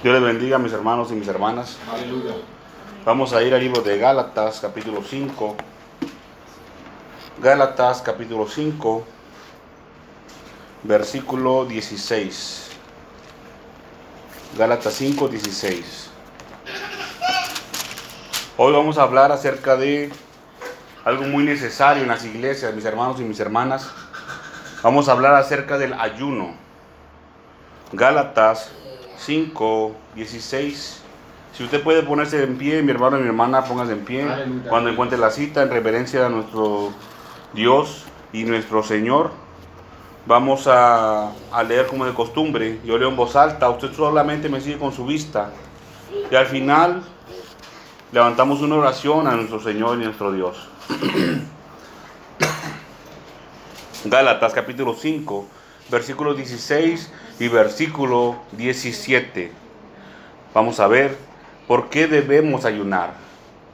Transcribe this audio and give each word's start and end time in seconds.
Dios 0.00 0.14
les 0.14 0.22
bendiga, 0.22 0.58
mis 0.58 0.72
hermanos 0.72 1.10
y 1.10 1.14
mis 1.14 1.26
hermanas. 1.26 1.76
Aleluya. 1.92 2.34
Vamos 3.04 3.32
a 3.32 3.42
ir 3.42 3.52
al 3.52 3.60
libro 3.60 3.82
de 3.82 3.98
Gálatas, 3.98 4.60
capítulo 4.60 5.02
5. 5.02 5.56
Gálatas, 7.42 8.00
capítulo 8.00 8.46
5, 8.46 9.04
versículo 10.84 11.64
16. 11.64 12.70
Gálatas 14.56 14.94
5, 14.94 15.26
16. 15.26 16.10
Hoy 18.56 18.72
vamos 18.72 18.98
a 18.98 19.02
hablar 19.02 19.32
acerca 19.32 19.74
de 19.74 20.12
algo 21.04 21.24
muy 21.24 21.42
necesario 21.42 22.04
en 22.04 22.08
las 22.08 22.24
iglesias, 22.24 22.72
mis 22.72 22.84
hermanos 22.84 23.18
y 23.18 23.24
mis 23.24 23.40
hermanas. 23.40 23.90
Vamos 24.80 25.08
a 25.08 25.12
hablar 25.12 25.34
acerca 25.34 25.76
del 25.76 25.92
ayuno. 25.94 26.54
Gálatas 27.90 28.70
5, 29.18 29.96
16. 30.14 31.00
Si 31.52 31.64
usted 31.64 31.82
puede 31.82 32.02
ponerse 32.02 32.42
en 32.42 32.56
pie, 32.56 32.82
mi 32.82 32.90
hermano 32.92 33.18
y 33.18 33.22
mi 33.22 33.28
hermana, 33.28 33.64
póngase 33.64 33.92
en 33.92 34.04
pie. 34.04 34.22
Aleluya. 34.22 34.68
Cuando 34.68 34.90
encuentre 34.90 35.18
la 35.18 35.30
cita, 35.30 35.62
en 35.62 35.70
reverencia 35.70 36.26
a 36.26 36.28
nuestro 36.28 36.92
Dios 37.52 38.04
y 38.32 38.44
nuestro 38.44 38.82
Señor. 38.82 39.30
Vamos 40.26 40.66
a, 40.66 41.32
a 41.52 41.62
leer 41.62 41.86
como 41.86 42.04
de 42.04 42.12
costumbre. 42.12 42.80
Yo 42.84 42.98
leo 42.98 43.08
en 43.08 43.16
voz 43.16 43.34
alta, 43.34 43.68
usted 43.70 43.92
solamente 43.92 44.48
me 44.48 44.60
sigue 44.60 44.78
con 44.78 44.92
su 44.92 45.06
vista. 45.06 45.50
Y 46.30 46.34
al 46.34 46.46
final 46.46 47.02
levantamos 48.12 48.60
una 48.60 48.76
oración 48.76 49.26
a 49.26 49.32
nuestro 49.32 49.60
Señor 49.60 49.98
y 50.00 50.04
nuestro 50.04 50.32
Dios. 50.32 50.68
Gálatas 54.04 54.52
capítulo 54.52 54.94
5, 54.94 55.46
versículo 55.90 56.34
16 56.34 57.10
y 57.38 57.48
versículo 57.48 58.36
17. 58.52 59.52
Vamos 60.54 60.80
a 60.80 60.88
ver 60.88 61.16
por 61.66 61.88
qué 61.88 62.06
debemos 62.06 62.64
ayunar. 62.64 63.12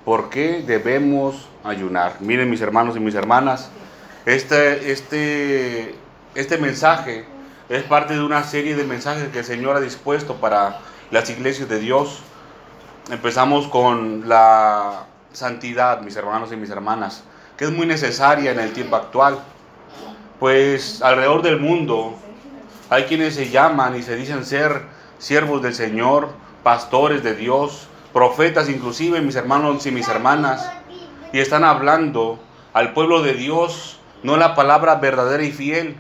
¿Por 0.05 0.29
qué 0.29 0.63
debemos 0.67 1.49
ayunar? 1.63 2.17
Miren 2.21 2.51
mis 2.51 2.61
hermanos 2.61 2.97
y 2.97 3.01
mis 3.01 3.15
hermanas, 3.15 3.71
este, 4.27 4.93
este, 4.93 5.95
este 6.35 6.59
mensaje 6.59 7.25
es 7.69 7.83
parte 7.85 8.15
de 8.15 8.23
una 8.23 8.43
serie 8.43 8.77
de 8.77 8.85
mensajes 8.85 9.29
que 9.29 9.39
el 9.39 9.45
Señor 9.45 9.77
ha 9.77 9.81
dispuesto 9.81 10.37
para 10.37 10.81
las 11.11 11.31
iglesias 11.31 11.69
de 11.69 11.79
Dios. 11.79 12.21
Empezamos 13.11 13.69
con 13.69 14.29
la 14.29 15.07
santidad, 15.33 16.03
mis 16.03 16.17
hermanos 16.17 16.53
y 16.53 16.57
mis 16.57 16.69
hermanas, 16.69 17.25
que 17.57 17.65
es 17.65 17.71
muy 17.71 17.87
necesaria 17.87 18.51
en 18.51 18.61
el 18.61 18.73
tiempo 18.73 18.97
actual. 18.97 19.39
Pues 20.39 21.01
alrededor 21.01 21.41
del 21.41 21.61
mundo 21.61 22.19
hay 22.91 23.05
quienes 23.05 23.35
se 23.35 23.51
llaman 23.51 23.97
y 23.97 24.03
se 24.03 24.17
dicen 24.17 24.45
ser 24.45 24.83
siervos 25.19 25.63
del 25.63 25.75
Señor, 25.75 26.29
pastores 26.63 27.23
de 27.23 27.35
Dios, 27.35 27.89
profetas 28.13 28.69
inclusive, 28.69 29.21
mis 29.21 29.37
hermanos 29.37 29.87
y 29.87 29.91
mis 29.91 30.09
hermanas, 30.09 30.71
y 31.33 31.41
están 31.41 31.65
hablando 31.65 32.39
al 32.73 32.93
pueblo 32.93 33.23
de 33.23 33.35
Dios 33.35 33.99
no 34.23 34.37
la 34.37 34.55
palabra 34.55 34.97
verdadera 34.97 35.43
y 35.43 35.53
fiel, 35.53 35.97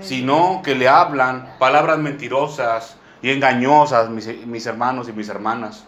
sino 0.00 0.60
que 0.62 0.74
le 0.74 0.88
hablan 0.88 1.54
palabras 1.58 1.98
mentirosas 1.98 2.96
y 3.22 3.30
engañosas, 3.30 4.10
mis, 4.10 4.46
mis 4.46 4.66
hermanos 4.66 5.08
y 5.08 5.12
mis 5.12 5.28
hermanas. 5.28 5.84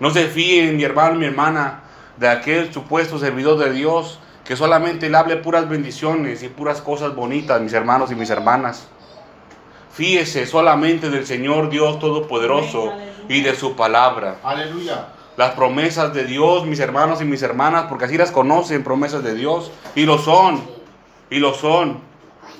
No 0.00 0.10
se 0.10 0.26
fíen, 0.26 0.76
mi 0.76 0.82
hermano 0.82 1.14
y 1.14 1.18
mi 1.18 1.26
hermana, 1.26 1.82
de 2.16 2.28
aquel 2.28 2.72
supuesto 2.72 3.18
servidor 3.18 3.58
de 3.58 3.72
Dios 3.72 4.18
que 4.44 4.56
solamente 4.56 5.08
le 5.08 5.16
hable 5.16 5.36
puras 5.36 5.68
bendiciones 5.68 6.42
y 6.42 6.48
puras 6.48 6.80
cosas 6.80 7.14
bonitas, 7.14 7.60
mis 7.60 7.72
hermanos 7.72 8.10
y 8.10 8.16
mis 8.16 8.30
hermanas. 8.30 8.88
Fíese 10.00 10.46
solamente 10.46 11.10
del 11.10 11.26
Señor 11.26 11.68
Dios 11.68 11.98
Todopoderoso 11.98 12.94
y 13.28 13.42
de 13.42 13.54
su 13.54 13.76
palabra. 13.76 14.38
Aleluya. 14.42 15.08
Las 15.36 15.50
promesas 15.50 16.14
de 16.14 16.24
Dios, 16.24 16.64
mis 16.64 16.80
hermanos 16.80 17.20
y 17.20 17.26
mis 17.26 17.42
hermanas, 17.42 17.84
porque 17.86 18.06
así 18.06 18.16
las 18.16 18.30
conocen, 18.30 18.82
promesas 18.82 19.22
de 19.22 19.34
Dios, 19.34 19.70
y 19.94 20.06
lo 20.06 20.16
son, 20.16 20.62
y 21.28 21.38
lo 21.38 21.52
son. 21.52 21.98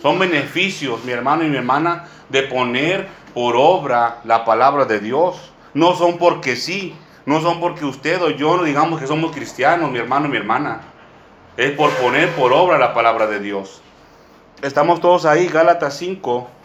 Son 0.03 0.19
beneficios, 0.19 1.03
mi 1.05 1.13
hermano 1.13 1.43
y 1.43 1.49
mi 1.49 1.57
hermana, 1.57 2.09
de 2.29 2.43
poner 2.43 3.09
por 3.33 3.57
obra 3.57 4.19
la 4.25 4.45
palabra 4.45 4.85
de 4.85 5.01
Dios. 5.01 5.51
No 5.73 5.97
son 5.97 6.19
porque 6.19 6.57
sí, 6.57 6.95
no 7.25 7.41
son 7.41 7.59
porque 7.59 7.87
usted 7.87 8.21
o 8.23 8.29
yo 8.29 8.59
no 8.59 8.65
digamos 8.65 9.01
que 9.01 9.07
somos 9.07 9.33
cristianos, 9.35 9.91
mi 9.91 9.99
hermano 9.99 10.27
y 10.27 10.29
mi 10.29 10.37
hermana. 10.37 10.83
Es 11.57 11.71
por 11.71 11.89
poner 11.93 12.29
por 12.35 12.53
obra 12.53 12.77
la 12.77 12.93
palabra 12.93 13.27
de 13.27 13.41
Dios. 13.41 13.81
Estamos 14.61 15.01
todos 15.01 15.25
ahí, 15.25 15.49
Gálatas 15.49 15.97
5, 15.97 16.60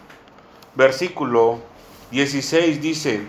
versículo 0.76 1.60
16 2.10 2.80
dice, 2.80 3.22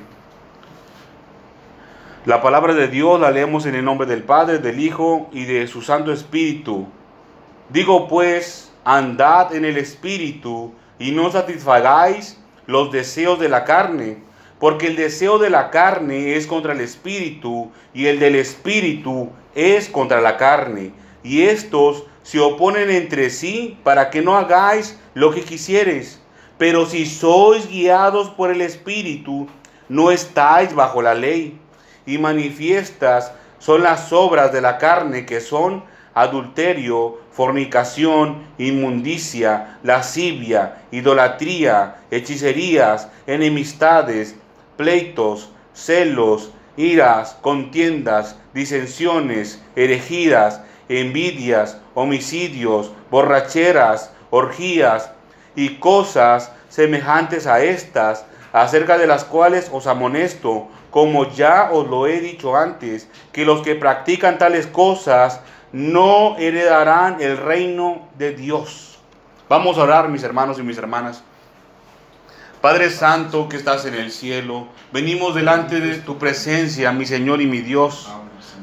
la 2.25 2.41
palabra 2.41 2.73
de 2.73 2.89
Dios 2.89 3.19
la 3.21 3.31
leemos 3.31 3.65
en 3.65 3.75
el 3.75 3.85
nombre 3.85 4.05
del 4.05 4.23
Padre, 4.23 4.59
del 4.59 4.81
Hijo 4.81 5.29
y 5.31 5.45
de 5.45 5.65
su 5.67 5.81
Santo 5.81 6.11
Espíritu. 6.11 6.85
Digo 7.69 8.09
pues, 8.09 8.69
andad 8.83 9.55
en 9.55 9.63
el 9.63 9.77
Espíritu 9.77 10.73
y 10.99 11.11
no 11.11 11.31
satisfagáis 11.31 12.37
los 12.65 12.91
deseos 12.91 13.39
de 13.39 13.47
la 13.47 13.63
carne, 13.63 14.17
porque 14.59 14.87
el 14.87 14.97
deseo 14.97 15.37
de 15.37 15.49
la 15.49 15.69
carne 15.71 16.35
es 16.35 16.47
contra 16.47 16.73
el 16.73 16.81
Espíritu 16.81 17.71
y 17.93 18.07
el 18.07 18.19
del 18.19 18.35
Espíritu 18.35 19.29
es 19.55 19.87
contra 19.87 20.19
la 20.19 20.35
carne. 20.35 20.91
Y 21.23 21.43
estos 21.43 22.03
se 22.23 22.41
oponen 22.41 22.89
entre 22.89 23.29
sí 23.29 23.77
para 23.85 24.09
que 24.09 24.21
no 24.21 24.35
hagáis 24.35 24.99
lo 25.13 25.31
que 25.31 25.43
quisieres. 25.43 26.21
Pero 26.57 26.85
si 26.85 27.05
sois 27.05 27.67
guiados 27.69 28.29
por 28.29 28.49
el 28.51 28.61
Espíritu, 28.61 29.47
no 29.89 30.11
estáis 30.11 30.73
bajo 30.73 31.01
la 31.01 31.13
ley. 31.13 31.59
Y 32.05 32.17
manifiestas 32.17 33.31
son 33.59 33.83
las 33.83 34.11
obras 34.11 34.51
de 34.51 34.61
la 34.61 34.77
carne 34.77 35.25
que 35.25 35.41
son 35.41 35.83
adulterio, 36.13 37.19
fornicación, 37.31 38.47
inmundicia, 38.57 39.77
lascivia, 39.83 40.81
idolatría, 40.91 41.97
hechicerías, 42.09 43.09
enemistades, 43.27 44.35
pleitos, 44.77 45.51
celos, 45.73 46.51
iras, 46.75 47.37
contiendas, 47.41 48.35
disensiones, 48.55 49.61
herejías, 49.75 50.61
envidias, 50.89 51.79
homicidios, 51.93 52.91
borracheras, 53.11 54.11
orgías 54.31 55.11
y 55.57 55.79
cosas 55.79 56.51
semejantes 56.69 57.47
a 57.47 57.61
estas, 57.61 58.25
acerca 58.53 58.97
de 58.97 59.07
las 59.07 59.25
cuales 59.25 59.69
os 59.73 59.87
amonesto, 59.87 60.67
como 60.91 61.29
ya 61.31 61.71
os 61.73 61.87
lo 61.87 62.05
he 62.05 62.21
dicho 62.21 62.55
antes, 62.55 63.09
que 63.33 63.43
los 63.43 63.63
que 63.63 63.75
practican 63.75 64.37
tales 64.37 64.67
cosas 64.67 65.41
no 65.73 66.37
heredarán 66.37 67.17
el 67.19 67.37
reino 67.37 68.07
de 68.19 68.33
Dios. 68.33 68.99
Vamos 69.49 69.79
a 69.79 69.83
orar, 69.83 70.09
mis 70.09 70.21
hermanos 70.21 70.59
y 70.59 70.63
mis 70.63 70.77
hermanas. 70.77 71.23
Padre 72.61 72.91
Santo 72.91 73.49
que 73.49 73.57
estás 73.57 73.85
en 73.85 73.95
el 73.95 74.11
cielo, 74.11 74.67
venimos 74.93 75.33
delante 75.33 75.79
de 75.79 75.95
tu 75.95 76.19
presencia, 76.19 76.91
mi 76.91 77.07
Señor 77.07 77.41
y 77.41 77.47
mi 77.47 77.61
Dios. 77.61 78.09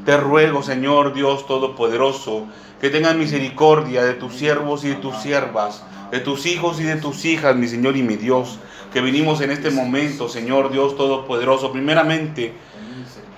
Te 0.05 0.17
ruego, 0.17 0.63
Señor 0.63 1.13
Dios 1.13 1.45
Todopoderoso, 1.47 2.47
que 2.81 2.91
tengas 2.91 3.17
misericordia 3.17 4.05
de 4.05 4.15
tus 4.15 4.35
siervos 4.35 4.85
y 4.85 4.91
de 4.91 4.97
tus 4.97 5.17
siervas, 5.17 5.83
de 6.15 6.21
tus 6.21 6.47
hijos 6.47 6.79
y 6.79 6.85
de 6.85 6.95
tus 6.95 7.25
hijas, 7.25 7.57
mi 7.57 7.67
Señor 7.67 7.97
y 7.97 8.05
mi 8.05 8.15
Dios, 8.15 8.61
que 8.93 9.01
venimos 9.01 9.41
en 9.41 9.51
este 9.51 9.71
momento, 9.73 10.29
Señor 10.29 10.71
Dios 10.71 10.97
Todopoderoso, 10.97 11.73
primeramente 11.73 12.53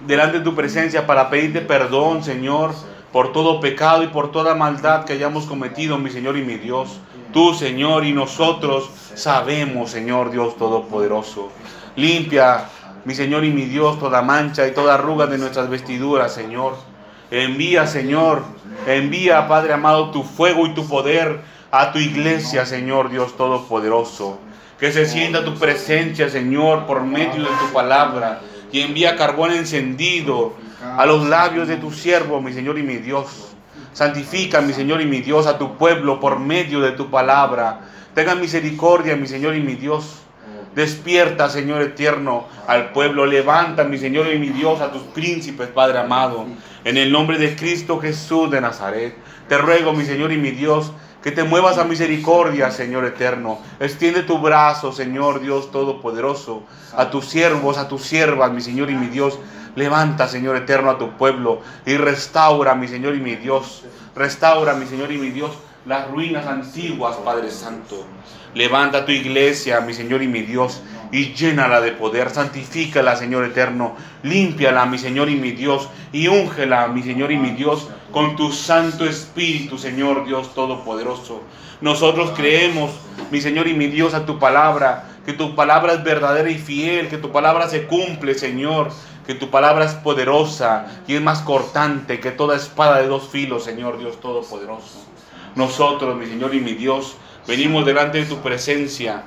delante 0.07 0.41
de 0.41 0.45
tu 0.45 0.55
presencia 0.55 1.07
para 1.07 1.31
pedirte 1.31 1.63
perdón, 1.63 2.23
Señor, 2.23 2.75
por 3.13 3.33
todo 3.33 3.61
pecado 3.61 4.03
y 4.03 4.09
por 4.09 4.31
toda 4.31 4.55
maldad 4.55 5.07
que 5.07 5.15
hayamos 5.15 5.47
cometido, 5.47 5.97
mi 5.97 6.11
Señor 6.11 6.37
y 6.37 6.43
mi 6.43 6.57
Dios. 6.57 7.01
Tú, 7.33 7.55
Señor, 7.55 8.05
y 8.05 8.13
nosotros 8.13 8.91
sabemos, 9.15 9.91
Señor 9.91 10.31
Dios 10.31 10.59
Todopoderoso. 10.59 11.49
Limpia, 11.97 12.67
mi 13.07 13.15
Señor 13.15 13.47
y 13.47 13.51
mi 13.51 13.65
Dios, 13.65 13.99
toda 13.99 14.21
mancha 14.21 14.69
y 14.69 14.73
toda 14.73 14.97
arruga 14.97 15.27
de 15.27 15.39
nuestras 15.39 15.71
vestiduras, 15.71 16.35
Señor. 16.35 16.75
Envía, 17.31 17.87
Señor, 17.87 18.43
envía, 18.87 19.49
Padre 19.49 19.73
amado, 19.73 20.11
tu 20.11 20.25
fuego 20.25 20.67
y 20.67 20.75
tu 20.75 20.87
poder 20.87 21.56
a 21.81 21.93
tu 21.93 21.99
iglesia, 21.99 22.65
Señor 22.65 23.11
Dios 23.11 23.37
Todopoderoso. 23.37 24.39
Que 24.79 24.93
se 24.93 25.07
sienta 25.07 25.45
tu 25.45 25.55
presencia, 25.55 26.29
Señor, 26.29 26.87
por 26.87 27.03
medio 27.03 27.43
de 27.43 27.51
tu 27.61 27.73
palabra. 27.73 28.41
Y 28.73 28.81
envía 28.81 29.17
carbón 29.17 29.53
encendido 29.53 30.55
a 30.97 31.07
los 31.07 31.29
labios 31.29 31.69
de 31.69 31.77
tu 31.77 31.91
siervo, 31.93 32.41
mi 32.41 32.53
Señor 32.53 32.79
y 32.79 32.83
mi 32.83 32.97
Dios. 32.97 33.55
Santifica, 33.93 34.61
mi 34.61 34.73
Señor 34.73 35.01
y 35.01 35.07
mi 35.07 35.21
Dios, 35.21 35.47
a 35.47 35.59
tu 35.59 35.77
pueblo 35.77 36.21
por 36.21 36.39
medio 36.39 36.81
de 36.81 36.93
tu 36.93 37.11
palabra. 37.11 37.81
Tenga 38.15 38.35
misericordia, 38.35 39.17
mi 39.17 39.27
Señor 39.27 39.55
y 39.57 39.61
mi 39.61 39.75
Dios. 39.75 40.23
Despierta, 40.75 41.49
Señor 41.49 41.81
eterno, 41.81 42.47
al 42.67 42.93
pueblo. 42.93 43.25
Levanta, 43.25 43.85
mi 43.85 43.97
Señor 43.97 44.33
y 44.33 44.39
mi 44.39 44.51
Dios, 44.51 44.81
a 44.83 44.93
tus 44.93 45.03
príncipes, 45.03 45.69
Padre 45.69 45.99
amado. 45.99 46.47
En 46.85 46.99
el 46.99 47.11
nombre 47.11 47.39
de 47.39 47.57
Cristo 47.57 47.99
Jesús 47.99 48.51
de 48.51 48.61
Nazaret. 48.61 49.17
Te 49.49 49.57
ruego, 49.57 49.95
mi 49.95 50.05
Señor 50.05 50.33
y 50.33 50.37
mi 50.37 50.51
Dios, 50.51 50.93
que 51.27 51.33
te 51.33 51.43
muevas 51.43 51.77
a 51.77 51.83
misericordia, 51.83 52.71
Señor 52.71 53.05
eterno. 53.05 53.59
Extiende 53.81 54.23
tu 54.23 54.39
brazo, 54.39 54.93
Señor 54.93 55.41
Dios 55.41 55.73
Todopoderoso, 55.73 56.63
a 56.97 57.11
tus 57.11 57.25
siervos, 57.25 57.79
a 57.79 57.89
tus 57.89 58.03
siervas, 58.03 58.53
mi 58.53 58.61
Señor 58.61 58.91
y 58.91 58.95
mi 58.95 59.09
Dios. 59.09 59.37
Levanta, 59.75 60.29
Señor 60.29 60.55
eterno, 60.55 60.89
a 60.89 60.99
tu 60.99 61.17
pueblo 61.17 61.63
y 61.85 61.97
restaura, 61.97 62.77
mi 62.77 62.87
Señor 62.87 63.17
y 63.17 63.21
mi 63.21 63.35
Dios. 63.35 63.83
Restaura, 64.15 64.75
mi 64.75 64.87
Señor 64.87 65.11
y 65.11 65.19
mi 65.19 65.31
Dios, 65.31 65.51
las 65.85 66.09
ruinas 66.09 66.47
antiguas, 66.47 67.17
Padre 67.17 67.51
Santo. 67.51 68.05
Levanta 68.57 69.05
tu 69.05 69.13
iglesia, 69.13 69.83
mi 69.83 69.93
Señor 69.93 70.23
y 70.23 70.29
mi 70.29 70.41
Dios, 70.41 70.81
y 71.13 71.35
llénala 71.35 71.83
de 71.83 71.93
poder. 71.93 72.31
Santifícala, 72.31 73.15
Señor 73.15 73.45
eterno. 73.45 73.95
Límpiala, 74.23 74.87
mi 74.87 74.97
Señor 74.97 75.29
y 75.29 75.37
mi 75.37 75.51
Dios, 75.51 75.91
y 76.11 76.29
úngela, 76.29 76.89
mi 76.89 77.03
Señor 77.03 77.31
y 77.33 77.37
mi 77.37 77.51
Dios, 77.51 77.91
con 78.13 78.35
tu 78.35 78.51
Santo 78.51 79.05
Espíritu, 79.05 79.77
Señor 79.77 80.25
Dios 80.25 80.55
Todopoderoso. 80.55 81.43
Nosotros 81.83 82.33
creemos, 82.35 82.93
mi 83.31 83.43
Señor 83.43 83.69
y 83.69 83.75
mi 83.75 83.89
Dios, 83.89 84.15
a 84.15 84.25
tu 84.25 84.39
palabra, 84.39 85.05
que 85.27 85.35
tu 85.35 85.55
palabra 85.55 85.93
es 85.93 86.03
verdadera 86.03 86.49
y 86.49 86.57
fiel, 86.57 87.09
que 87.09 87.19
tu 87.19 87.31
palabra 87.31 87.69
se 87.69 87.85
cumple, 87.85 88.33
Señor, 88.33 88.89
que 89.27 89.35
tu 89.35 89.51
palabra 89.51 89.85
es 89.85 89.93
poderosa 89.93 90.87
y 91.07 91.15
es 91.15 91.21
más 91.21 91.43
cortante 91.43 92.21
que 92.21 92.31
toda 92.31 92.57
espada 92.57 93.03
de 93.03 93.09
dos 93.09 93.29
filos, 93.29 93.65
Señor 93.65 93.99
Dios 93.99 94.19
Todopoderoso. 94.19 95.05
Nosotros, 95.57 96.17
mi 96.17 96.25
Señor 96.25 96.55
y 96.55 96.61
mi 96.61 96.73
Dios, 96.73 97.17
venimos 97.47 97.87
delante 97.87 98.19
de 98.19 98.25
tu 98.27 98.39
presencia 98.39 99.25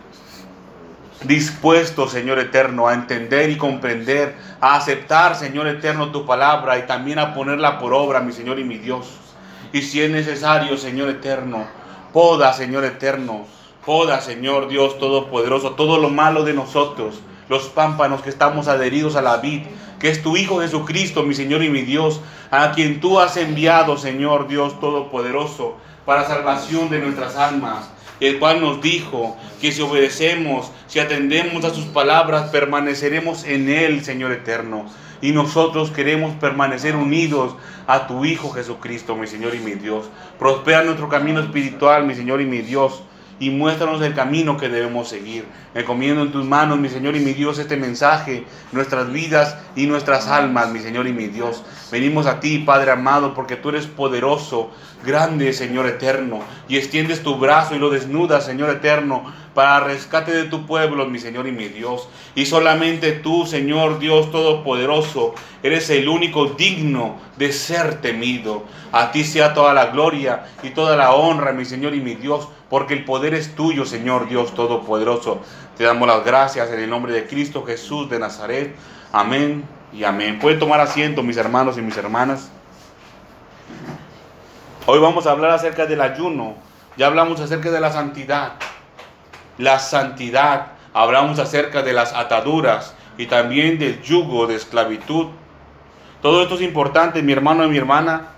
dispuestos, 1.23 2.11
Señor 2.11 2.39
eterno, 2.39 2.87
a 2.87 2.93
entender 2.93 3.49
y 3.49 3.57
comprender, 3.57 4.35
a 4.61 4.75
aceptar, 4.75 5.35
Señor 5.35 5.67
eterno, 5.67 6.11
tu 6.11 6.25
palabra 6.25 6.77
y 6.77 6.83
también 6.83 7.19
a 7.19 7.33
ponerla 7.33 7.79
por 7.79 7.93
obra, 7.93 8.21
mi 8.21 8.31
Señor 8.31 8.59
y 8.59 8.63
mi 8.63 8.77
Dios. 8.77 9.07
Y 9.73 9.81
si 9.81 10.01
es 10.01 10.09
necesario, 10.09 10.77
Señor 10.77 11.09
eterno, 11.09 11.65
poda, 12.13 12.53
Señor 12.53 12.85
eterno, 12.85 13.45
poda, 13.85 14.21
Señor 14.21 14.69
Dios 14.69 14.97
Todopoderoso, 14.97 15.71
todo 15.71 15.97
lo 15.97 16.09
malo 16.09 16.43
de 16.43 16.53
nosotros, 16.53 17.19
los 17.49 17.63
pámpanos 17.67 18.21
que 18.21 18.29
estamos 18.29 18.67
adheridos 18.67 19.15
a 19.15 19.21
la 19.21 19.37
vid, 19.37 19.63
que 19.99 20.09
es 20.09 20.23
tu 20.23 20.37
Hijo 20.37 20.61
Jesucristo, 20.61 21.23
mi 21.23 21.35
Señor 21.35 21.63
y 21.63 21.69
mi 21.69 21.81
Dios, 21.81 22.21
a 22.49 22.71
quien 22.71 23.01
tú 23.01 23.19
has 23.19 23.35
enviado, 23.35 23.97
Señor 23.97 24.47
Dios 24.47 24.79
Todopoderoso, 24.79 25.75
para 26.05 26.25
salvación 26.25 26.89
de 26.89 26.99
nuestras 26.99 27.35
almas 27.35 27.89
el 28.19 28.39
cual 28.39 28.61
nos 28.61 28.81
dijo 28.81 29.37
que 29.61 29.71
si 29.71 29.81
obedecemos, 29.81 30.71
si 30.87 30.99
atendemos 30.99 31.63
a 31.65 31.73
sus 31.73 31.85
palabras, 31.85 32.49
permaneceremos 32.49 33.43
en 33.45 33.69
Él, 33.69 34.03
Señor 34.03 34.31
eterno. 34.31 34.85
Y 35.21 35.31
nosotros 35.31 35.91
queremos 35.91 36.33
permanecer 36.35 36.95
unidos 36.95 37.55
a 37.87 38.07
tu 38.07 38.23
Hijo 38.25 38.51
Jesucristo, 38.51 39.15
mi 39.15 39.27
Señor 39.27 39.55
y 39.55 39.59
mi 39.59 39.73
Dios. 39.73 40.05
Prospera 40.37 40.83
nuestro 40.83 41.09
camino 41.09 41.41
espiritual, 41.41 42.05
mi 42.05 42.15
Señor 42.15 42.41
y 42.41 42.45
mi 42.45 42.59
Dios 42.59 43.03
y 43.39 43.49
muéstranos 43.49 44.01
el 44.01 44.13
camino 44.13 44.57
que 44.57 44.69
debemos 44.69 45.07
seguir. 45.07 45.45
Encomiendo 45.73 46.23
en 46.23 46.31
tus 46.31 46.45
manos, 46.45 46.79
mi 46.79 46.89
Señor 46.89 47.15
y 47.15 47.19
mi 47.19 47.33
Dios, 47.33 47.57
este 47.59 47.77
mensaje, 47.77 48.43
nuestras 48.71 49.11
vidas 49.11 49.57
y 49.75 49.87
nuestras 49.87 50.27
almas, 50.27 50.71
mi 50.71 50.79
Señor 50.79 51.07
y 51.07 51.13
mi 51.13 51.27
Dios. 51.27 51.63
Venimos 51.91 52.25
a 52.25 52.39
ti, 52.39 52.59
Padre 52.59 52.91
amado, 52.91 53.33
porque 53.33 53.55
tú 53.55 53.69
eres 53.69 53.87
poderoso, 53.87 54.71
grande, 55.05 55.53
Señor 55.53 55.87
eterno, 55.87 56.41
y 56.67 56.77
extiendes 56.77 57.23
tu 57.23 57.37
brazo 57.37 57.75
y 57.75 57.79
lo 57.79 57.89
desnudas, 57.89 58.45
Señor 58.45 58.69
eterno, 58.69 59.33
para 59.53 59.79
rescate 59.81 60.31
de 60.31 60.43
tu 60.45 60.65
pueblo, 60.65 61.05
mi 61.07 61.19
Señor 61.19 61.47
y 61.47 61.51
mi 61.51 61.67
Dios. 61.67 62.07
Y 62.35 62.45
solamente 62.45 63.11
tú, 63.11 63.45
Señor 63.45 63.99
Dios 63.99 64.31
Todopoderoso, 64.31 65.33
eres 65.63 65.89
el 65.89 66.07
único 66.07 66.45
digno 66.45 67.17
de 67.37 67.51
ser 67.51 68.01
temido. 68.01 68.63
A 68.91 69.11
ti 69.11 69.23
sea 69.23 69.53
toda 69.53 69.73
la 69.73 69.87
gloria 69.87 70.45
y 70.63 70.69
toda 70.69 70.95
la 70.95 71.13
honra, 71.13 71.51
mi 71.51 71.65
Señor 71.65 71.93
y 71.95 72.01
mi 72.01 72.15
Dios, 72.15 72.47
porque 72.69 72.93
el 72.93 73.05
poder 73.05 73.33
es 73.33 73.55
tuyo, 73.55 73.85
Señor 73.85 74.29
Dios 74.29 74.53
Todopoderoso. 74.53 75.41
Te 75.77 75.83
damos 75.83 76.07
las 76.07 76.23
gracias 76.23 76.69
en 76.71 76.79
el 76.79 76.89
nombre 76.89 77.13
de 77.13 77.25
Cristo 77.25 77.65
Jesús 77.65 78.09
de 78.09 78.19
Nazaret. 78.19 78.75
Amén 79.11 79.63
y 79.91 80.03
amén. 80.03 80.39
Pueden 80.39 80.59
tomar 80.59 80.79
asiento, 80.79 81.23
mis 81.23 81.37
hermanos 81.37 81.77
y 81.77 81.81
mis 81.81 81.97
hermanas. 81.97 82.51
Hoy 84.85 84.99
vamos 84.99 85.27
a 85.27 85.31
hablar 85.31 85.51
acerca 85.51 85.85
del 85.85 86.01
ayuno. 86.01 86.55
Ya 86.97 87.07
hablamos 87.07 87.39
acerca 87.39 87.71
de 87.71 87.79
la 87.79 87.91
santidad 87.91 88.53
la 89.59 89.77
santidad, 89.77 90.67
hablamos 90.93 91.37
acerca 91.37 91.83
de 91.83 91.91
las 91.91 92.13
ataduras 92.13 92.95
y 93.17 93.27
también 93.27 93.77
del 93.77 94.01
yugo 94.01 94.47
de 94.47 94.55
esclavitud. 94.55 95.27
Todo 96.21 96.41
esto 96.41 96.55
es 96.55 96.61
importante, 96.61 97.21
mi 97.21 97.33
hermano 97.33 97.65
y 97.65 97.69
mi 97.69 97.77
hermana, 97.77 98.29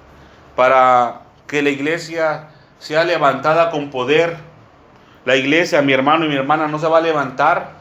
para 0.55 1.21
que 1.47 1.61
la 1.61 1.69
iglesia 1.69 2.49
sea 2.79 3.03
levantada 3.03 3.69
con 3.69 3.91
poder. 3.91 4.35
La 5.23 5.35
iglesia, 5.35 5.83
mi 5.83 5.93
hermano 5.93 6.25
y 6.25 6.29
mi 6.29 6.35
hermana, 6.35 6.67
no 6.67 6.79
se 6.79 6.87
va 6.87 6.97
a 6.97 7.01
levantar, 7.01 7.73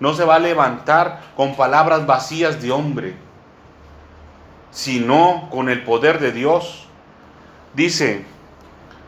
no 0.00 0.12
se 0.12 0.24
va 0.24 0.34
a 0.34 0.40
levantar 0.40 1.20
con 1.36 1.54
palabras 1.54 2.04
vacías 2.06 2.60
de 2.60 2.72
hombre, 2.72 3.14
sino 4.72 5.48
con 5.52 5.68
el 5.68 5.84
poder 5.84 6.18
de 6.18 6.32
Dios. 6.32 6.88
Dice, 7.74 8.24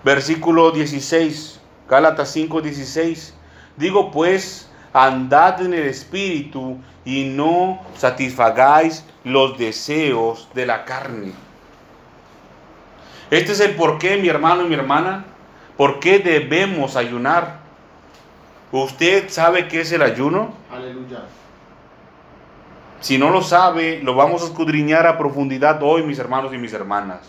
versículo 0.05 0.71
16, 0.71 1.61
Gálatas 1.89 2.31
5, 2.31 2.63
16. 2.63 3.36
Digo 3.77 4.11
pues, 4.11 4.71
andad 4.93 5.61
en 5.61 5.75
el 5.75 5.85
Espíritu 5.85 6.79
y 7.05 7.25
no 7.25 7.81
satisfagáis 7.97 9.05
los 9.25 9.59
deseos 9.59 10.49
de 10.55 10.67
la 10.67 10.85
carne. 10.85 11.33
Este 13.31 13.53
es 13.53 13.61
el 13.61 13.75
porqué, 13.75 14.17
mi 14.17 14.29
hermano 14.29 14.65
y 14.65 14.69
mi 14.69 14.75
hermana, 14.75 15.25
por 15.77 16.01
qué 16.01 16.19
debemos 16.19 16.97
ayunar. 16.97 17.59
¿Usted 18.73 19.29
sabe 19.29 19.69
qué 19.69 19.83
es 19.83 19.93
el 19.93 20.03
ayuno? 20.03 20.53
Aleluya. 20.73 21.25
Si 23.01 23.19
no 23.19 23.31
lo 23.31 23.43
sabe, 23.43 24.01
lo 24.03 24.15
vamos 24.15 24.43
a 24.43 24.47
escudriñar 24.47 25.07
a 25.07 25.19
profundidad 25.19 25.83
hoy, 25.83 26.03
mis 26.03 26.19
hermanos 26.19 26.53
y 26.55 26.59
mis 26.59 26.73
hermanas. 26.73 27.21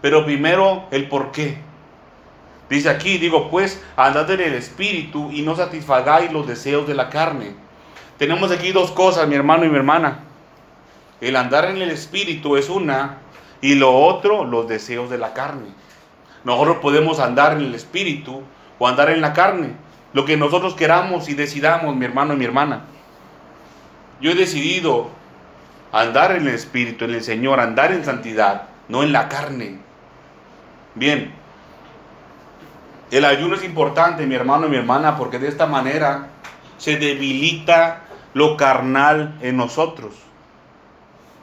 Pero 0.00 0.24
primero, 0.24 0.84
el 0.90 1.08
por 1.08 1.30
qué. 1.30 1.58
Dice 2.72 2.88
aquí, 2.88 3.18
digo 3.18 3.50
pues, 3.50 3.82
andad 3.96 4.30
en 4.30 4.40
el 4.40 4.54
espíritu 4.54 5.30
y 5.30 5.42
no 5.42 5.54
satisfagáis 5.54 6.32
los 6.32 6.46
deseos 6.46 6.88
de 6.88 6.94
la 6.94 7.10
carne. 7.10 7.52
Tenemos 8.16 8.50
aquí 8.50 8.72
dos 8.72 8.90
cosas, 8.92 9.28
mi 9.28 9.34
hermano 9.34 9.66
y 9.66 9.68
mi 9.68 9.76
hermana. 9.76 10.20
El 11.20 11.36
andar 11.36 11.66
en 11.66 11.82
el 11.82 11.90
espíritu 11.90 12.56
es 12.56 12.70
una 12.70 13.18
y 13.60 13.74
lo 13.74 13.94
otro, 13.94 14.46
los 14.46 14.68
deseos 14.68 15.10
de 15.10 15.18
la 15.18 15.34
carne. 15.34 15.66
Nosotros 16.44 16.78
podemos 16.78 17.20
andar 17.20 17.58
en 17.58 17.64
el 17.64 17.74
espíritu 17.74 18.42
o 18.78 18.88
andar 18.88 19.10
en 19.10 19.20
la 19.20 19.34
carne. 19.34 19.74
Lo 20.14 20.24
que 20.24 20.38
nosotros 20.38 20.72
queramos 20.72 21.28
y 21.28 21.34
decidamos, 21.34 21.94
mi 21.94 22.06
hermano 22.06 22.32
y 22.32 22.36
mi 22.38 22.46
hermana. 22.46 22.84
Yo 24.22 24.30
he 24.30 24.34
decidido 24.34 25.10
andar 25.92 26.34
en 26.34 26.48
el 26.48 26.54
espíritu, 26.54 27.04
en 27.04 27.16
el 27.16 27.22
Señor, 27.22 27.60
andar 27.60 27.92
en 27.92 28.02
santidad, 28.02 28.62
no 28.88 29.02
en 29.02 29.12
la 29.12 29.28
carne. 29.28 29.76
Bien, 30.94 31.41
el 33.12 33.26
ayuno 33.26 33.56
es 33.56 33.62
importante, 33.62 34.26
mi 34.26 34.34
hermano 34.34 34.66
y 34.66 34.70
mi 34.70 34.76
hermana, 34.78 35.18
porque 35.18 35.38
de 35.38 35.48
esta 35.48 35.66
manera 35.66 36.30
se 36.78 36.96
debilita 36.96 38.04
lo 38.32 38.56
carnal 38.56 39.36
en 39.42 39.58
nosotros. 39.58 40.14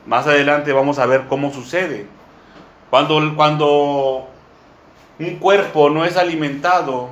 Más 0.08 0.26
adelante 0.26 0.74
vamos 0.74 0.98
a 0.98 1.06
ver 1.06 1.28
cómo 1.30 1.54
sucede. 1.54 2.08
Cuando, 2.90 3.36
cuando 3.36 4.28
un 5.20 5.36
cuerpo 5.36 5.92
no 5.92 6.06
es 6.06 6.18
alimentado, 6.18 7.10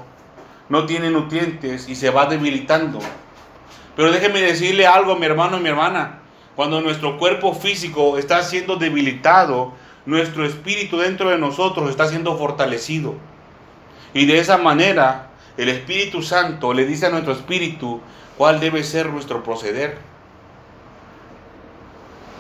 no 0.70 0.88
tiene 0.88 1.12
nutrientes 1.12 1.88
y 1.88 1.94
se 1.94 2.10
va 2.10 2.26
debilitando. 2.26 2.98
Pero 3.96 4.12
déjeme 4.12 4.42
decirle 4.42 4.88
algo, 4.88 5.16
mi 5.18 5.28
hermano 5.28 5.58
y 5.58 5.62
mi 5.62 5.70
hermana. 5.70 6.18
Cuando 6.56 6.82
nuestro 6.82 7.20
cuerpo 7.20 7.54
físico 7.54 8.18
está 8.18 8.42
siendo 8.42 8.78
debilitado, 8.78 9.74
nuestro 10.08 10.46
espíritu 10.48 10.98
dentro 10.98 11.30
de 11.30 11.38
nosotros 11.38 11.92
está 11.92 12.08
siendo 12.08 12.36
fortalecido. 12.40 13.14
Y 14.18 14.26
de 14.26 14.40
esa 14.40 14.58
manera 14.58 15.28
el 15.58 15.70
Espíritu 15.70 16.24
Santo 16.24 16.74
le 16.74 16.88
dice 16.88 17.06
a 17.06 17.12
nuestro 17.12 17.34
espíritu 17.34 18.02
cuál 18.36 18.60
debe 18.60 18.84
ser 18.84 19.10
nuestro 19.10 19.44
proceder. 19.44 20.00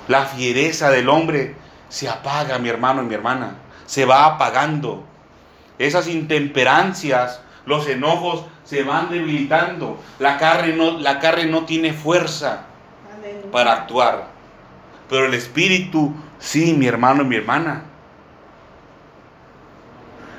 La 0.08 0.26
fiereza 0.26 0.90
del 0.90 1.08
hombre 1.08 1.54
se 1.88 2.10
apaga, 2.10 2.58
mi 2.58 2.70
hermano 2.70 3.04
y 3.04 3.06
mi 3.06 3.14
hermana. 3.14 3.58
Se 3.86 4.06
va 4.06 4.26
apagando. 4.26 5.04
Esas 5.78 6.08
intemperancias, 6.08 7.42
los 7.68 7.88
enojos 7.88 8.46
se 8.64 8.82
van 8.82 9.12
debilitando. 9.12 10.02
La 10.18 10.40
carne 10.40 10.74
no, 10.74 10.98
la 10.98 11.20
carne 11.20 11.46
no 11.46 11.66
tiene 11.66 11.94
fuerza 11.94 12.64
para 13.52 13.74
actuar. 13.74 14.30
Pero 15.12 15.28
el 15.28 15.36
espíritu, 15.36 16.12
sí, 16.40 16.74
mi 16.74 16.88
hermano 16.88 17.22
y 17.22 17.26
mi 17.28 17.36
hermana. 17.36 17.84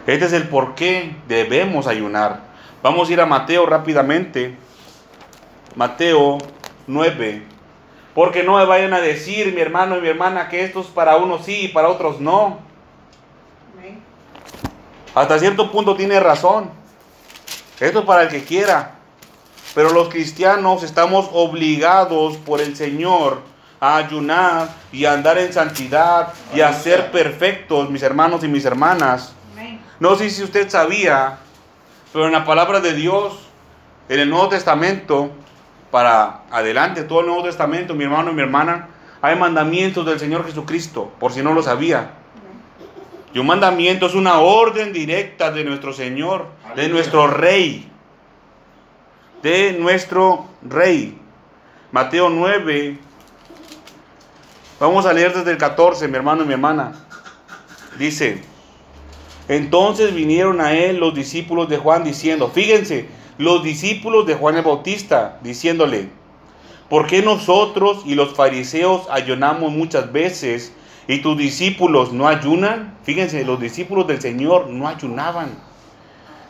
Este 0.09 0.25
es 0.25 0.33
el 0.33 0.49
por 0.49 0.75
qué 0.75 1.15
debemos 1.29 1.87
ayunar. 1.87 2.41
Vamos 2.83 3.11
a 3.11 3.13
ir 3.13 3.21
a 3.21 3.27
Mateo 3.27 3.67
rápidamente. 3.67 4.57
Mateo 5.77 6.39
9. 6.87 7.43
Porque 8.15 8.43
no 8.43 8.57
me 8.57 8.65
vayan 8.65 8.95
a 8.95 9.03
decir, 9.03 9.53
mi 9.53 9.61
hermano 9.61 9.99
y 9.99 10.01
mi 10.01 10.09
hermana, 10.09 10.49
que 10.49 10.65
esto 10.65 10.81
es 10.81 10.87
para 10.87 11.19
unos 11.19 11.45
sí 11.45 11.67
y 11.67 11.69
para 11.69 11.91
otros 11.91 12.21
no. 12.21 12.59
Hasta 15.15 15.39
cierto 15.39 15.71
punto 15.71 15.95
tiene 15.95 16.19
razón. 16.21 16.71
Esto 17.79 17.99
es 17.99 18.05
para 18.07 18.23
el 18.23 18.29
que 18.31 18.45
quiera. 18.45 18.95
Pero 19.75 19.91
los 19.91 20.09
cristianos 20.09 20.85
estamos 20.85 21.29
obligados 21.35 22.39
por 22.39 22.63
el 22.63 22.77
Señor 22.77 23.43
a 23.79 23.99
ayunar 23.99 24.71
y 24.91 25.05
a 25.05 25.13
andar 25.13 25.37
en 25.37 25.53
santidad 25.53 26.33
y 26.55 26.63
a 26.63 26.73
ser 26.73 27.11
perfectos, 27.11 27.91
mis 27.91 28.03
hermanos 28.03 28.43
y 28.43 28.49
mis 28.49 28.65
hermanas. 28.65 29.35
No 30.01 30.15
sé 30.15 30.31
si 30.31 30.45
usted 30.45 30.69
sabía, 30.69 31.39
pero 32.13 32.27
en 32.27 32.33
la 32.33 32.45
palabra 32.45 32.81
de 32.81 32.95
Dios, 32.95 33.49
en 34.09 34.21
el 34.21 34.31
Nuevo 34.31 34.49
Testamento, 34.49 35.31
para 35.91 36.43
adelante, 36.51 37.03
todo 37.03 37.21
el 37.21 37.27
Nuevo 37.27 37.43
Testamento, 37.43 37.95
mi 37.95 38.05
hermano 38.05 38.31
y 38.31 38.35
mi 38.35 38.43
hermana, 38.43 38.89
hay 39.21 39.37
mandamientos 39.37 40.07
del 40.07 40.21
Señor 40.21 40.47
Jesucristo, 40.47 41.13
por 41.19 41.33
si 41.33 41.43
no 41.43 41.53
lo 41.53 41.63
sabía. 41.63 42.13
Y 43.35 43.41
un 43.41 43.47
mandamiento 43.47 44.07
es 44.07 44.15
una 44.15 44.39
orden 44.39 44.93
directa 44.93 45.51
de 45.51 45.65
nuestro 45.65 45.93
Señor, 45.93 46.47
de 46.77 46.89
nuestro 46.89 47.27
Rey, 47.27 47.91
de 49.43 49.73
nuestro 49.73 50.47
Rey. 50.63 51.19
Mateo 51.91 52.31
9, 52.31 52.99
vamos 54.79 55.07
a 55.07 55.13
leer 55.13 55.35
desde 55.35 55.51
el 55.51 55.59
14, 55.59 56.07
mi 56.07 56.17
hermano 56.17 56.45
y 56.45 56.47
mi 56.47 56.53
hermana. 56.53 56.93
Dice, 57.99 58.43
entonces 59.49 60.15
vinieron 60.15 60.61
a 60.61 60.75
él 60.75 60.99
los 60.99 61.15
discípulos 61.15 61.69
de 61.69 61.79
Juan 61.79 62.05
diciendo, 62.05 62.51
fíjense, 62.55 63.09
los 63.39 63.63
discípulos 63.63 64.27
de 64.27 64.35
Juan 64.35 64.57
el 64.57 64.63
Bautista, 64.63 65.39
diciéndole, 65.43 66.11
¿por 66.91 67.07
qué 67.07 67.23
nosotros 67.23 68.03
y 68.05 68.15
los 68.15 68.35
fariseos 68.35 69.07
ayunamos 69.11 69.73
muchas 69.73 70.13
veces 70.13 70.73
y 71.07 71.19
tus 71.23 71.39
discípulos 71.39 72.13
no 72.13 72.29
ayunan? 72.29 72.99
Fíjense, 73.05 73.45
los 73.45 73.59
discípulos 73.59 74.07
del 74.07 74.21
Señor 74.21 74.69
no 74.69 74.87
ayunaban. 74.87 75.51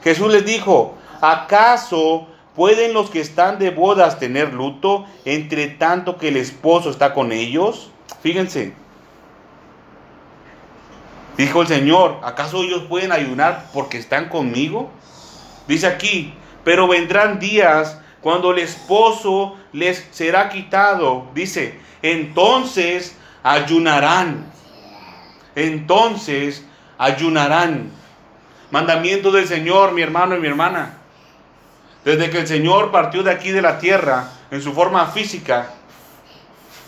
Jesús 0.02 0.32
les 0.32 0.44
dijo, 0.44 0.94
¿acaso 1.20 2.26
pueden 2.56 2.94
los 2.94 3.10
que 3.10 3.20
están 3.20 3.60
de 3.60 3.70
bodas 3.70 4.18
tener 4.18 4.52
luto 4.52 5.04
entre 5.24 5.68
tanto 5.68 6.16
que 6.16 6.28
el 6.28 6.36
esposo 6.36 6.90
está 6.90 7.14
con 7.14 7.30
ellos? 7.30 7.92
Fíjense, 8.22 8.72
Dijo 11.38 11.62
el 11.62 11.68
Señor, 11.68 12.18
¿acaso 12.24 12.64
ellos 12.64 12.82
pueden 12.88 13.12
ayunar 13.12 13.70
porque 13.72 13.96
están 13.96 14.28
conmigo? 14.28 14.90
Dice 15.68 15.86
aquí, 15.86 16.34
pero 16.64 16.88
vendrán 16.88 17.38
días 17.38 18.00
cuando 18.20 18.50
el 18.50 18.58
esposo 18.58 19.56
les 19.72 20.04
será 20.10 20.48
quitado. 20.48 21.28
Dice, 21.34 21.78
entonces 22.02 23.16
ayunarán. 23.44 24.46
Entonces 25.54 26.66
ayunarán. 26.98 27.92
Mandamiento 28.72 29.30
del 29.30 29.46
Señor, 29.46 29.92
mi 29.92 30.02
hermano 30.02 30.36
y 30.36 30.40
mi 30.40 30.48
hermana. 30.48 30.98
Desde 32.04 32.30
que 32.30 32.40
el 32.40 32.48
Señor 32.48 32.90
partió 32.90 33.22
de 33.22 33.30
aquí 33.30 33.52
de 33.52 33.62
la 33.62 33.78
tierra 33.78 34.28
en 34.50 34.60
su 34.60 34.72
forma 34.72 35.06
física, 35.06 35.70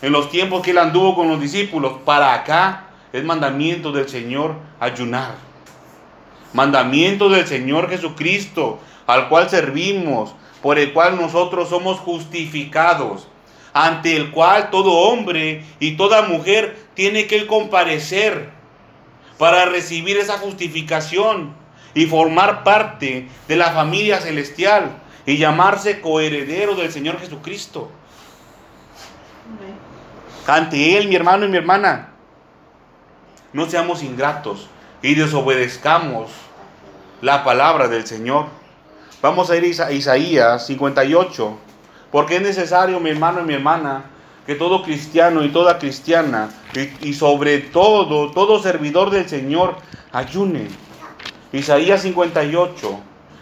en 0.03 0.11
los 0.11 0.29
tiempos 0.29 0.61
que 0.63 0.73
él 0.73 0.79
anduvo 0.79 1.15
con 1.15 1.29
los 1.29 1.41
discípulos, 1.41 1.99
para 2.05 2.35
acá, 2.35 2.90
es 3.13 3.25
mandamiento 3.25 3.93
del 3.93 4.09
Señor 4.09 4.55
ayunar. 4.79 5.35
Mandamiento 6.53 7.29
del 7.29 7.47
Señor 7.47 7.89
Jesucristo, 7.89 8.81
al 9.07 9.29
cual 9.29 9.49
servimos, 9.49 10.35
por 10.63 10.79
el 10.79 10.93
cual 10.93 11.17
nosotros 11.17 11.69
somos 11.69 11.99
justificados, 11.99 13.29
ante 13.73 14.17
el 14.17 14.31
cual 14.31 14.71
todo 14.71 14.93
hombre 14.93 15.65
y 15.79 15.93
toda 15.93 16.23
mujer 16.23 16.77
tiene 16.95 17.27
que 17.27 17.47
comparecer 17.47 18.51
para 19.39 19.65
recibir 19.65 20.19
esa 20.19 20.39
justificación 20.39 21.55
y 21.95 22.07
formar 22.07 22.63
parte 22.63 23.29
de 23.49 23.57
la 23.57 23.71
familia 23.71 24.21
celestial 24.21 24.91
y 25.25 25.37
llamarse 25.37 26.01
coheredero 26.01 26.75
del 26.75 26.93
Señor 26.93 27.19
Jesucristo. 27.19 27.91
Ante 30.47 30.97
Él, 30.97 31.09
mi 31.09 31.17
hermano 31.17 31.47
y 31.47 31.49
mi 31.49 31.57
hermana, 31.57 32.11
no 33.53 33.69
seamos 33.69 34.03
ingratos 34.03 34.69
y 35.03 35.15
desobedezcamos 35.15 36.31
la 37.21 37.45
palabra 37.45 37.89
del 37.89 38.07
Señor. 38.07 38.47
Vamos 39.23 39.51
a 39.51 39.57
ir 39.57 39.81
a 39.83 39.93
Isaías 39.93 40.67
58, 40.67 41.59
porque 42.11 42.37
es 42.37 42.43
necesario, 42.43 43.01
mi 43.01 43.11
hermano 43.11 43.41
y 43.41 43.45
mi 43.45 43.55
hermana, 43.55 44.05
que 44.47 44.55
todo 44.55 44.83
cristiano 44.83 45.45
y 45.45 45.51
toda 45.51 45.79
cristiana, 45.79 46.51
y, 47.01 47.13
sobre 47.13 47.59
todo 47.59 48.31
todo 48.31 48.63
servidor 48.63 49.11
del 49.11 49.29
Señor, 49.29 49.77
ayune. 50.13 50.69
Isaías 51.53 52.03
58 52.03 53.01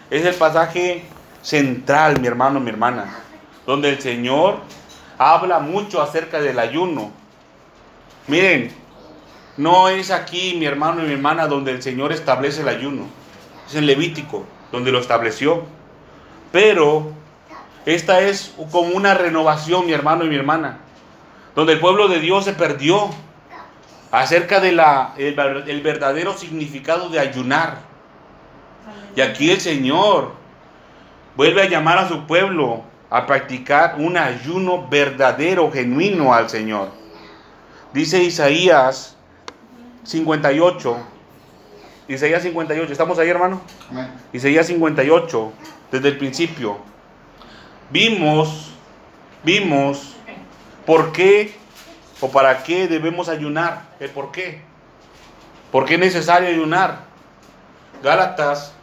es 0.09 0.25
el 0.25 0.33
pasaje 0.35 1.05
central, 1.41 2.19
mi 2.19 2.27
hermano, 2.27 2.59
mi 2.59 2.69
hermana, 2.69 3.15
donde 3.65 3.89
el 3.89 4.01
Señor 4.01 4.57
habla 5.17 5.59
mucho 5.59 6.01
acerca 6.01 6.41
del 6.41 6.59
ayuno. 6.59 7.11
Miren, 8.27 8.73
no 9.59 9.89
es 9.89 10.09
aquí, 10.09 10.55
mi 10.57 10.65
hermano 10.65 11.03
y 11.03 11.07
mi 11.07 11.13
hermana, 11.15 11.45
donde 11.45 11.71
el 11.71 11.83
Señor 11.83 12.13
establece 12.13 12.61
el 12.61 12.69
ayuno. 12.69 13.07
Es 13.67 13.75
en 13.75 13.87
Levítico, 13.87 14.45
donde 14.71 14.89
lo 14.89 14.99
estableció. 14.99 15.63
Pero 16.53 17.11
esta 17.85 18.21
es 18.21 18.55
como 18.71 18.95
una 18.95 19.15
renovación, 19.15 19.85
mi 19.85 19.91
hermano 19.91 20.23
y 20.23 20.29
mi 20.29 20.37
hermana, 20.37 20.77
donde 21.55 21.73
el 21.73 21.81
pueblo 21.81 22.07
de 22.07 22.21
Dios 22.21 22.45
se 22.45 22.53
perdió 22.53 23.09
acerca 24.11 24.61
del 24.61 24.79
el 25.17 25.81
verdadero 25.81 26.37
significado 26.37 27.09
de 27.09 27.19
ayunar. 27.19 27.79
Y 29.13 29.19
aquí 29.19 29.51
el 29.51 29.59
Señor 29.59 30.35
vuelve 31.35 31.63
a 31.63 31.67
llamar 31.67 31.97
a 31.97 32.07
su 32.07 32.25
pueblo 32.27 32.83
a 33.09 33.25
practicar 33.25 33.95
un 33.97 34.15
ayuno 34.15 34.87
verdadero, 34.87 35.69
genuino 35.69 36.33
al 36.33 36.49
Señor. 36.49 36.91
Dice 37.91 38.23
Isaías 38.23 39.17
58. 40.03 40.97
Isaías 42.07 42.41
58. 42.43 42.91
¿Estamos 42.91 43.19
ahí, 43.19 43.29
hermano? 43.29 43.61
Isaías 44.33 44.67
58, 44.67 45.51
desde 45.91 46.07
el 46.07 46.17
principio. 46.17 46.77
Vimos, 47.91 48.71
vimos 49.43 50.15
por 50.85 51.11
qué 51.11 51.53
o 52.19 52.29
para 52.29 52.63
qué 52.63 52.87
debemos 52.87 53.29
ayunar. 53.29 53.83
¿El 53.99 54.09
por 54.09 54.31
qué? 54.31 54.61
¿Por 55.71 55.85
qué 55.85 55.95
es 55.95 55.99
necesario 55.99 56.49
ayunar? 56.49 57.03
Gálatas, 58.01 58.73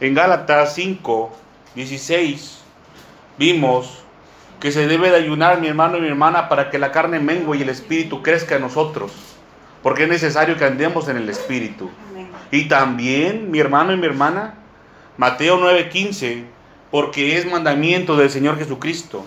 en 0.00 0.14
Gálatas 0.14 0.74
5, 0.74 1.32
16, 1.74 2.62
vimos 3.36 3.98
que 4.60 4.72
se 4.72 4.86
debe 4.86 5.10
de 5.10 5.16
ayunar, 5.16 5.60
mi 5.60 5.66
hermano 5.66 5.98
y 5.98 6.00
mi 6.00 6.08
hermana, 6.08 6.48
para 6.48 6.70
que 6.70 6.78
la 6.78 6.90
carne 6.90 7.20
mengue 7.20 7.58
y 7.58 7.62
el 7.62 7.68
espíritu 7.68 8.22
crezca 8.22 8.54
en 8.54 8.62
nosotros 8.62 9.33
porque 9.84 10.04
es 10.04 10.08
necesario 10.08 10.56
que 10.56 10.64
andemos 10.64 11.08
en 11.08 11.18
el 11.18 11.28
Espíritu. 11.28 11.90
Y 12.50 12.64
también, 12.68 13.50
mi 13.50 13.58
hermano 13.60 13.92
y 13.92 13.98
mi 13.98 14.06
hermana, 14.06 14.54
Mateo 15.18 15.58
9:15, 15.58 16.42
porque 16.90 17.36
es 17.36 17.44
mandamiento 17.44 18.16
del 18.16 18.30
Señor 18.30 18.56
Jesucristo. 18.56 19.26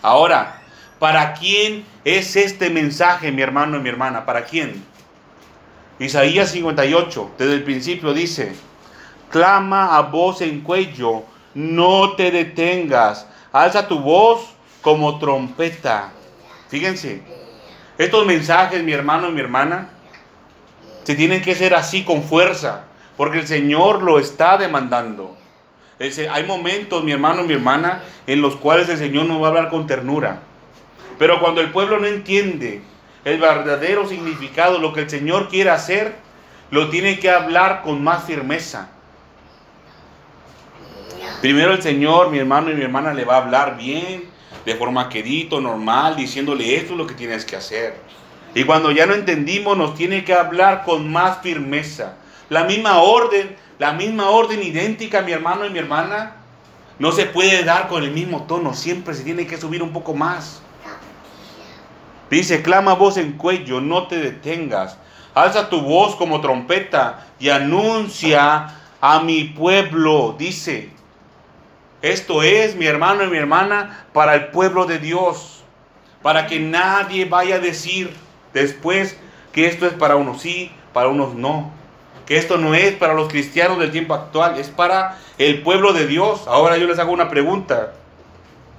Ahora, 0.00 0.62
¿para 0.98 1.34
quién 1.34 1.84
es 2.02 2.34
este 2.34 2.70
mensaje, 2.70 3.30
mi 3.30 3.42
hermano 3.42 3.76
y 3.76 3.80
mi 3.80 3.90
hermana? 3.90 4.24
¿Para 4.24 4.46
quién? 4.46 4.82
Isaías 5.98 6.50
58, 6.52 7.32
desde 7.36 7.52
el 7.52 7.62
principio 7.62 8.14
dice, 8.14 8.54
clama 9.28 9.98
a 9.98 10.00
voz 10.00 10.40
en 10.40 10.62
cuello, 10.62 11.24
no 11.52 12.12
te 12.12 12.30
detengas, 12.30 13.26
alza 13.52 13.86
tu 13.86 13.98
voz 13.98 14.54
como 14.80 15.18
trompeta. 15.18 16.10
Fíjense, 16.68 17.22
estos 18.00 18.24
mensajes, 18.24 18.82
mi 18.82 18.92
hermano 18.92 19.28
y 19.28 19.32
mi 19.32 19.42
hermana, 19.42 19.90
se 21.04 21.14
tienen 21.14 21.42
que 21.42 21.54
ser 21.54 21.74
así 21.74 22.02
con 22.02 22.22
fuerza, 22.22 22.84
porque 23.18 23.40
el 23.40 23.46
Señor 23.46 24.02
lo 24.02 24.18
está 24.18 24.56
demandando. 24.56 25.36
hay 25.98 26.44
momentos, 26.44 27.04
mi 27.04 27.12
hermano 27.12 27.44
y 27.44 27.48
mi 27.48 27.52
hermana, 27.52 28.02
en 28.26 28.40
los 28.40 28.56
cuales 28.56 28.88
el 28.88 28.96
Señor 28.96 29.26
no 29.26 29.38
va 29.38 29.48
a 29.48 29.50
hablar 29.50 29.68
con 29.68 29.86
ternura. 29.86 30.40
Pero 31.18 31.40
cuando 31.40 31.60
el 31.60 31.72
pueblo 31.72 32.00
no 32.00 32.06
entiende 32.06 32.80
el 33.26 33.38
verdadero 33.38 34.08
significado, 34.08 34.78
lo 34.78 34.94
que 34.94 35.02
el 35.02 35.10
Señor 35.10 35.50
quiere 35.50 35.68
hacer, 35.68 36.14
lo 36.70 36.88
tiene 36.88 37.18
que 37.18 37.30
hablar 37.30 37.82
con 37.82 38.02
más 38.02 38.24
firmeza. 38.24 38.88
Primero 41.42 41.74
el 41.74 41.82
Señor, 41.82 42.30
mi 42.30 42.38
hermano 42.38 42.70
y 42.70 42.74
mi 42.76 42.82
hermana, 42.82 43.12
le 43.12 43.26
va 43.26 43.34
a 43.34 43.42
hablar 43.42 43.76
bien, 43.76 44.29
de 44.64 44.74
forma 44.74 45.08
querido, 45.08 45.60
normal, 45.60 46.16
diciéndole 46.16 46.76
esto 46.76 46.92
es 46.92 46.98
lo 46.98 47.06
que 47.06 47.14
tienes 47.14 47.44
que 47.44 47.56
hacer. 47.56 47.96
Y 48.54 48.64
cuando 48.64 48.90
ya 48.90 49.06
no 49.06 49.14
entendimos, 49.14 49.76
nos 49.76 49.94
tiene 49.94 50.24
que 50.24 50.34
hablar 50.34 50.84
con 50.84 51.10
más 51.10 51.38
firmeza. 51.40 52.16
La 52.48 52.64
misma 52.64 52.98
orden, 52.98 53.56
la 53.78 53.92
misma 53.92 54.30
orden 54.30 54.62
idéntica, 54.62 55.22
mi 55.22 55.32
hermano 55.32 55.64
y 55.66 55.70
mi 55.70 55.78
hermana, 55.78 56.36
no 56.98 57.12
se 57.12 57.26
puede 57.26 57.64
dar 57.64 57.88
con 57.88 58.02
el 58.02 58.10
mismo 58.10 58.42
tono, 58.42 58.74
siempre 58.74 59.14
se 59.14 59.22
tiene 59.22 59.46
que 59.46 59.56
subir 59.56 59.82
un 59.82 59.92
poco 59.92 60.14
más. 60.14 60.60
Dice, 62.30 62.62
clama 62.62 62.94
voz 62.94 63.16
en 63.16 63.32
cuello, 63.32 63.80
no 63.80 64.06
te 64.06 64.18
detengas. 64.18 64.96
Alza 65.34 65.70
tu 65.70 65.80
voz 65.80 66.16
como 66.16 66.40
trompeta 66.40 67.26
y 67.38 67.48
anuncia 67.48 68.74
a 69.00 69.20
mi 69.20 69.44
pueblo, 69.44 70.34
dice, 70.38 70.90
Esto 72.02 72.42
es, 72.42 72.76
mi 72.76 72.86
hermano 72.86 73.24
y 73.24 73.28
mi 73.28 73.36
hermana, 73.36 74.06
para 74.12 74.34
el 74.34 74.46
pueblo 74.48 74.86
de 74.86 74.98
Dios. 74.98 75.62
Para 76.22 76.46
que 76.46 76.58
nadie 76.58 77.26
vaya 77.26 77.56
a 77.56 77.58
decir 77.58 78.14
después 78.52 79.16
que 79.52 79.66
esto 79.66 79.86
es 79.86 79.92
para 79.92 80.16
unos 80.16 80.40
sí, 80.40 80.72
para 80.92 81.08
unos 81.08 81.34
no. 81.34 81.70
Que 82.26 82.36
esto 82.36 82.58
no 82.58 82.74
es 82.74 82.94
para 82.94 83.14
los 83.14 83.28
cristianos 83.28 83.78
del 83.78 83.90
tiempo 83.90 84.14
actual, 84.14 84.58
es 84.58 84.68
para 84.68 85.18
el 85.38 85.62
pueblo 85.62 85.92
de 85.92 86.06
Dios. 86.06 86.46
Ahora 86.46 86.76
yo 86.78 86.86
les 86.86 86.98
hago 86.98 87.12
una 87.12 87.28
pregunta. 87.28 87.92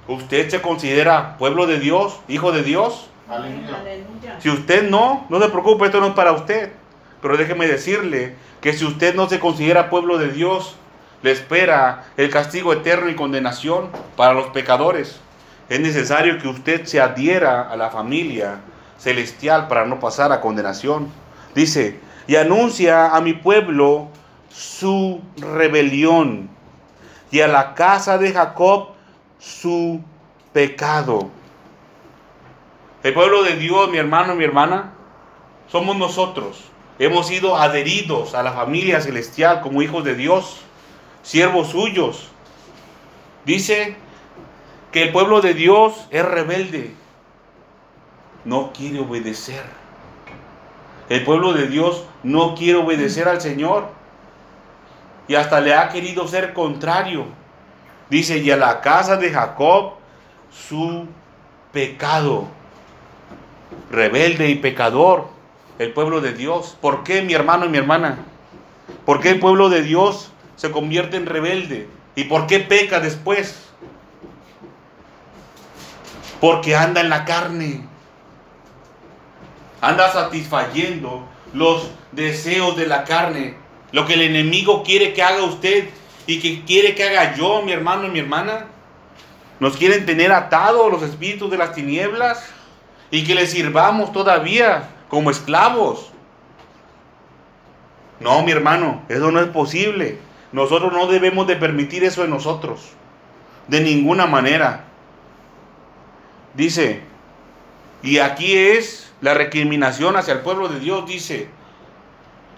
¿Usted 0.08 0.48
se 0.48 0.60
considera 0.60 1.36
pueblo 1.38 1.66
de 1.66 1.78
Dios, 1.78 2.18
hijo 2.28 2.50
de 2.50 2.62
Dios? 2.62 3.08
Aleluya. 3.28 4.40
Si 4.40 4.48
usted 4.48 4.88
no, 4.88 5.26
no 5.28 5.40
se 5.40 5.48
preocupe, 5.48 5.86
esto 5.86 6.00
no 6.00 6.08
es 6.08 6.14
para 6.14 6.32
usted. 6.32 6.72
Pero 7.20 7.36
déjeme 7.36 7.68
decirle 7.68 8.34
que 8.60 8.72
si 8.72 8.84
usted 8.84 9.14
no 9.14 9.28
se 9.28 9.38
considera 9.38 9.90
pueblo 9.90 10.18
de 10.18 10.28
Dios, 10.28 10.76
le 11.22 11.30
espera 11.30 12.04
el 12.16 12.30
castigo 12.30 12.72
eterno 12.72 13.08
y 13.08 13.14
condenación 13.14 13.90
para 14.16 14.34
los 14.34 14.48
pecadores. 14.48 15.20
Es 15.68 15.80
necesario 15.80 16.38
que 16.38 16.48
usted 16.48 16.84
se 16.84 17.00
adhiera 17.00 17.70
a 17.70 17.76
la 17.76 17.90
familia 17.90 18.60
celestial 18.98 19.68
para 19.68 19.86
no 19.86 19.98
pasar 20.00 20.32
a 20.32 20.40
condenación. 20.40 21.08
Dice, 21.54 22.00
y 22.26 22.36
anuncia 22.36 23.14
a 23.14 23.20
mi 23.20 23.32
pueblo 23.32 24.08
su 24.50 25.20
rebelión 25.36 26.50
y 27.30 27.40
a 27.40 27.48
la 27.48 27.74
casa 27.74 28.18
de 28.18 28.32
Jacob 28.32 28.88
su 29.38 30.00
pecado. 30.52 31.30
El 33.02 33.14
pueblo 33.14 33.42
de 33.42 33.56
Dios, 33.56 33.90
mi 33.90 33.98
hermano, 33.98 34.34
mi 34.34 34.44
hermana, 34.44 34.92
somos 35.68 35.96
nosotros. 35.96 36.64
Hemos 36.98 37.26
sido 37.26 37.56
adheridos 37.56 38.34
a 38.34 38.42
la 38.42 38.52
familia 38.52 39.00
celestial 39.00 39.60
como 39.62 39.82
hijos 39.82 40.04
de 40.04 40.14
Dios, 40.14 40.60
siervos 41.22 41.68
suyos. 41.68 42.28
Dice 43.44 43.96
que 44.90 45.02
el 45.04 45.12
pueblo 45.12 45.40
de 45.40 45.54
Dios 45.54 46.06
es 46.10 46.24
rebelde, 46.24 46.94
no 48.44 48.72
quiere 48.72 49.00
obedecer. 49.00 49.64
El 51.08 51.24
pueblo 51.24 51.52
de 51.52 51.66
Dios 51.66 52.04
no 52.22 52.54
quiere 52.54 52.78
obedecer 52.78 53.28
al 53.28 53.40
Señor 53.40 53.88
y 55.28 55.34
hasta 55.34 55.60
le 55.60 55.74
ha 55.74 55.88
querido 55.88 56.26
ser 56.28 56.52
contrario. 56.52 57.26
Dice, 58.10 58.38
y 58.38 58.50
a 58.50 58.56
la 58.56 58.80
casa 58.80 59.16
de 59.16 59.30
Jacob 59.30 59.94
su 60.50 61.06
pecado. 61.72 62.46
Rebelde 63.90 64.50
y 64.50 64.56
pecador, 64.56 65.28
el 65.78 65.92
pueblo 65.92 66.20
de 66.20 66.32
Dios. 66.32 66.76
¿Por 66.80 67.04
qué, 67.04 67.22
mi 67.22 67.32
hermano 67.32 67.64
y 67.64 67.68
mi 67.68 67.78
hermana? 67.78 68.18
¿Por 69.06 69.20
qué 69.20 69.30
el 69.30 69.40
pueblo 69.40 69.70
de 69.70 69.82
Dios 69.82 70.31
se 70.62 70.70
convierte 70.70 71.16
en 71.16 71.26
rebelde? 71.26 71.88
¿Y 72.14 72.22
por 72.24 72.46
qué 72.46 72.60
peca 72.60 73.00
después? 73.00 73.64
Porque 76.40 76.76
anda 76.76 77.00
en 77.00 77.10
la 77.10 77.24
carne. 77.24 77.84
Anda 79.80 80.12
satisfayendo 80.12 81.26
los 81.52 81.90
deseos 82.12 82.76
de 82.76 82.86
la 82.86 83.02
carne. 83.02 83.56
Lo 83.90 84.06
que 84.06 84.14
el 84.14 84.22
enemigo 84.22 84.84
quiere 84.84 85.12
que 85.14 85.24
haga 85.24 85.42
usted 85.42 85.88
y 86.28 86.38
que 86.38 86.64
quiere 86.64 86.94
que 86.94 87.08
haga 87.08 87.34
yo, 87.34 87.62
mi 87.62 87.72
hermano 87.72 88.06
y 88.06 88.10
mi 88.10 88.20
hermana. 88.20 88.66
Nos 89.58 89.76
quieren 89.76 90.06
tener 90.06 90.30
atados 90.30 90.92
los 90.92 91.02
espíritus 91.02 91.50
de 91.50 91.58
las 91.58 91.74
tinieblas 91.74 92.48
y 93.10 93.24
que 93.24 93.34
les 93.34 93.50
sirvamos 93.50 94.12
todavía 94.12 94.90
como 95.08 95.32
esclavos. 95.32 96.12
No, 98.20 98.44
mi 98.44 98.52
hermano, 98.52 99.02
eso 99.08 99.32
no 99.32 99.40
es 99.40 99.48
posible. 99.48 100.20
Nosotros 100.52 100.92
no 100.92 101.06
debemos 101.06 101.46
de 101.46 101.56
permitir 101.56 102.04
eso 102.04 102.24
en 102.24 102.30
nosotros. 102.30 102.90
De 103.68 103.80
ninguna 103.80 104.26
manera. 104.26 104.84
Dice, 106.54 107.00
y 108.02 108.18
aquí 108.18 108.54
es 108.54 109.12
la 109.20 109.34
recriminación 109.34 110.16
hacia 110.16 110.34
el 110.34 110.40
pueblo 110.40 110.68
de 110.68 110.80
Dios, 110.80 111.06
dice, 111.06 111.48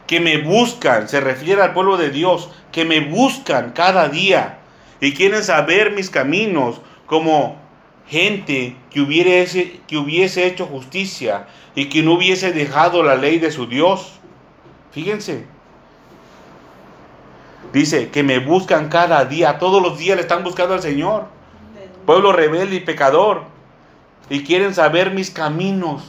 que 0.06 0.20
me 0.20 0.38
buscan, 0.38 1.08
se 1.08 1.20
refiere 1.20 1.62
al 1.62 1.72
pueblo 1.72 1.96
de 1.96 2.10
Dios, 2.10 2.50
que 2.72 2.84
me 2.84 3.00
buscan 3.00 3.72
cada 3.72 4.08
día 4.08 4.58
y 5.00 5.12
quieren 5.14 5.44
saber 5.44 5.92
mis 5.92 6.10
caminos 6.10 6.80
como 7.06 7.56
gente 8.08 8.76
que 8.90 9.00
hubiese, 9.00 9.80
que 9.86 9.96
hubiese 9.96 10.46
hecho 10.46 10.66
justicia 10.66 11.46
y 11.74 11.88
que 11.88 12.02
no 12.02 12.14
hubiese 12.14 12.52
dejado 12.52 13.02
la 13.02 13.14
ley 13.14 13.38
de 13.38 13.50
su 13.50 13.66
Dios. 13.66 14.18
Fíjense. 14.92 15.46
Dice 17.72 18.10
que 18.10 18.22
me 18.22 18.38
buscan 18.38 18.88
cada 18.88 19.24
día, 19.24 19.58
todos 19.58 19.82
los 19.82 19.98
días 19.98 20.16
le 20.16 20.22
están 20.22 20.44
buscando 20.44 20.74
al 20.74 20.82
Señor. 20.82 21.26
Pueblo 22.06 22.32
rebelde 22.32 22.76
y 22.76 22.80
pecador. 22.80 23.44
Y 24.28 24.44
quieren 24.44 24.74
saber 24.74 25.12
mis 25.12 25.30
caminos. 25.30 26.04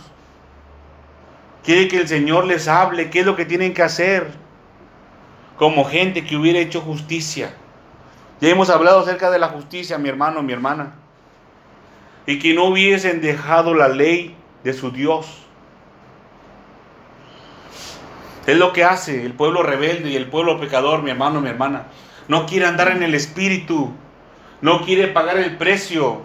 Quiere 1.64 1.88
que 1.88 1.98
el 1.98 2.08
Señor 2.08 2.46
les 2.46 2.68
hable 2.68 3.10
qué 3.10 3.22
es 3.22 3.26
lo 3.26 3.36
que 3.36 3.46
tienen 3.46 3.74
que 3.74 3.82
hacer. 3.82 4.32
Como 5.58 5.86
gente 5.86 6.24
que 6.26 6.36
hubiera 6.36 6.60
hecho 6.60 6.82
justicia. 6.82 7.54
Ya 8.42 8.50
hemos 8.50 8.70
hablado 8.70 9.00
acerca 9.00 9.32
de 9.32 9.40
la 9.40 9.48
justicia, 9.48 9.98
mi 9.98 10.10
hermano, 10.10 10.44
mi 10.44 10.54
hermana. 10.54 10.96
Y 12.28 12.40
que 12.40 12.54
no 12.54 12.66
hubiesen 12.66 13.22
dejado 13.22 13.74
la 13.74 13.88
ley 13.88 14.36
de 14.64 14.74
su 14.74 14.92
Dios. 14.92 15.45
Es 18.48 18.58
lo 18.58 18.74
que 18.74 18.84
hace 18.84 19.26
el 19.26 19.34
pueblo 19.34 19.64
rebelde 19.64 20.10
y 20.10 20.16
el 20.16 20.28
pueblo 20.28 20.60
pecador, 20.60 21.02
mi 21.02 21.12
hermano, 21.12 21.42
mi 21.42 21.50
hermana. 21.50 21.88
No 22.28 22.46
quiere 22.46 22.66
andar 22.66 22.90
en 22.90 23.04
el 23.04 23.16
espíritu. 23.16 23.92
No 24.62 24.84
quiere 24.84 25.08
pagar 25.08 25.38
el 25.38 25.58
precio 25.58 26.22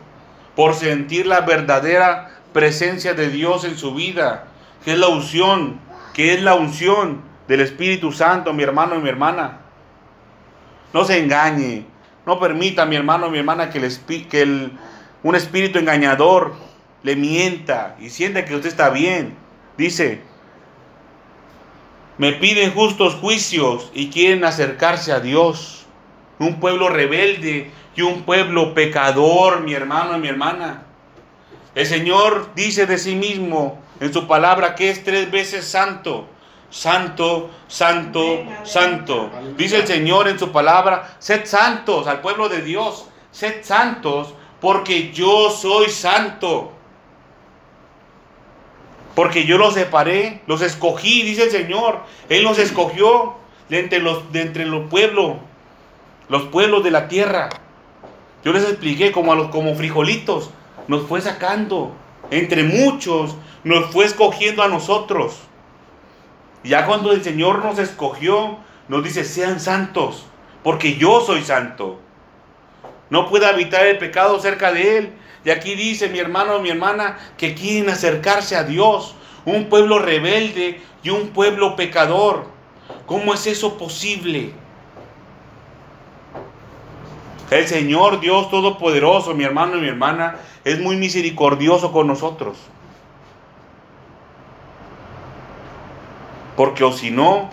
por 0.55 0.75
sentir 0.75 1.27
la 1.27 1.41
verdadera 1.41 2.31
presencia 2.53 3.15
de 3.15 3.31
Dios 3.31 3.65
en 3.65 3.77
su 3.77 3.95
vida 3.95 4.47
que 4.85 4.93
es 4.93 4.99
la 4.99 5.09
unción, 5.09 5.79
que 6.15 6.35
es 6.35 6.43
la 6.43 6.55
unción 6.55 7.23
del 7.49 7.61
Espíritu 7.61 8.13
Santo, 8.13 8.53
mi 8.53 8.63
hermano 8.63 8.97
y 8.97 9.01
mi 9.01 9.09
hermana. 9.09 9.59
No 10.93 11.05
se 11.05 11.19
engañe, 11.19 11.85
no 12.27 12.41
permita, 12.41 12.87
mi 12.87 12.97
hermano 12.97 13.29
y 13.29 13.31
mi 13.31 13.39
hermana, 13.39 13.71
que, 13.71 14.71
un 15.23 15.37
espíritu 15.37 15.79
engañador 15.79 16.55
le 17.03 17.15
mienta 17.15 17.97
y 18.01 18.09
sienta 18.09 18.45
que 18.45 18.55
usted 18.55 18.71
está 18.71 18.91
bien. 18.91 19.35
Dice, 19.77 20.23
me 22.21 22.33
piden 22.33 22.75
justos 22.75 23.15
juicios 23.15 23.91
y 23.95 24.11
quieren 24.11 24.45
acercarse 24.45 25.11
a 25.11 25.21
Dios. 25.21 25.87
Un 26.39 26.61
pueblo 26.61 26.91
rebelde 26.91 27.71
y 27.97 28.03
un 28.03 28.25
pueblo 28.25 28.75
pecador, 28.75 29.63
mi 29.63 29.73
hermano 29.73 30.19
y 30.19 30.21
mi 30.21 30.29
hermana. 30.29 30.83
El 31.75 31.87
Señor 31.87 32.51
dice 32.55 32.85
de 32.85 32.99
sí 32.99 33.15
mismo 33.15 33.81
en 34.01 34.13
su 34.13 34.27
palabra 34.27 34.75
que 34.75 34.91
es 34.91 35.03
tres 35.03 35.31
veces 35.31 35.65
santo. 35.65 36.29
Santo, 36.69 37.49
santo, 37.69 38.45
santo. 38.65 39.31
Dice 39.57 39.77
el 39.77 39.87
Señor 39.87 40.29
en 40.29 40.39
su 40.39 40.53
palabra, 40.53 41.17
sed 41.21 41.47
santos 41.47 42.07
al 42.07 42.21
pueblo 42.21 42.51
de 42.51 42.61
Dios, 42.61 43.07
sed 43.31 43.65
santos 43.65 44.35
porque 44.61 45.11
yo 45.11 45.49
soy 45.49 45.89
santo. 45.89 46.75
Porque 49.15 49.45
yo 49.45 49.59
los 49.59 49.75
separé, 49.75 50.41
los 50.47 50.63
escogí, 50.63 51.23
dice 51.23 51.45
el 51.45 51.51
Señor. 51.51 52.01
Él 52.29 52.45
los 52.45 52.59
escogió 52.59 53.35
de 53.69 53.81
entre 53.81 54.01
los, 54.01 54.33
de 54.33 54.43
entre 54.43 54.67
los 54.67 54.89
pueblos, 54.89 55.37
los 56.29 56.45
pueblos 56.45 56.85
de 56.85 56.91
la 56.91 57.09
tierra. 57.09 57.49
Yo 58.45 58.53
les 58.53 58.65
expliqué 58.65 59.13
como 59.13 59.33
a 59.33 59.37
los 59.37 59.49
como 59.49 59.75
frijolitos 59.75 60.51
nos 60.91 61.07
fue 61.07 61.21
sacando 61.21 61.93
entre 62.33 62.65
muchos, 62.65 63.37
nos 63.63 63.93
fue 63.93 64.05
escogiendo 64.05 64.65
a 64.65 64.69
nosotros. 64.69 65.37
Ya 66.65 66.85
cuando 66.85 67.13
el 67.13 67.23
Señor 67.23 67.65
nos 67.65 67.79
escogió, 67.79 68.59
nos 68.89 69.05
dice, 69.05 69.25
sean 69.25 69.61
santos, 69.61 70.27
porque 70.65 70.97
yo 70.97 71.21
soy 71.21 71.43
santo. 71.43 72.01
No 73.09 73.29
puede 73.29 73.47
habitar 73.47 73.87
el 73.87 73.99
pecado 73.99 74.41
cerca 74.41 74.73
de 74.73 74.99
Él. 74.99 75.13
Y 75.45 75.51
aquí 75.51 75.75
dice 75.75 76.09
mi 76.09 76.19
hermano 76.19 76.57
o 76.57 76.61
mi 76.61 76.71
hermana 76.71 77.19
que 77.37 77.55
quieren 77.55 77.89
acercarse 77.89 78.57
a 78.57 78.65
Dios. 78.65 79.15
Un 79.45 79.69
pueblo 79.69 79.99
rebelde 79.99 80.81
y 81.03 81.11
un 81.11 81.29
pueblo 81.29 81.77
pecador. 81.77 82.45
¿Cómo 83.07 83.33
es 83.33 83.47
eso 83.47 83.79
posible? 83.79 84.53
El 87.51 87.67
Señor 87.67 88.21
Dios 88.21 88.51
Todopoderoso, 88.51 89.35
mi 89.35 89.45
hermano 89.45 89.79
y 89.79 89.81
mi 89.81 89.89
hermana, 89.89 90.37
es 90.63 90.79
muy 90.79 90.97
misericordioso 90.97 91.91
con 91.91 92.07
nosotros. 92.07 92.59
Porque 96.57 96.85
o 96.85 96.93
si 96.93 97.11
no, 97.11 97.51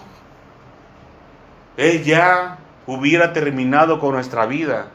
Él 1.77 2.03
ya 2.03 2.59
hubiera 2.85 3.33
terminado 3.33 3.99
con 3.99 4.13
nuestra 4.13 4.45
vida 4.45 4.91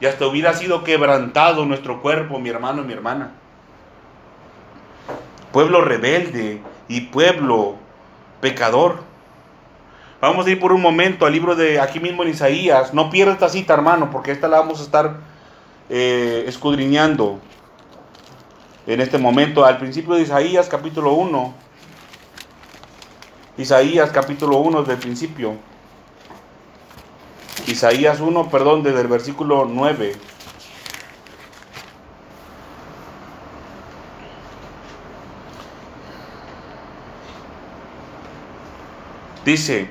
y 0.00 0.06
hasta 0.06 0.26
hubiera 0.26 0.54
sido 0.54 0.84
quebrantado 0.84 1.64
nuestro 1.64 2.02
cuerpo, 2.02 2.38
mi 2.38 2.50
hermano 2.50 2.82
y 2.82 2.86
mi 2.86 2.92
hermana. 2.92 3.32
Pueblo 5.52 5.80
rebelde 5.80 6.60
y 6.88 7.02
pueblo 7.02 7.76
pecador. 8.40 9.04
Vamos 10.20 10.46
a 10.46 10.50
ir 10.50 10.60
por 10.60 10.72
un 10.72 10.82
momento 10.82 11.24
al 11.24 11.32
libro 11.32 11.54
de 11.54 11.80
aquí 11.80 12.00
mismo 12.00 12.22
en 12.22 12.30
Isaías. 12.30 12.92
No 12.92 13.10
pierda 13.10 13.32
esta 13.32 13.48
cita, 13.48 13.74
hermano, 13.74 14.10
porque 14.10 14.32
esta 14.32 14.48
la 14.48 14.58
vamos 14.58 14.80
a 14.80 14.82
estar 14.82 15.16
eh, 15.88 16.44
escudriñando 16.46 17.38
en 18.86 19.00
este 19.00 19.18
momento. 19.18 19.64
Al 19.64 19.78
principio 19.78 20.14
de 20.14 20.22
Isaías 20.22 20.68
capítulo 20.68 21.12
1. 21.14 21.54
Isaías 23.58 24.10
capítulo 24.10 24.58
1 24.58 24.80
desde 24.80 24.92
el 24.94 24.98
principio. 24.98 25.56
Isaías 27.66 28.20
1, 28.20 28.50
perdón, 28.50 28.82
desde 28.82 29.00
el 29.00 29.08
versículo 29.08 29.64
9. 29.64 30.14
Dice, 39.44 39.90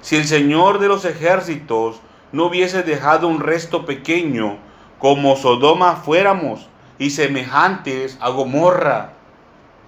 si 0.00 0.16
el 0.16 0.24
Señor 0.26 0.78
de 0.78 0.88
los 0.88 1.04
ejércitos 1.04 2.00
no 2.32 2.46
hubiese 2.46 2.82
dejado 2.82 3.28
un 3.28 3.40
resto 3.40 3.86
pequeño, 3.86 4.58
como 4.98 5.36
Sodoma 5.36 5.96
fuéramos, 5.96 6.68
y 6.98 7.10
semejantes 7.10 8.16
a 8.20 8.30
Gomorra. 8.30 9.12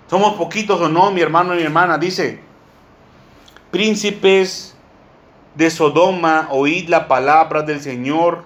Somos 0.08 0.34
poquitos 0.34 0.80
o 0.80 0.88
no, 0.88 1.10
mi 1.10 1.20
hermano 1.20 1.54
y 1.54 1.58
mi 1.58 1.62
hermana, 1.64 1.98
dice, 1.98 2.40
príncipes 3.70 4.75
de 5.56 5.70
Sodoma, 5.70 6.48
oíd 6.50 6.88
la 6.88 7.08
palabra 7.08 7.62
del 7.62 7.80
Señor, 7.80 8.44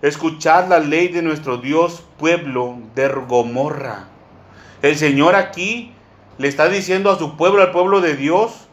escuchad 0.00 0.66
la 0.68 0.78
ley 0.78 1.08
de 1.08 1.20
nuestro 1.20 1.58
Dios, 1.58 2.02
pueblo 2.18 2.78
de 2.94 3.08
Gomorra. 3.08 4.08
El 4.80 4.96
Señor 4.96 5.36
aquí 5.36 5.92
le 6.38 6.48
está 6.48 6.70
diciendo 6.70 7.10
a 7.10 7.18
su 7.18 7.36
pueblo, 7.36 7.60
al 7.60 7.70
pueblo 7.70 8.00
de 8.00 8.16
Dios, 8.16 8.66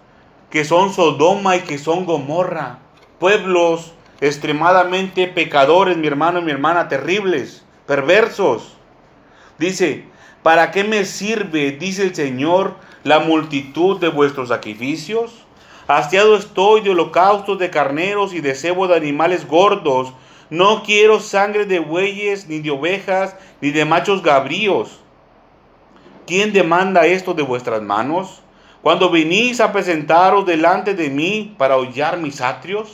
que 0.49 0.63
son 0.63 0.93
Sodoma 0.93 1.57
y 1.57 1.61
que 1.61 1.77
son 1.77 2.05
Gomorra, 2.05 2.79
pueblos 3.19 3.93
extremadamente 4.21 5.27
pecadores, 5.27 5.97
mi 5.97 6.07
hermano 6.07 6.39
y 6.39 6.43
mi 6.43 6.51
hermana, 6.51 6.87
terribles, 6.87 7.65
perversos. 7.85 8.77
Dice, 9.57 10.05
¿para 10.43 10.71
qué 10.71 10.85
me 10.85 11.03
sirve, 11.03 11.71
dice 11.71 12.03
el 12.03 12.15
Señor, 12.15 12.75
la 13.03 13.19
multitud 13.19 13.99
de 13.99 14.07
vuestros 14.07 14.47
sacrificios? 14.47 15.45
Hastiado 15.89 16.35
estoy 16.35 16.81
de 16.81 16.91
holocaustos 16.91 17.57
de 17.57 17.71
carneros 17.71 18.35
y 18.35 18.41
de 18.41 18.53
cebo 18.53 18.87
de 18.87 18.95
animales 18.95 19.47
gordos. 19.47 20.13
No 20.51 20.83
quiero 20.83 21.19
sangre 21.19 21.65
de 21.65 21.79
bueyes, 21.79 22.47
ni 22.47 22.59
de 22.59 22.69
ovejas, 22.69 23.35
ni 23.59 23.71
de 23.71 23.85
machos 23.85 24.21
gabríos. 24.21 24.99
¿Quién 26.27 26.53
demanda 26.53 27.07
esto 27.07 27.33
de 27.33 27.41
vuestras 27.41 27.81
manos? 27.81 28.43
Cuando 28.83 29.09
venís 29.09 29.59
a 29.61 29.71
presentaros 29.71 30.45
delante 30.45 30.93
de 30.93 31.09
mí 31.09 31.55
para 31.57 31.75
hollar 31.75 32.19
mis 32.19 32.39
atrios. 32.39 32.91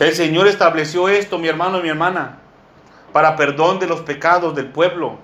El 0.00 0.12
Señor 0.16 0.48
estableció 0.48 1.08
esto, 1.08 1.38
mi 1.38 1.46
hermano 1.46 1.78
y 1.78 1.82
mi 1.82 1.90
hermana, 1.90 2.40
para 3.12 3.36
perdón 3.36 3.78
de 3.78 3.86
los 3.86 4.00
pecados 4.00 4.52
del 4.56 4.66
pueblo. 4.66 5.20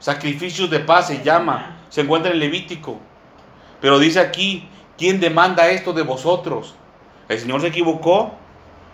Sacrificios 0.00 0.68
de 0.68 0.80
paz 0.80 1.06
se 1.06 1.22
llama, 1.22 1.76
se 1.90 2.00
encuentra 2.00 2.32
en 2.32 2.40
Levítico. 2.40 2.98
Pero 3.84 3.98
dice 3.98 4.18
aquí, 4.18 4.66
¿quién 4.96 5.20
demanda 5.20 5.68
esto 5.68 5.92
de 5.92 6.00
vosotros? 6.00 6.74
¿El 7.28 7.38
Señor 7.38 7.60
se 7.60 7.66
equivocó? 7.66 8.32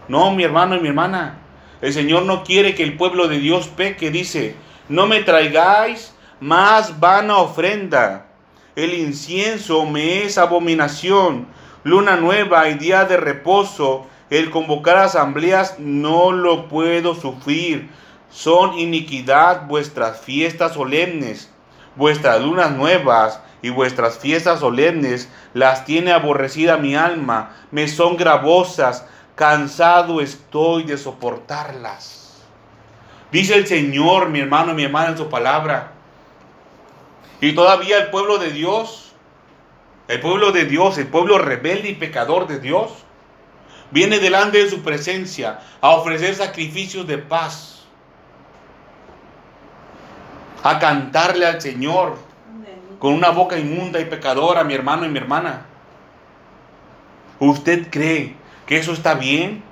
No, 0.08 0.32
mi 0.32 0.42
hermano 0.42 0.74
y 0.74 0.80
mi 0.80 0.88
hermana. 0.88 1.38
El 1.80 1.92
Señor 1.92 2.24
no 2.24 2.42
quiere 2.42 2.74
que 2.74 2.82
el 2.82 2.96
pueblo 2.96 3.28
de 3.28 3.38
Dios 3.38 3.68
peque. 3.68 4.10
Dice, 4.10 4.56
no 4.88 5.06
me 5.06 5.22
traigáis 5.22 6.12
más 6.40 6.98
vana 6.98 7.36
ofrenda. 7.36 8.26
El 8.74 8.94
incienso 8.94 9.86
me 9.86 10.24
es 10.24 10.38
abominación. 10.38 11.46
Luna 11.84 12.16
nueva 12.16 12.68
y 12.68 12.74
día 12.74 13.04
de 13.04 13.16
reposo. 13.16 14.08
El 14.28 14.50
convocar 14.50 14.96
asambleas 14.96 15.78
no 15.78 16.32
lo 16.32 16.66
puedo 16.66 17.14
sufrir. 17.14 17.88
Son 18.28 18.76
iniquidad 18.76 19.68
vuestras 19.68 20.20
fiestas 20.20 20.74
solemnes. 20.74 21.48
Vuestras 21.94 22.40
lunas 22.40 22.72
nuevas 22.72 23.40
y 23.62 23.70
vuestras 23.70 24.18
fiestas 24.18 24.60
solemnes 24.60 25.28
las 25.54 25.84
tiene 25.84 26.12
aborrecida 26.12 26.76
mi 26.76 26.94
alma. 26.94 27.56
Me 27.70 27.88
son 27.88 28.16
gravosas. 28.16 29.06
Cansado 29.34 30.20
estoy 30.20 30.84
de 30.84 30.98
soportarlas. 30.98 32.42
Dice 33.32 33.54
el 33.54 33.66
Señor, 33.66 34.28
mi 34.28 34.40
hermano, 34.40 34.74
mi 34.74 34.84
hermana, 34.84 35.10
en 35.10 35.18
su 35.18 35.28
palabra. 35.28 35.92
Y 37.40 37.54
todavía 37.54 37.98
el 37.98 38.10
pueblo 38.10 38.38
de 38.38 38.50
Dios, 38.50 39.12
el 40.08 40.20
pueblo 40.20 40.52
de 40.52 40.64
Dios, 40.64 40.98
el 40.98 41.06
pueblo 41.06 41.38
rebelde 41.38 41.90
y 41.90 41.94
pecador 41.94 42.46
de 42.48 42.58
Dios, 42.58 42.90
viene 43.90 44.18
delante 44.18 44.58
de 44.58 44.68
su 44.68 44.82
presencia 44.82 45.60
a 45.80 45.90
ofrecer 45.90 46.34
sacrificios 46.34 47.06
de 47.06 47.18
paz, 47.18 47.84
a 50.62 50.78
cantarle 50.78 51.46
al 51.46 51.60
Señor 51.60 52.29
con 53.00 53.14
una 53.14 53.30
boca 53.30 53.58
inmunda 53.58 53.98
y 53.98 54.04
pecadora, 54.04 54.62
mi 54.62 54.74
hermano 54.74 55.06
y 55.06 55.08
mi 55.08 55.18
hermana. 55.18 55.62
¿Usted 57.40 57.88
cree 57.90 58.36
que 58.66 58.76
eso 58.76 58.92
está 58.92 59.14
bien? 59.14 59.64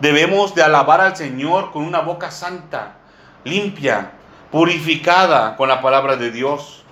Debemos 0.00 0.54
de 0.54 0.62
alabar 0.62 1.02
al 1.02 1.14
Señor 1.14 1.70
con 1.70 1.84
una 1.84 2.00
boca 2.00 2.30
santa, 2.30 2.94
limpia, 3.44 4.12
purificada 4.50 5.54
con 5.56 5.68
la 5.68 5.82
palabra 5.82 6.16
de 6.16 6.30
Dios. 6.30 6.82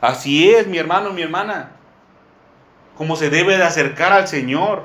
Así 0.00 0.50
es, 0.50 0.66
mi 0.66 0.78
hermano, 0.78 1.12
mi 1.12 1.22
hermana, 1.22 1.72
como 2.96 3.16
se 3.16 3.28
debe 3.28 3.58
de 3.58 3.64
acercar 3.64 4.12
al 4.12 4.26
Señor. 4.26 4.82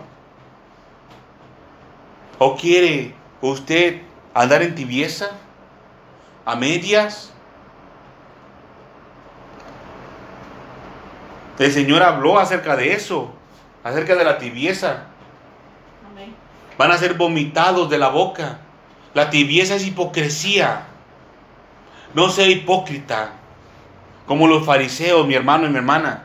¿O 2.37 2.57
quiere 2.57 3.15
usted 3.39 4.01
andar 4.33 4.61
en 4.61 4.75
tibieza? 4.75 5.29
¿A 6.45 6.55
medias? 6.57 7.30
El 11.59 11.71
Señor 11.71 12.03
habló 12.03 12.39
acerca 12.39 12.75
de 12.75 12.93
eso, 12.93 13.31
acerca 13.83 14.15
de 14.15 14.23
la 14.23 14.37
tibieza. 14.37 15.03
Van 16.77 16.91
a 16.91 16.97
ser 16.97 17.13
vomitados 17.13 17.89
de 17.89 17.97
la 17.97 18.09
boca. 18.09 18.59
La 19.13 19.29
tibieza 19.29 19.75
es 19.75 19.85
hipocresía. 19.85 20.87
No 22.13 22.29
sea 22.29 22.47
hipócrita, 22.47 23.33
como 24.25 24.47
los 24.47 24.65
fariseos, 24.65 25.27
mi 25.27 25.35
hermano 25.35 25.67
y 25.67 25.69
mi 25.69 25.77
hermana. 25.77 26.23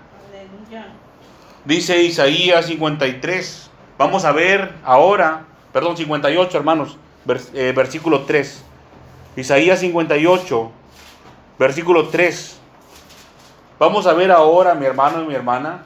Dice 1.64 2.02
Isaías 2.02 2.66
53. 2.66 3.70
Vamos 3.98 4.24
a 4.24 4.32
ver 4.32 4.72
ahora, 4.84 5.44
perdón, 5.72 5.96
58, 5.96 6.56
hermanos, 6.56 6.96
eh, 7.54 7.72
versículo 7.74 8.22
3. 8.22 8.62
Isaías 9.36 9.80
58, 9.80 10.70
versículo 11.58 12.08
3. 12.08 12.60
Vamos 13.78 14.06
a 14.06 14.14
ver 14.14 14.30
ahora, 14.30 14.74
mi 14.74 14.86
hermano 14.86 15.22
y 15.22 15.26
mi 15.26 15.34
hermana, 15.34 15.82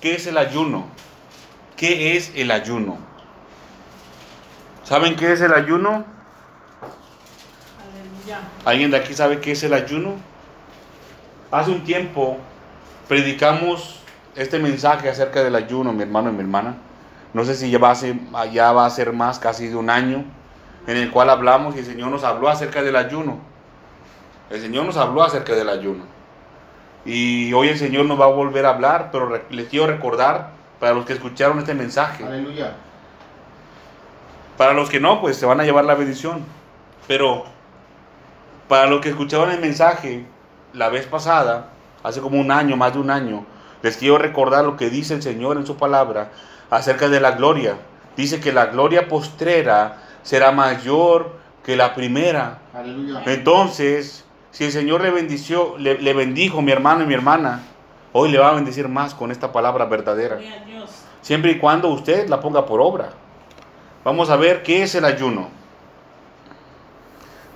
qué 0.00 0.14
es 0.14 0.26
el 0.28 0.38
ayuno. 0.38 0.86
¿Qué 1.76 2.16
es 2.16 2.32
el 2.36 2.52
ayuno? 2.52 2.98
¿Saben 4.84 5.16
qué 5.16 5.32
es 5.32 5.40
el 5.40 5.52
ayuno? 5.52 6.04
¿Alguien 8.64 8.90
de 8.92 8.98
aquí 8.98 9.12
sabe 9.12 9.40
qué 9.40 9.52
es 9.52 9.62
el 9.64 9.74
ayuno? 9.74 10.14
Hace 11.50 11.72
un 11.72 11.82
tiempo 11.82 12.38
predicamos 13.08 14.00
este 14.36 14.58
mensaje 14.60 15.08
acerca 15.08 15.42
del 15.42 15.56
ayuno, 15.56 15.92
mi 15.92 16.02
hermano 16.02 16.30
y 16.30 16.32
mi 16.32 16.40
hermana. 16.40 16.76
No 17.34 17.44
sé 17.44 17.56
si 17.56 17.70
ya 17.70 17.78
va, 17.78 17.90
a 17.90 17.94
ser, 17.96 18.16
ya 18.52 18.72
va 18.72 18.86
a 18.86 18.90
ser 18.90 19.12
más, 19.12 19.40
casi 19.40 19.66
de 19.66 19.74
un 19.76 19.90
año, 19.90 20.24
en 20.86 20.96
el 20.96 21.10
cual 21.10 21.28
hablamos 21.30 21.74
y 21.74 21.80
el 21.80 21.84
Señor 21.84 22.10
nos 22.10 22.22
habló 22.22 22.48
acerca 22.48 22.82
del 22.82 22.94
ayuno. 22.94 23.38
El 24.48 24.60
Señor 24.60 24.86
nos 24.86 24.96
habló 24.96 25.24
acerca 25.24 25.54
del 25.54 25.68
ayuno. 25.68 26.15
Y 27.06 27.52
hoy 27.52 27.68
el 27.68 27.78
Señor 27.78 28.04
nos 28.06 28.20
va 28.20 28.24
a 28.24 28.28
volver 28.28 28.66
a 28.66 28.70
hablar, 28.70 29.10
pero 29.12 29.40
les 29.48 29.68
quiero 29.68 29.86
recordar 29.86 30.50
para 30.80 30.92
los 30.92 31.06
que 31.06 31.12
escucharon 31.12 31.58
este 31.60 31.72
mensaje. 31.72 32.24
Aleluya. 32.24 32.74
Para 34.56 34.72
los 34.72 34.90
que 34.90 34.98
no, 34.98 35.20
pues 35.20 35.36
se 35.36 35.46
van 35.46 35.60
a 35.60 35.64
llevar 35.64 35.84
la 35.84 35.94
bendición. 35.94 36.44
Pero 37.06 37.44
para 38.68 38.86
los 38.86 39.00
que 39.00 39.10
escucharon 39.10 39.52
el 39.52 39.60
mensaje 39.60 40.26
la 40.72 40.88
vez 40.88 41.06
pasada, 41.06 41.68
hace 42.02 42.20
como 42.20 42.40
un 42.40 42.50
año, 42.50 42.76
más 42.76 42.92
de 42.92 42.98
un 42.98 43.10
año, 43.10 43.46
les 43.82 43.96
quiero 43.96 44.18
recordar 44.18 44.64
lo 44.64 44.76
que 44.76 44.90
dice 44.90 45.14
el 45.14 45.22
Señor 45.22 45.56
en 45.56 45.66
su 45.66 45.76
palabra 45.76 46.32
acerca 46.70 47.08
de 47.08 47.20
la 47.20 47.32
gloria. 47.32 47.76
Dice 48.16 48.40
que 48.40 48.52
la 48.52 48.66
gloria 48.66 49.08
postrera 49.08 49.98
será 50.24 50.50
mayor 50.50 51.36
que 51.64 51.76
la 51.76 51.94
primera. 51.94 52.58
Aleluya. 52.74 53.22
Entonces, 53.26 54.24
si 54.56 54.64
el 54.64 54.72
Señor 54.72 55.02
le, 55.02 55.10
bendició, 55.10 55.76
le, 55.76 55.98
le, 55.98 56.14
bendijo 56.14 56.62
mi 56.62 56.72
hermano 56.72 57.04
y 57.04 57.06
mi 57.06 57.12
hermana, 57.12 57.60
hoy 58.14 58.30
le 58.30 58.38
va 58.38 58.48
a 58.48 58.54
bendecir 58.54 58.88
más 58.88 59.12
con 59.12 59.30
esta 59.30 59.52
palabra 59.52 59.84
verdadera. 59.84 60.38
Siempre 61.20 61.50
y 61.50 61.58
cuando 61.58 61.90
usted 61.90 62.26
la 62.30 62.40
ponga 62.40 62.64
por 62.64 62.80
obra. 62.80 63.10
Vamos 64.02 64.30
a 64.30 64.36
ver 64.36 64.62
qué 64.62 64.82
es 64.82 64.94
el 64.94 65.04
ayuno. 65.04 65.50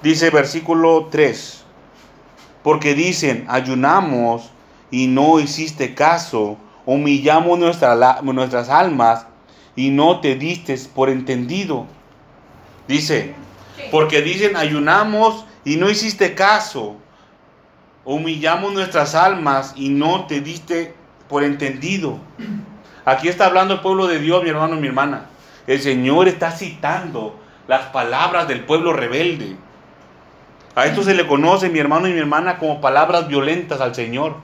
Dice 0.02 0.28
versículo 0.28 1.08
3, 1.10 1.64
porque 2.62 2.92
dicen, 2.92 3.46
ayunamos 3.48 4.50
y 4.90 5.06
no 5.06 5.40
hiciste 5.40 5.94
caso. 5.94 6.58
Humillamos 6.84 7.58
nuestras 7.58 8.68
almas 8.68 9.26
y 9.74 9.88
no 9.88 10.20
te 10.20 10.34
diste 10.34 10.78
por 10.94 11.08
entendido. 11.08 11.86
Dice, 12.86 13.32
porque 13.90 14.20
dicen 14.20 14.54
ayunamos 14.54 15.46
y 15.64 15.76
no 15.76 15.90
hiciste 15.90 16.34
caso. 16.34 16.96
Humillamos 18.04 18.72
nuestras 18.72 19.14
almas 19.14 19.74
y 19.76 19.90
no 19.90 20.26
te 20.26 20.40
diste 20.40 20.94
por 21.28 21.44
entendido. 21.44 22.18
Aquí 23.04 23.28
está 23.28 23.46
hablando 23.46 23.74
el 23.74 23.80
pueblo 23.80 24.06
de 24.06 24.18
Dios, 24.18 24.42
mi 24.42 24.50
hermano 24.50 24.76
y 24.76 24.80
mi 24.80 24.88
hermana. 24.88 25.26
El 25.66 25.80
Señor 25.80 26.26
está 26.28 26.50
citando 26.50 27.38
las 27.68 27.86
palabras 27.86 28.48
del 28.48 28.64
pueblo 28.64 28.92
rebelde. 28.92 29.56
A 30.74 30.86
esto 30.86 31.02
se 31.02 31.14
le 31.14 31.26
conoce, 31.26 31.68
mi 31.68 31.78
hermano 31.78 32.08
y 32.08 32.12
mi 32.12 32.18
hermana, 32.18 32.58
como 32.58 32.80
palabras 32.80 33.28
violentas 33.28 33.80
al 33.80 33.94
Señor. 33.94 34.36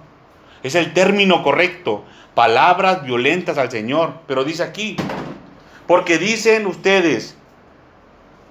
Es 0.63 0.75
el 0.75 0.93
término 0.93 1.43
correcto, 1.43 2.05
palabras 2.35 3.05
violentas 3.05 3.59
al 3.59 3.71
Señor. 3.71 4.15
Pero 4.27 4.45
dice 4.45 4.63
aquí, 4.63 4.97
porque 5.87 6.19
dicen 6.19 6.67
ustedes, 6.67 7.37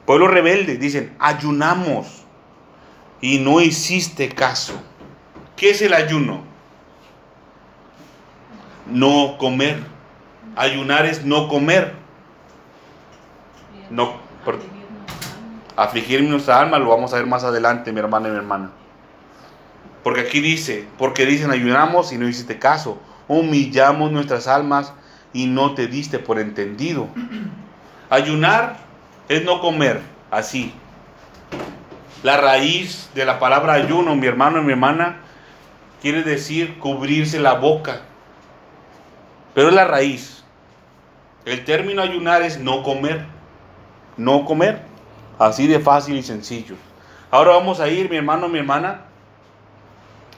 pueblo 0.05 0.27
rebelde, 0.27 0.77
dicen, 0.77 1.15
ayunamos 1.19 2.24
y 3.21 3.39
no 3.39 3.61
hiciste 3.61 4.29
caso. 4.29 4.73
¿Qué 5.55 5.71
es 5.71 5.81
el 5.81 5.93
ayuno? 5.93 6.43
No 8.87 9.37
comer. 9.37 9.83
Ayunar 10.55 11.05
es 11.05 11.25
no 11.25 11.47
comer. 11.47 11.93
No, 13.89 14.15
afligir 15.75 16.23
nuestra 16.23 16.59
alma 16.59 16.79
lo 16.79 16.89
vamos 16.89 17.13
a 17.13 17.17
ver 17.17 17.25
más 17.25 17.43
adelante, 17.43 17.91
mi 17.91 17.99
hermana 17.99 18.27
y 18.27 18.31
mi 18.31 18.37
hermana. 18.37 18.71
Porque 20.03 20.21
aquí 20.21 20.39
dice, 20.39 20.87
porque 20.97 21.25
dicen 21.25 21.51
ayunamos 21.51 22.11
y 22.11 22.17
no 22.17 22.27
hiciste 22.27 22.59
caso, 22.59 22.99
humillamos 23.27 24.11
nuestras 24.11 24.47
almas 24.47 24.93
y 25.33 25.47
no 25.47 25.73
te 25.73 25.87
diste 25.87 26.19
por 26.19 26.39
entendido. 26.39 27.07
Ayunar 28.09 28.77
es 29.27 29.43
no 29.43 29.59
comer, 29.61 30.01
así. 30.31 30.73
La 32.25 32.37
raíz 32.37 33.11
de 33.13 33.23
la 33.23 33.37
palabra 33.37 33.73
ayuno, 33.73 34.15
mi 34.15 34.25
hermano 34.25 34.57
y 34.57 34.63
mi 34.63 34.71
hermana, 34.71 35.17
quiere 36.01 36.23
decir 36.23 36.79
cubrirse 36.79 37.37
la 37.37 37.53
boca. 37.53 38.01
Pero 39.53 39.67
es 39.67 39.75
la 39.75 39.85
raíz. 39.85 40.43
El 41.45 41.63
término 41.65 42.01
ayunar 42.01 42.41
es 42.41 42.57
no 42.57 42.81
comer. 42.81 43.27
No 44.17 44.43
comer. 44.43 44.81
Así 45.37 45.67
de 45.67 45.79
fácil 45.79 46.17
y 46.17 46.23
sencillo. 46.23 46.73
Ahora 47.29 47.51
vamos 47.51 47.79
a 47.79 47.89
ir, 47.89 48.09
mi 48.09 48.17
hermano, 48.17 48.47
mi 48.47 48.57
hermana, 48.57 49.01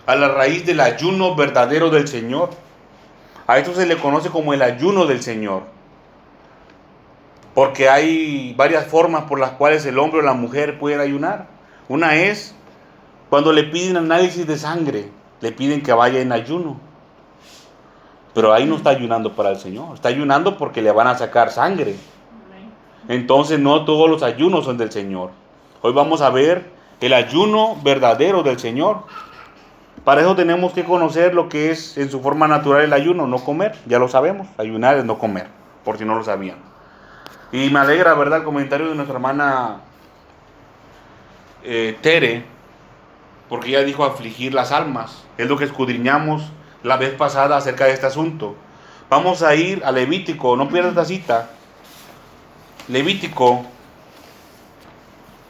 a 0.05 0.15
la 0.17 0.27
raíz 0.27 0.65
del 0.65 0.81
ayuno 0.81 1.35
verdadero 1.35 1.89
del 1.89 2.09
Señor. 2.09 2.49
A 3.47 3.59
esto 3.59 3.73
se 3.73 3.85
le 3.85 3.95
conoce 3.95 4.29
como 4.29 4.53
el 4.53 4.61
ayuno 4.61 5.05
del 5.05 5.23
Señor. 5.23 5.63
Porque 7.53 7.87
hay 7.87 8.53
varias 8.57 8.87
formas 8.87 9.23
por 9.23 9.39
las 9.39 9.51
cuales 9.51 9.85
el 9.85 9.97
hombre 9.99 10.19
o 10.19 10.23
la 10.23 10.33
mujer 10.33 10.79
pueden 10.79 10.99
ayunar. 10.99 11.55
Una 11.89 12.15
es 12.15 12.53
cuando 13.29 13.51
le 13.53 13.63
piden 13.63 13.97
análisis 13.97 14.45
de 14.45 14.57
sangre, 14.57 15.09
le 15.41 15.51
piden 15.51 15.81
que 15.81 15.93
vaya 15.93 16.19
en 16.19 16.31
ayuno. 16.31 16.79
Pero 18.33 18.53
ahí 18.53 18.65
no 18.65 18.75
está 18.75 18.91
ayunando 18.91 19.33
para 19.33 19.49
el 19.49 19.57
Señor, 19.57 19.95
está 19.95 20.09
ayunando 20.09 20.57
porque 20.57 20.81
le 20.81 20.91
van 20.91 21.07
a 21.07 21.17
sacar 21.17 21.51
sangre. 21.51 21.95
Entonces 23.07 23.59
no 23.59 23.85
todos 23.85 24.09
los 24.09 24.21
ayunos 24.21 24.65
son 24.65 24.77
del 24.77 24.91
Señor. 24.91 25.31
Hoy 25.81 25.93
vamos 25.93 26.21
a 26.21 26.29
ver 26.29 26.69
el 26.99 27.13
ayuno 27.13 27.77
verdadero 27.83 28.43
del 28.43 28.59
Señor. 28.59 29.03
Para 30.03 30.21
eso 30.21 30.35
tenemos 30.35 30.73
que 30.73 30.83
conocer 30.83 31.33
lo 31.33 31.49
que 31.49 31.71
es 31.71 31.97
en 31.97 32.11
su 32.11 32.21
forma 32.21 32.47
natural 32.47 32.83
el 32.83 32.93
ayuno, 32.93 33.27
no 33.27 33.39
comer. 33.39 33.75
Ya 33.85 33.99
lo 33.99 34.07
sabemos, 34.07 34.47
ayunar 34.57 34.97
es 34.97 35.05
no 35.05 35.17
comer, 35.17 35.47
por 35.83 35.97
si 35.97 36.05
no 36.05 36.15
lo 36.15 36.23
sabían. 36.23 36.57
Y 37.51 37.69
me 37.69 37.79
alegra, 37.79 38.13
¿verdad?, 38.13 38.39
el 38.39 38.45
comentario 38.45 38.89
de 38.89 38.95
nuestra 38.95 39.15
hermana 39.15 39.81
eh, 41.69 41.97
Tere, 42.01 42.45
porque 43.49 43.69
ella 43.69 43.83
dijo 43.83 44.05
afligir 44.05 44.53
las 44.53 44.71
almas. 44.71 45.23
Es 45.37 45.47
lo 45.47 45.57
que 45.57 45.65
escudriñamos 45.65 46.43
la 46.81 46.95
vez 46.95 47.13
pasada 47.13 47.57
acerca 47.57 47.85
de 47.85 47.91
este 47.91 48.05
asunto. 48.05 48.55
Vamos 49.09 49.43
a 49.43 49.53
ir 49.53 49.83
a 49.83 49.91
Levítico, 49.91 50.55
no 50.55 50.69
pierdas 50.69 50.95
la 50.95 51.03
cita, 51.03 51.49
Levítico 52.87 53.65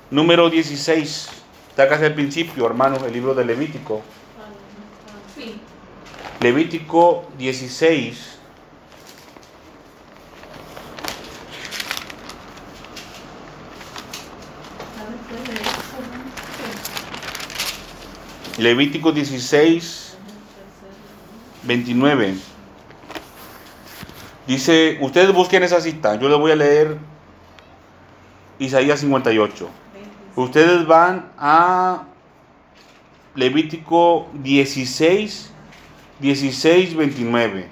número 0.10 0.50
16. 0.50 1.30
Está 1.70 1.88
casi 1.88 2.06
al 2.06 2.16
principio, 2.16 2.66
hermanos, 2.66 3.04
el 3.04 3.14
libro 3.14 3.36
de 3.36 3.46
Levítico. 3.46 4.02
Levítico 6.40 7.30
16. 7.38 8.37
Levítico 18.58 19.12
16, 19.12 20.18
29. 21.64 22.34
Dice, 24.48 24.98
ustedes 25.02 25.32
busquen 25.32 25.62
esa 25.62 25.80
cita, 25.80 26.16
yo 26.16 26.28
les 26.28 26.40
voy 26.40 26.52
a 26.52 26.56
leer 26.56 26.98
Isaías 28.58 29.02
58. 29.02 29.70
Ustedes 30.36 30.88
van 30.88 31.30
a 31.38 32.06
Levítico 33.36 34.28
16, 34.34 35.52
16, 36.20 36.96
29. 36.96 37.68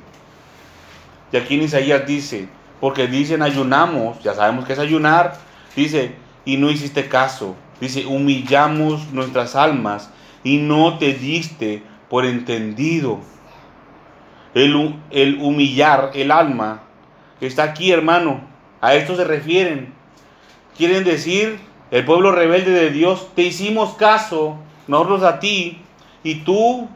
Y 1.32 1.38
aquí 1.38 1.56
en 1.56 1.63
Isaías 1.63 2.06
dice, 2.06 2.48
porque 2.80 3.08
dicen 3.08 3.41
ayunamos, 3.41 4.21
ya 4.21 4.36
sabemos 4.36 4.65
que 4.65 4.74
es 4.74 4.80
ayunar, 4.80 5.39
dice, 5.76 6.13
y 6.45 6.58
no 6.58 6.69
hiciste 6.69 7.10
caso. 7.10 7.56
Dice, 7.82 8.06
humillamos 8.06 9.12
nuestras 9.12 9.56
almas 9.56 10.12
y 10.45 10.58
no 10.58 10.97
te 10.97 11.13
diste 11.13 11.84
por 12.10 12.25
entendido. 12.25 13.19
El, 14.53 14.95
el 15.12 15.39
humillar 15.41 16.12
el 16.13 16.31
alma 16.31 16.84
está 17.41 17.63
aquí, 17.63 17.91
hermano. 17.91 18.39
A 18.79 18.95
esto 18.95 19.17
se 19.17 19.25
refieren 19.25 19.93
quieren 20.77 21.03
decir, 21.03 21.60
el 21.91 22.05
pueblo 22.05 22.31
rebelde 22.31 22.71
de 22.71 22.91
Dios, 22.91 23.29
te 23.36 23.43
hicimos 23.43 23.95
caso, 23.95 24.58
nosotros 24.88 25.23
a 25.23 25.39
ti, 25.39 25.81
y 26.23 26.36
tú, 26.36 26.88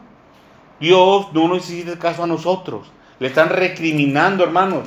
Dios, 0.78 1.26
no 1.32 1.48
nos 1.48 1.68
hiciste 1.70 1.98
caso 1.98 2.24
a 2.24 2.26
nosotros. 2.26 2.90
Le 3.18 3.28
están 3.28 3.48
recriminando, 3.48 4.44
hermanos. 4.44 4.86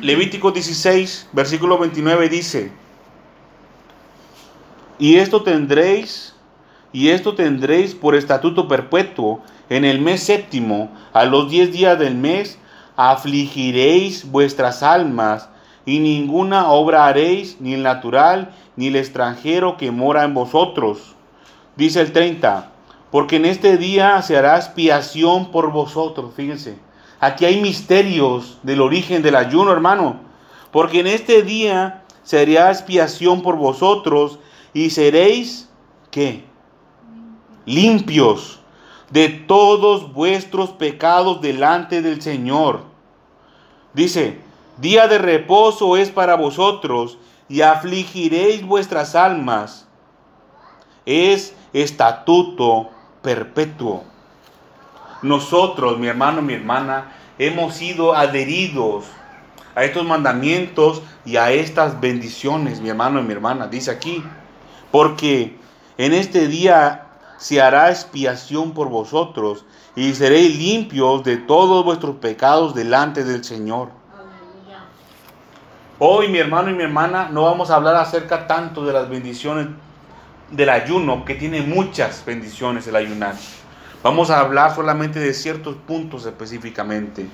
Levítico 0.00 0.50
16, 0.50 1.28
versículo 1.32 1.78
29 1.78 2.28
dice, 2.28 2.72
y 4.98 5.16
esto 5.16 5.42
tendréis, 5.42 6.34
y 6.92 7.08
esto 7.08 7.34
tendréis 7.34 7.94
por 7.94 8.14
estatuto 8.14 8.68
perpetuo, 8.68 9.42
en 9.68 9.84
el 9.84 10.00
mes 10.00 10.22
séptimo, 10.22 10.90
a 11.12 11.24
los 11.24 11.50
diez 11.50 11.72
días 11.72 11.98
del 11.98 12.14
mes, 12.14 12.58
afligiréis 12.96 14.30
vuestras 14.30 14.82
almas 14.82 15.48
y 15.84 16.00
ninguna 16.00 16.70
obra 16.70 17.06
haréis, 17.06 17.60
ni 17.60 17.74
el 17.74 17.82
natural, 17.82 18.52
ni 18.74 18.88
el 18.88 18.96
extranjero 18.96 19.76
que 19.76 19.90
mora 19.90 20.24
en 20.24 20.34
vosotros. 20.34 21.14
Dice 21.76 22.00
el 22.00 22.12
30, 22.12 22.72
porque 23.10 23.36
en 23.36 23.44
este 23.44 23.76
día 23.76 24.20
se 24.22 24.36
hará 24.36 24.56
expiación 24.56 25.50
por 25.52 25.70
vosotros. 25.70 26.32
Fíjense, 26.34 26.78
aquí 27.20 27.44
hay 27.44 27.60
misterios 27.60 28.58
del 28.62 28.80
origen 28.80 29.22
del 29.22 29.36
ayuno, 29.36 29.72
hermano. 29.72 30.20
Porque 30.72 31.00
en 31.00 31.06
este 31.06 31.42
día 31.42 32.02
se 32.24 32.40
hará 32.40 32.70
expiación 32.70 33.42
por 33.42 33.56
vosotros 33.56 34.38
y 34.76 34.90
seréis, 34.90 35.70
¿qué? 36.10 36.44
Limpios 37.64 38.60
de 39.10 39.30
todos 39.30 40.12
vuestros 40.12 40.68
pecados 40.68 41.40
delante 41.40 42.02
del 42.02 42.20
Señor. 42.20 42.82
Dice, 43.94 44.38
Día 44.76 45.08
de 45.08 45.16
reposo 45.16 45.96
es 45.96 46.10
para 46.10 46.34
vosotros 46.34 47.16
y 47.48 47.62
afligiréis 47.62 48.66
vuestras 48.66 49.14
almas. 49.14 49.88
Es 51.06 51.54
estatuto 51.72 52.90
perpetuo. 53.22 54.04
Nosotros, 55.22 55.98
mi 55.98 56.08
hermano, 56.08 56.42
mi 56.42 56.52
hermana, 56.52 57.12
hemos 57.38 57.76
sido 57.76 58.14
adheridos 58.14 59.06
a 59.74 59.84
estos 59.84 60.04
mandamientos 60.04 61.00
y 61.24 61.38
a 61.38 61.50
estas 61.50 61.98
bendiciones, 61.98 62.82
mi 62.82 62.90
hermano 62.90 63.20
y 63.20 63.22
mi 63.22 63.32
hermana. 63.32 63.68
Dice 63.68 63.90
aquí, 63.90 64.22
porque 64.96 65.54
en 65.98 66.14
este 66.14 66.48
día 66.48 67.08
se 67.36 67.60
hará 67.60 67.90
expiación 67.90 68.72
por 68.72 68.88
vosotros 68.88 69.66
y 69.94 70.14
seréis 70.14 70.56
limpios 70.56 71.22
de 71.22 71.36
todos 71.36 71.84
vuestros 71.84 72.16
pecados 72.16 72.74
delante 72.74 73.22
del 73.22 73.44
Señor. 73.44 73.90
Hoy 75.98 76.28
mi 76.28 76.38
hermano 76.38 76.70
y 76.70 76.72
mi 76.72 76.82
hermana 76.82 77.28
no 77.30 77.42
vamos 77.42 77.70
a 77.70 77.76
hablar 77.76 77.94
acerca 77.96 78.46
tanto 78.46 78.86
de 78.86 78.94
las 78.94 79.10
bendiciones 79.10 79.66
del 80.50 80.70
ayuno, 80.70 81.26
que 81.26 81.34
tiene 81.34 81.60
muchas 81.60 82.24
bendiciones 82.24 82.86
el 82.86 82.96
ayunar. 82.96 83.34
Vamos 84.02 84.30
a 84.30 84.40
hablar 84.40 84.74
solamente 84.74 85.20
de 85.20 85.34
ciertos 85.34 85.76
puntos 85.76 86.24
específicamente. 86.24 87.26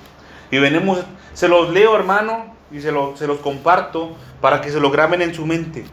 Y 0.51 0.57
venimos, 0.57 0.99
se 1.33 1.47
los 1.47 1.69
leo 1.69 1.95
hermano 1.95 2.55
y 2.73 2.81
se, 2.81 2.91
se 3.15 3.25
los 3.25 3.37
comparto 3.37 4.17
para 4.41 4.59
que 4.59 4.69
se 4.69 4.81
lo 4.81 4.91
graben 4.91 5.21
en 5.21 5.33
su 5.33 5.45
mente, 5.45 5.85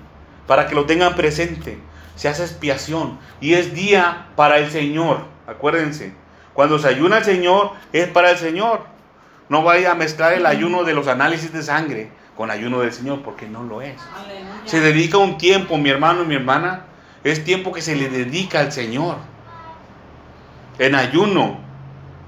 para 0.50 0.66
que 0.66 0.74
lo 0.74 0.84
tengan 0.84 1.14
presente. 1.14 1.78
Se 2.16 2.26
hace 2.26 2.42
expiación 2.42 3.20
y 3.40 3.54
es 3.54 3.72
día 3.72 4.26
para 4.34 4.58
el 4.58 4.68
Señor. 4.68 5.20
Acuérdense, 5.46 6.12
cuando 6.54 6.80
se 6.80 6.88
ayuna 6.88 7.18
el 7.18 7.24
Señor 7.24 7.70
es 7.92 8.08
para 8.08 8.32
el 8.32 8.36
Señor. 8.36 8.80
No 9.48 9.62
vaya 9.62 9.92
a 9.92 9.94
mezclar 9.94 10.32
el 10.32 10.46
ayuno 10.46 10.82
de 10.82 10.92
los 10.92 11.06
análisis 11.06 11.52
de 11.52 11.62
sangre 11.62 12.10
con 12.36 12.50
ayuno 12.50 12.80
del 12.80 12.92
Señor, 12.92 13.22
porque 13.22 13.46
no 13.46 13.62
lo 13.62 13.80
es. 13.80 13.94
Se 14.64 14.80
dedica 14.80 15.18
un 15.18 15.38
tiempo, 15.38 15.78
mi 15.78 15.88
hermano 15.88 16.24
y 16.24 16.26
mi 16.26 16.34
hermana, 16.34 16.82
es 17.22 17.44
tiempo 17.44 17.70
que 17.70 17.80
se 17.80 17.94
le 17.94 18.08
dedica 18.08 18.58
al 18.58 18.72
Señor. 18.72 19.18
En 20.80 20.96
ayuno, 20.96 21.60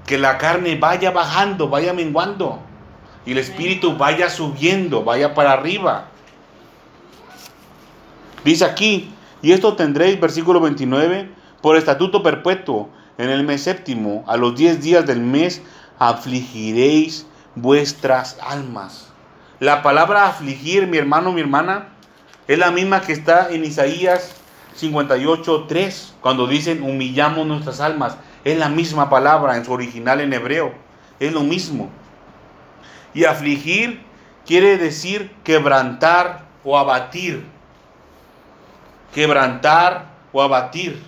que 0.05 0.17
la 0.17 0.37
carne 0.37 0.77
vaya 0.77 1.11
bajando, 1.11 1.67
vaya 1.67 1.91
menguando, 1.91 2.61
y 3.25 3.33
el 3.33 3.39
espíritu 3.39 3.97
vaya 3.97 4.29
subiendo, 4.29 5.03
vaya 5.03 5.33
para 5.33 5.51
arriba. 5.51 6.12
Dice 8.43 8.65
aquí, 8.65 9.13
y 9.41 9.51
esto 9.51 9.75
tendréis, 9.75 10.19
versículo 10.19 10.59
29, 10.59 11.29
por 11.61 11.77
estatuto 11.77 12.23
perpetuo, 12.23 12.89
en 13.17 13.29
el 13.29 13.43
mes 13.43 13.63
séptimo, 13.63 14.23
a 14.27 14.37
los 14.37 14.55
diez 14.55 14.81
días 14.81 15.05
del 15.05 15.21
mes, 15.21 15.61
afligiréis 15.99 17.25
vuestras 17.55 18.37
almas. 18.41 19.11
La 19.59 19.81
palabra 19.81 20.27
afligir, 20.27 20.87
mi 20.87 20.97
hermano, 20.97 21.31
mi 21.31 21.41
hermana, 21.41 21.89
es 22.47 22.57
la 22.57 22.71
misma 22.71 23.01
que 23.01 23.13
está 23.13 23.49
en 23.49 23.63
Isaías 23.63 24.35
58, 24.75 25.65
3, 25.67 26.15
cuando 26.19 26.47
dicen 26.47 26.83
humillamos 26.83 27.47
nuestras 27.47 27.79
almas. 27.79 28.17
Es 28.43 28.57
la 28.57 28.69
misma 28.69 29.09
palabra 29.09 29.55
en 29.55 29.63
su 29.63 29.71
original 29.71 30.19
en 30.19 30.33
hebreo. 30.33 30.73
Es 31.19 31.31
lo 31.31 31.41
mismo. 31.41 31.89
Y 33.13 33.23
afligir 33.25 34.01
quiere 34.45 34.77
decir 34.77 35.31
quebrantar 35.43 36.45
o 36.63 36.77
abatir. 36.77 37.45
Quebrantar 39.13 40.07
o 40.31 40.41
abatir. 40.41 41.01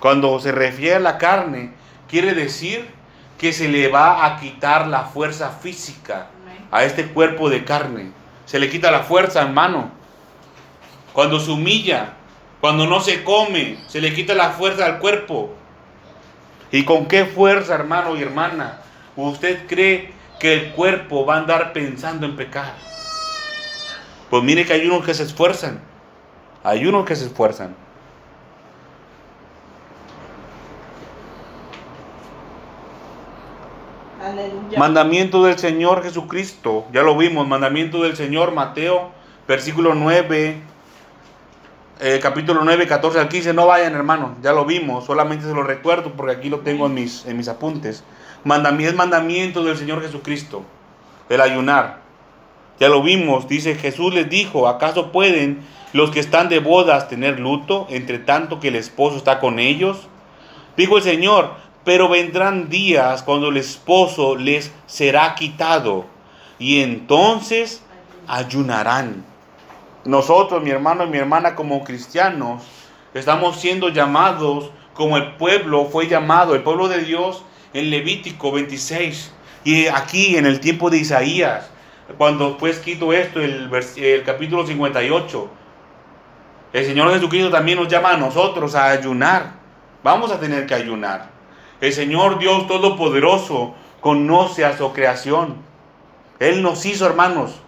Cuando 0.00 0.38
se 0.38 0.52
refiere 0.52 0.96
a 0.96 1.00
la 1.00 1.18
carne, 1.18 1.72
quiere 2.08 2.34
decir 2.34 2.88
que 3.38 3.52
se 3.52 3.68
le 3.68 3.88
va 3.88 4.26
a 4.26 4.38
quitar 4.38 4.86
la 4.86 5.04
fuerza 5.04 5.50
física 5.50 6.28
a 6.70 6.84
este 6.84 7.06
cuerpo 7.06 7.48
de 7.48 7.64
carne. 7.64 8.12
Se 8.44 8.58
le 8.58 8.68
quita 8.68 8.90
la 8.90 9.02
fuerza, 9.02 9.42
hermano. 9.42 9.90
Cuando 11.12 11.40
se 11.40 11.50
humilla, 11.50 12.14
cuando 12.60 12.86
no 12.86 13.00
se 13.00 13.24
come, 13.24 13.78
se 13.88 14.00
le 14.00 14.12
quita 14.12 14.34
la 14.34 14.50
fuerza 14.50 14.86
al 14.86 14.98
cuerpo. 14.98 15.54
¿Y 16.70 16.84
con 16.84 17.06
qué 17.06 17.24
fuerza, 17.24 17.74
hermano 17.74 18.16
y 18.16 18.22
hermana, 18.22 18.80
usted 19.16 19.66
cree 19.66 20.12
que 20.40 20.54
el 20.54 20.72
cuerpo 20.72 21.24
va 21.24 21.36
a 21.36 21.38
andar 21.38 21.72
pensando 21.72 22.26
en 22.26 22.36
pecar? 22.36 22.74
Pues 24.28 24.42
mire 24.42 24.64
que 24.64 24.72
hay 24.72 24.86
unos 24.86 25.04
que 25.04 25.14
se 25.14 25.22
esfuerzan. 25.22 25.80
Hay 26.64 26.86
unos 26.86 27.04
que 27.04 27.14
se 27.14 27.26
esfuerzan. 27.26 27.76
Mandamiento 34.78 35.44
del 35.44 35.58
Señor 35.58 36.02
Jesucristo. 36.02 36.86
Ya 36.90 37.02
lo 37.02 37.16
vimos. 37.18 37.46
Mandamiento 37.46 38.02
del 38.02 38.16
Señor 38.16 38.54
Mateo, 38.54 39.10
versículo 39.46 39.94
9. 39.94 40.62
Eh, 42.00 42.18
capítulo 42.22 42.62
9, 42.64 42.86
14 42.86 43.20
al 43.20 43.28
15. 43.28 43.52
No 43.52 43.66
vayan, 43.66 43.94
hermano. 43.94 44.34
Ya 44.42 44.52
lo 44.52 44.64
vimos. 44.64 45.04
Solamente 45.04 45.44
se 45.44 45.52
lo 45.52 45.62
recuerdo 45.62 46.12
porque 46.12 46.32
aquí 46.32 46.48
lo 46.48 46.60
tengo 46.60 46.86
en 46.86 46.94
mis, 46.94 47.26
en 47.26 47.36
mis 47.36 47.48
apuntes. 47.48 48.02
Mandamiento, 48.42 48.96
mandamiento 48.96 49.62
del 49.62 49.76
Señor 49.76 50.00
Jesucristo. 50.00 50.62
El 51.28 51.42
ayunar. 51.42 51.98
Ya 52.80 52.88
lo 52.88 53.02
vimos. 53.02 53.48
Dice 53.48 53.74
Jesús 53.74 54.14
les 54.14 54.30
dijo: 54.30 54.66
¿Acaso 54.66 55.12
pueden 55.12 55.62
los 55.94 56.10
que 56.10 56.20
están 56.20 56.50
de 56.50 56.58
bodas 56.58 57.08
tener 57.08 57.40
luto 57.40 57.86
entre 57.88 58.18
tanto 58.18 58.60
que 58.60 58.68
el 58.68 58.76
esposo 58.76 59.16
está 59.16 59.40
con 59.40 59.58
ellos? 59.58 60.08
Dijo 60.76 60.98
el 60.98 61.02
Señor 61.02 61.64
pero 61.84 62.08
vendrán 62.08 62.70
días 62.70 63.22
cuando 63.22 63.50
el 63.50 63.58
esposo 63.58 64.36
les 64.36 64.72
será 64.86 65.34
quitado 65.34 66.06
y 66.58 66.80
entonces 66.80 67.82
ayunarán. 68.26 69.24
Nosotros, 70.04 70.62
mi 70.62 70.70
hermano 70.70 71.04
y 71.04 71.08
mi 71.08 71.18
hermana, 71.18 71.54
como 71.54 71.84
cristianos, 71.84 72.62
estamos 73.12 73.60
siendo 73.60 73.90
llamados 73.90 74.70
como 74.94 75.16
el 75.16 75.34
pueblo 75.34 75.86
fue 75.86 76.08
llamado, 76.08 76.54
el 76.54 76.62
pueblo 76.62 76.88
de 76.88 77.02
Dios 77.02 77.42
en 77.74 77.90
Levítico 77.90 78.52
26 78.52 79.32
y 79.64 79.86
aquí 79.86 80.36
en 80.36 80.46
el 80.46 80.60
tiempo 80.60 80.88
de 80.90 80.98
Isaías, 80.98 81.70
cuando 82.18 82.58
fue 82.58 82.70
escrito 82.70 83.12
esto, 83.12 83.40
el, 83.40 83.70
el 83.96 84.22
capítulo 84.24 84.66
58. 84.66 85.50
El 86.74 86.84
Señor 86.84 87.12
Jesucristo 87.12 87.52
también 87.52 87.78
nos 87.78 87.86
llama 87.86 88.10
a 88.10 88.16
nosotros 88.16 88.74
a 88.74 88.90
ayunar. 88.90 89.52
Vamos 90.02 90.32
a 90.32 90.40
tener 90.40 90.66
que 90.66 90.74
ayunar. 90.74 91.30
El 91.80 91.92
Señor 91.92 92.40
Dios 92.40 92.66
Todopoderoso 92.66 93.76
conoce 94.00 94.64
a 94.64 94.76
su 94.76 94.92
creación. 94.92 95.54
Él 96.40 96.62
nos 96.62 96.84
hizo 96.84 97.06
hermanos, 97.06 97.60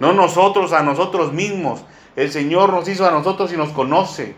no 0.00 0.14
nosotros 0.14 0.72
a 0.72 0.82
nosotros 0.82 1.34
mismos. 1.34 1.82
El 2.16 2.32
Señor 2.32 2.72
nos 2.72 2.88
hizo 2.88 3.06
a 3.06 3.10
nosotros 3.10 3.52
y 3.52 3.58
nos 3.58 3.68
conoce. 3.72 4.34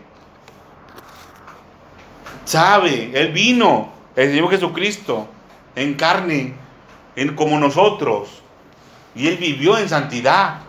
Sabe, 2.43 3.11
Él 3.13 3.31
vino, 3.31 3.93
el 4.17 4.31
Señor 4.31 4.49
Jesucristo, 4.49 5.29
en 5.75 5.93
carne, 5.93 6.55
en, 7.15 7.35
como 7.37 7.57
nosotros. 7.57 8.41
Y 9.15 9.29
Él 9.29 9.37
vivió 9.37 9.77
en 9.77 9.87
santidad. 9.87 10.66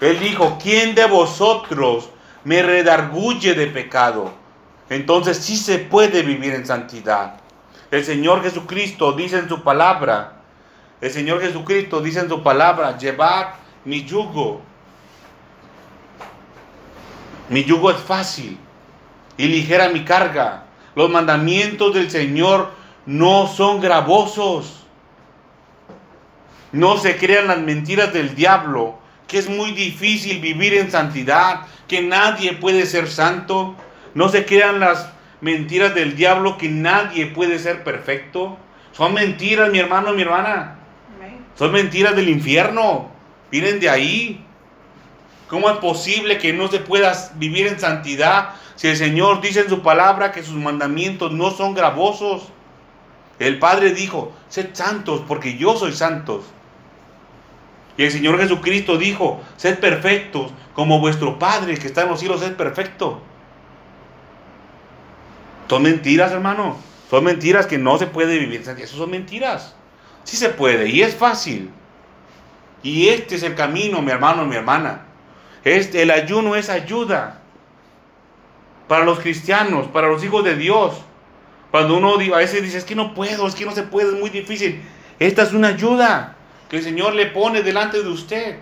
Él 0.00 0.18
dijo, 0.20 0.58
¿quién 0.62 0.94
de 0.94 1.06
vosotros 1.06 2.10
me 2.44 2.62
redarguye 2.62 3.54
de 3.54 3.66
pecado? 3.68 4.46
entonces 4.88 5.38
sí 5.38 5.56
se 5.56 5.78
puede 5.78 6.22
vivir 6.22 6.54
en 6.54 6.66
santidad. 6.66 7.40
El 7.90 8.04
Señor 8.04 8.42
Jesucristo 8.42 9.12
dice 9.12 9.38
en 9.38 9.48
su 9.48 9.62
palabra, 9.62 10.36
el 11.00 11.10
Señor 11.10 11.40
Jesucristo 11.40 12.00
dice 12.00 12.20
en 12.20 12.28
su 12.28 12.42
palabra, 12.42 12.96
llevad 12.96 13.48
mi 13.84 14.04
yugo. 14.04 14.60
Mi 17.48 17.64
yugo 17.64 17.90
es 17.90 17.98
fácil 17.98 18.58
y 19.36 19.46
ligera 19.46 19.88
mi 19.88 20.04
carga. 20.04 20.64
Los 20.94 21.10
mandamientos 21.10 21.94
del 21.94 22.10
Señor 22.10 22.70
no 23.04 23.46
son 23.46 23.80
gravosos. 23.80 24.84
No 26.72 26.96
se 26.96 27.16
crean 27.16 27.46
las 27.46 27.58
mentiras 27.58 28.12
del 28.12 28.34
diablo, 28.34 28.98
que 29.26 29.38
es 29.38 29.48
muy 29.48 29.72
difícil 29.72 30.40
vivir 30.40 30.74
en 30.74 30.90
santidad, 30.90 31.66
que 31.88 32.02
nadie 32.02 32.52
puede 32.54 32.86
ser 32.86 33.08
santo. 33.08 33.74
No 34.14 34.28
se 34.28 34.44
crean 34.44 34.80
las 34.80 35.10
mentiras 35.40 35.94
del 35.94 36.16
diablo 36.16 36.58
que 36.58 36.68
nadie 36.68 37.26
puede 37.26 37.58
ser 37.58 37.84
perfecto. 37.84 38.56
Son 38.92 39.12
mentiras, 39.12 39.70
mi 39.70 39.78
hermano, 39.78 40.12
mi 40.12 40.22
hermana. 40.22 40.76
Son 41.58 41.72
mentiras 41.72 42.14
del 42.14 42.28
infierno. 42.28 43.10
Vienen 43.50 43.80
de 43.80 43.90
ahí. 43.90 44.44
¿Cómo 45.48 45.70
es 45.70 45.76
posible 45.78 46.38
que 46.38 46.52
no 46.52 46.68
se 46.68 46.80
pueda 46.80 47.12
vivir 47.36 47.66
en 47.66 47.78
santidad 47.78 48.50
si 48.74 48.88
el 48.88 48.96
Señor 48.96 49.40
dice 49.40 49.60
en 49.60 49.68
su 49.68 49.80
palabra 49.80 50.32
que 50.32 50.42
sus 50.42 50.56
mandamientos 50.56 51.32
no 51.32 51.50
son 51.50 51.74
gravosos? 51.74 52.48
El 53.38 53.58
Padre 53.58 53.92
dijo, 53.92 54.32
sed 54.48 54.70
santos 54.72 55.22
porque 55.28 55.56
yo 55.56 55.76
soy 55.76 55.92
santos. 55.92 56.44
Y 57.96 58.04
el 58.04 58.12
Señor 58.12 58.38
Jesucristo 58.38 58.98
dijo, 58.98 59.40
sed 59.56 59.78
perfectos 59.78 60.52
como 60.74 61.00
vuestro 61.00 61.38
Padre 61.38 61.78
que 61.78 61.86
está 61.86 62.02
en 62.02 62.10
los 62.10 62.20
cielos 62.20 62.42
es 62.42 62.50
perfecto. 62.50 63.22
Son 65.68 65.82
mentiras, 65.82 66.32
hermano. 66.32 66.76
Son 67.10 67.24
mentiras 67.24 67.66
que 67.66 67.78
no 67.78 67.98
se 67.98 68.06
puede 68.06 68.38
vivir. 68.38 68.60
Eso 68.60 68.96
son 68.96 69.10
mentiras. 69.10 69.74
Sí 70.24 70.36
se 70.36 70.50
puede 70.50 70.88
y 70.88 71.02
es 71.02 71.14
fácil. 71.14 71.70
Y 72.82 73.08
este 73.08 73.36
es 73.36 73.42
el 73.42 73.54
camino, 73.54 74.02
mi 74.02 74.10
hermano, 74.10 74.44
mi 74.44 74.56
hermana. 74.56 75.06
Este, 75.64 76.02
el 76.02 76.10
ayuno 76.10 76.54
es 76.54 76.68
ayuda 76.68 77.40
para 78.86 79.04
los 79.04 79.18
cristianos, 79.18 79.88
para 79.88 80.08
los 80.08 80.22
hijos 80.22 80.44
de 80.44 80.56
Dios. 80.56 81.00
Cuando 81.70 81.96
uno 81.96 82.14
a 82.14 82.38
veces 82.38 82.62
dice, 82.62 82.78
es 82.78 82.84
que 82.84 82.94
no 82.94 83.14
puedo, 83.14 83.46
es 83.46 83.54
que 83.54 83.64
no 83.64 83.72
se 83.72 83.82
puede, 83.82 84.14
es 84.14 84.20
muy 84.20 84.30
difícil. 84.30 84.82
Esta 85.18 85.42
es 85.42 85.52
una 85.52 85.68
ayuda 85.68 86.35
que 86.68 86.78
el 86.78 86.82
Señor 86.82 87.14
le 87.14 87.26
pone 87.26 87.62
delante 87.62 88.02
de 88.02 88.08
usted. 88.08 88.58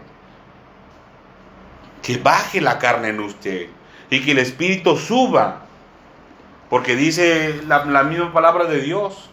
Que 2.03 2.19
baje 2.19 2.61
la 2.61 2.79
carne 2.79 3.09
en 3.09 3.21
usted 3.21 3.69
y 4.11 4.21
que 4.21 4.33
el 4.33 4.39
Espíritu 4.39 4.97
suba 4.97 5.65
porque 6.69 6.97
dice 6.97 7.63
la, 7.67 8.03
misma 8.05 8.33
palabra 8.33 8.65
de 8.65 8.81
Dios, 8.81 9.31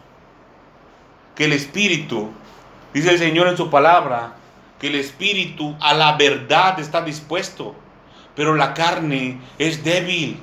que 1.36 1.46
el 1.46 1.54
Espíritu, 1.54 2.32
dice 2.94 3.10
el 3.10 3.18
Señor 3.18 3.48
en 3.48 3.58
su 3.58 3.70
palabra, 3.70 4.36
que 4.80 4.88
el 4.88 4.96
Espíritu 4.96 5.76
a 5.80 5.94
la 5.94 6.18
verdad 6.18 6.80
está 6.80 7.02
dispuesto, 7.02 7.76
pero 8.36 8.56
la 8.56 8.74
carne 8.74 9.40
es 9.58 9.84
débil. 9.84 10.40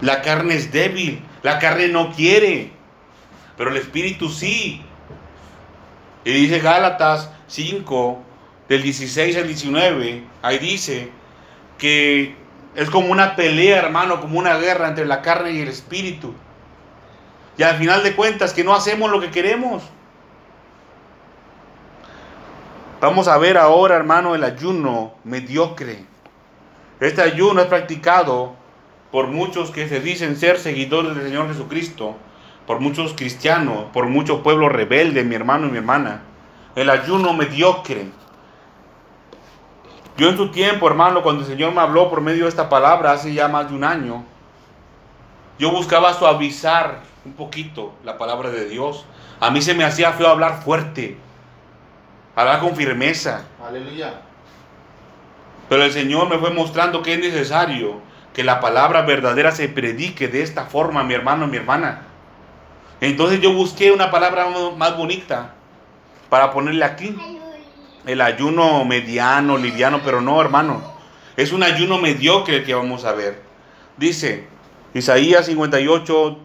La 0.00 0.22
carne 0.22 0.54
es 0.54 0.72
débil, 0.72 1.22
la 1.42 1.58
carne 1.58 1.88
no 1.88 2.12
quiere, 2.12 2.72
pero 3.56 3.70
el 3.70 3.76
espíritu 3.76 4.28
sí. 4.28 4.83
Y 6.24 6.32
dice 6.32 6.58
Gálatas 6.58 7.30
5, 7.48 8.18
del 8.68 8.82
16 8.82 9.36
al 9.36 9.46
19, 9.46 10.24
ahí 10.42 10.58
dice 10.58 11.10
que 11.78 12.34
es 12.74 12.90
como 12.90 13.12
una 13.12 13.36
pelea, 13.36 13.78
hermano, 13.78 14.20
como 14.20 14.38
una 14.38 14.56
guerra 14.56 14.88
entre 14.88 15.04
la 15.04 15.22
carne 15.22 15.52
y 15.52 15.60
el 15.60 15.68
espíritu. 15.68 16.34
Y 17.56 17.62
al 17.62 17.76
final 17.76 18.02
de 18.02 18.16
cuentas 18.16 18.52
que 18.52 18.64
no 18.64 18.74
hacemos 18.74 19.10
lo 19.10 19.20
que 19.20 19.30
queremos. 19.30 19.82
Vamos 23.00 23.28
a 23.28 23.36
ver 23.36 23.58
ahora, 23.58 23.96
hermano, 23.96 24.34
el 24.34 24.42
ayuno 24.42 25.14
mediocre. 25.24 26.04
Este 27.00 27.22
ayuno 27.22 27.60
es 27.60 27.66
practicado 27.66 28.54
por 29.12 29.28
muchos 29.28 29.70
que 29.70 29.88
se 29.88 30.00
dicen 30.00 30.36
ser 30.36 30.58
seguidores 30.58 31.14
del 31.14 31.26
Señor 31.26 31.48
Jesucristo, 31.48 32.16
por 32.66 32.80
muchos 32.80 33.14
cristianos, 33.14 33.86
por 33.92 34.06
mucho 34.06 34.42
pueblo 34.42 34.68
rebelde, 34.68 35.24
mi 35.24 35.34
hermano 35.34 35.66
y 35.66 35.70
mi 35.70 35.78
hermana. 35.78 36.22
El 36.74 36.90
ayuno 36.90 37.32
mediocre. 37.32 38.08
Yo 40.16 40.28
en 40.28 40.36
su 40.36 40.50
tiempo, 40.50 40.86
hermano, 40.86 41.22
cuando 41.22 41.42
el 41.42 41.48
Señor 41.48 41.72
me 41.72 41.80
habló 41.80 42.08
por 42.08 42.20
medio 42.20 42.44
de 42.44 42.48
esta 42.48 42.68
palabra 42.68 43.12
hace 43.12 43.34
ya 43.34 43.48
más 43.48 43.68
de 43.68 43.74
un 43.74 43.84
año, 43.84 44.24
yo 45.58 45.70
buscaba 45.70 46.12
suavizar 46.14 47.00
un 47.24 47.32
poquito 47.32 47.94
la 48.04 48.18
palabra 48.18 48.50
de 48.50 48.68
Dios. 48.68 49.06
A 49.40 49.50
mí 49.50 49.60
se 49.62 49.74
me 49.74 49.84
hacía 49.84 50.12
feo 50.12 50.28
hablar 50.28 50.62
fuerte, 50.62 51.18
hablar 52.34 52.60
con 52.60 52.74
firmeza. 52.76 53.44
Aleluya. 53.66 54.14
Pero 55.68 55.82
el 55.84 55.92
Señor 55.92 56.28
me 56.28 56.38
fue 56.38 56.50
mostrando 56.50 57.02
que 57.02 57.14
es 57.14 57.20
necesario 57.20 58.00
que 58.32 58.44
la 58.44 58.60
palabra 58.60 59.02
verdadera 59.02 59.52
se 59.52 59.68
predique 59.68 60.28
de 60.28 60.42
esta 60.42 60.64
forma, 60.66 61.04
mi 61.04 61.14
hermano, 61.14 61.46
mi 61.46 61.56
hermana. 61.56 62.02
Entonces 63.04 63.40
yo 63.42 63.52
busqué 63.52 63.92
una 63.92 64.10
palabra 64.10 64.48
más 64.76 64.96
bonita 64.96 65.54
para 66.30 66.50
ponerle 66.52 66.84
aquí. 66.84 67.14
El 68.06 68.22
ayuno 68.22 68.82
mediano, 68.86 69.58
liviano, 69.58 70.00
pero 70.02 70.22
no, 70.22 70.40
hermano. 70.40 70.82
Es 71.36 71.52
un 71.52 71.62
ayuno 71.62 71.98
mediocre 71.98 72.64
que 72.64 72.74
vamos 72.74 73.04
a 73.04 73.12
ver. 73.12 73.42
Dice 73.98 74.46
Isaías 74.94 75.46
58, 75.46 76.38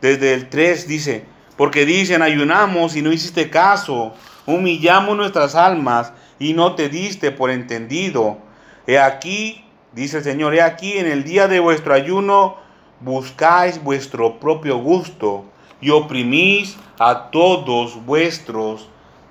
desde 0.00 0.32
el 0.32 0.48
3, 0.48 0.88
dice, 0.88 1.26
porque 1.58 1.84
dicen, 1.84 2.22
ayunamos 2.22 2.96
y 2.96 3.02
no 3.02 3.12
hiciste 3.12 3.50
caso, 3.50 4.14
humillamos 4.46 5.16
nuestras 5.18 5.54
almas 5.54 6.14
y 6.38 6.54
no 6.54 6.76
te 6.76 6.88
diste 6.88 7.30
por 7.30 7.50
entendido. 7.50 8.38
He 8.86 8.98
aquí, 8.98 9.66
dice 9.92 10.18
el 10.18 10.24
Señor, 10.24 10.54
he 10.54 10.62
aquí 10.62 10.96
en 10.96 11.06
el 11.06 11.24
día 11.24 11.46
de 11.46 11.60
vuestro 11.60 11.92
ayuno 11.92 12.56
buscáis 13.00 13.82
vuestro 13.82 14.38
propio 14.38 14.78
gusto 14.78 15.44
y 15.80 15.90
oprimís 15.90 16.76
a 16.98 17.30
todos 17.30 18.04
vuestros 18.04 18.88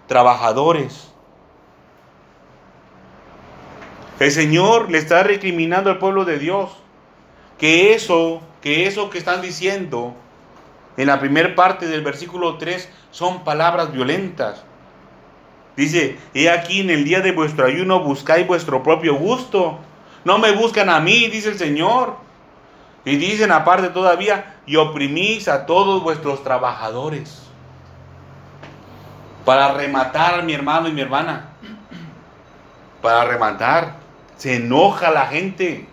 trabajadores. 0.07 1.09
El 4.19 4.31
Señor 4.31 4.91
le 4.91 4.97
está 4.97 5.23
recriminando 5.23 5.89
al 5.89 5.99
pueblo 5.99 6.25
de 6.25 6.39
Dios 6.39 6.71
que 7.57 7.93
eso, 7.93 8.41
que 8.61 8.87
eso 8.87 9.09
que 9.09 9.17
están 9.17 9.41
diciendo 9.41 10.13
en 10.97 11.07
la 11.07 11.19
primera 11.19 11.55
parte 11.55 11.87
del 11.87 12.03
versículo 12.03 12.57
3 12.57 12.89
son 13.11 13.43
palabras 13.43 13.93
violentas. 13.93 14.65
Dice, 15.77 16.17
he 16.33 16.49
aquí 16.49 16.81
en 16.81 16.89
el 16.89 17.05
día 17.05 17.21
de 17.21 17.31
vuestro 17.31 17.65
ayuno 17.65 18.01
buscáis 18.01 18.45
vuestro 18.45 18.83
propio 18.83 19.15
gusto. 19.15 19.79
No 20.25 20.37
me 20.37 20.51
buscan 20.51 20.89
a 20.89 20.99
mí, 20.99 21.27
dice 21.27 21.49
el 21.49 21.57
Señor. 21.57 22.17
Y 23.05 23.15
dicen 23.15 23.51
aparte 23.51 23.89
todavía, 23.89 24.55
y 24.65 24.75
oprimís 24.75 25.47
a 25.47 25.65
todos 25.65 26.03
vuestros 26.03 26.43
trabajadores. 26.43 27.43
Para 29.45 29.73
rematar, 29.73 30.43
mi 30.43 30.53
hermano 30.53 30.89
y 30.89 30.91
mi 30.91 31.01
hermana. 31.01 31.49
Para 33.01 33.25
rematar. 33.25 33.95
Se 34.37 34.55
enoja 34.55 35.11
la 35.11 35.25
gente. 35.27 35.87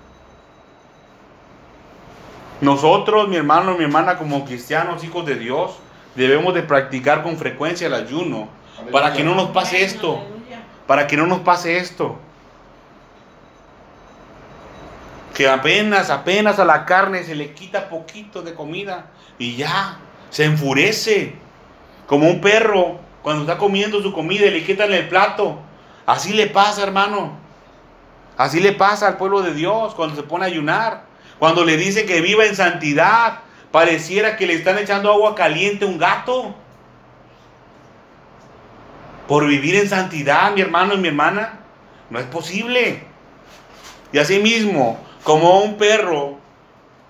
Nosotros, 2.60 3.28
mi 3.28 3.36
hermano 3.36 3.74
y 3.74 3.78
mi 3.78 3.84
hermana, 3.84 4.18
como 4.18 4.44
cristianos, 4.44 5.04
hijos 5.04 5.24
de 5.26 5.36
Dios, 5.36 5.78
debemos 6.14 6.54
de 6.54 6.62
practicar 6.62 7.22
con 7.22 7.36
frecuencia 7.36 7.86
el 7.86 7.94
ayuno 7.94 8.48
para 8.92 9.12
que 9.12 9.24
no 9.24 9.34
nos 9.34 9.50
pase 9.50 9.82
esto. 9.84 10.22
Para 10.86 11.06
que 11.06 11.16
no 11.16 11.26
nos 11.26 11.40
pase 11.40 11.78
esto. 11.78 12.18
Que 15.36 15.46
apenas, 15.46 16.08
apenas 16.08 16.58
a 16.58 16.64
la 16.64 16.86
carne 16.86 17.22
se 17.22 17.34
le 17.34 17.52
quita 17.52 17.90
poquito 17.90 18.40
de 18.40 18.54
comida 18.54 19.10
y 19.38 19.54
ya, 19.54 19.98
se 20.30 20.44
enfurece. 20.44 21.34
Como 22.06 22.26
un 22.26 22.40
perro 22.40 22.98
cuando 23.20 23.42
está 23.42 23.58
comiendo 23.58 24.00
su 24.00 24.14
comida 24.14 24.46
y 24.46 24.50
le 24.50 24.64
quitan 24.64 24.90
el 24.94 25.10
plato. 25.10 25.58
Así 26.06 26.32
le 26.32 26.46
pasa, 26.46 26.84
hermano. 26.84 27.36
Así 28.38 28.60
le 28.60 28.72
pasa 28.72 29.08
al 29.08 29.18
pueblo 29.18 29.42
de 29.42 29.52
Dios 29.52 29.94
cuando 29.94 30.16
se 30.16 30.22
pone 30.22 30.46
a 30.46 30.48
ayunar. 30.48 31.04
Cuando 31.38 31.66
le 31.66 31.76
dice 31.76 32.06
que 32.06 32.22
viva 32.22 32.46
en 32.46 32.56
santidad, 32.56 33.40
pareciera 33.70 34.38
que 34.38 34.46
le 34.46 34.54
están 34.54 34.78
echando 34.78 35.12
agua 35.12 35.34
caliente 35.34 35.84
a 35.84 35.88
un 35.88 35.98
gato. 35.98 36.54
Por 39.28 39.46
vivir 39.46 39.74
en 39.74 39.90
santidad, 39.90 40.50
mi 40.52 40.62
hermano 40.62 40.94
y 40.94 40.96
mi 40.96 41.08
hermana, 41.08 41.60
no 42.08 42.18
es 42.18 42.24
posible. 42.24 43.02
Y 44.12 44.18
así 44.18 44.38
mismo, 44.38 45.04
como 45.26 45.58
un 45.58 45.76
perro 45.76 46.38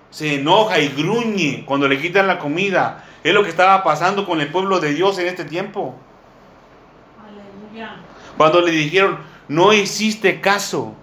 se 0.09 0.39
enoja 0.39 0.79
y 0.79 0.87
gruñe 0.87 1.63
cuando 1.67 1.87
le 1.87 2.01
quitan 2.01 2.25
la 2.25 2.39
comida, 2.39 3.05
es 3.23 3.31
lo 3.31 3.43
que 3.43 3.49
estaba 3.51 3.83
pasando 3.83 4.25
con 4.25 4.41
el 4.41 4.47
pueblo 4.47 4.79
de 4.79 4.91
Dios 4.95 5.19
en 5.19 5.27
este 5.27 5.45
tiempo. 5.45 5.93
Cuando 8.35 8.61
le 8.61 8.71
dijeron, 8.71 9.19
no 9.47 9.71
hiciste 9.71 10.41
caso, 10.41 10.95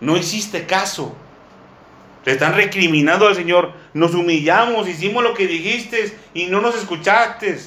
no 0.00 0.16
hiciste 0.16 0.64
caso. 0.64 1.14
Le 2.24 2.32
están 2.32 2.54
recriminando 2.54 3.28
al 3.28 3.34
Señor. 3.34 3.72
Nos 3.92 4.14
humillamos, 4.14 4.88
hicimos 4.88 5.22
lo 5.22 5.34
que 5.34 5.46
dijiste 5.46 6.18
y 6.32 6.46
no 6.46 6.62
nos 6.62 6.74
escuchaste. 6.74 7.60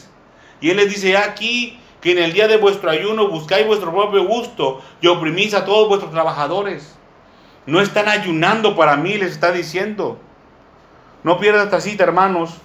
Y 0.62 0.72
Él 0.72 0.78
les 0.78 0.90
dice, 0.90 1.16
aquí 1.16 1.80
que 2.02 2.14
en 2.14 2.18
el 2.18 2.34
día 2.34 2.48
de 2.48 2.58
vuestro 2.58 2.90
ayuno 2.90 3.28
buscáis 3.28 3.68
vuestro 3.68 3.92
propio 3.94 4.26
gusto 4.26 4.82
y 5.00 5.06
oprimís 5.06 5.54
a 5.54 5.64
todos 5.64 5.88
vuestros 5.88 6.12
trabajadores. 6.12 6.98
No 7.66 7.82
están 7.82 8.08
ayunando 8.08 8.76
para 8.76 8.98
mí, 8.98 9.16
les 9.18 9.32
está 9.32 9.52
diciendo. 9.52 10.20
No 11.24 11.40
pierdas 11.40 11.66
esta 11.66 11.82
cita, 11.82 12.04
hermanos, 12.04 12.58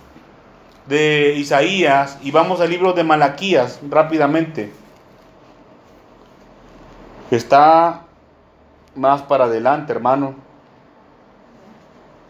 de 0.86 1.34
Isaías 1.36 2.18
y 2.22 2.30
vamos 2.30 2.60
al 2.60 2.70
libro 2.70 2.92
de 2.92 3.04
Malaquías 3.04 3.80
rápidamente. 3.88 4.72
Está 7.30 8.02
más 8.94 9.22
para 9.22 9.44
adelante, 9.44 9.92
hermano 9.92 10.46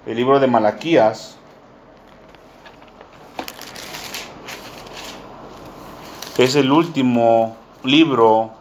el 0.07 0.17
libro 0.17 0.39
de 0.39 0.47
Malaquías, 0.47 1.37
es 6.39 6.55
el 6.55 6.71
último 6.71 7.57
libro 7.83 8.53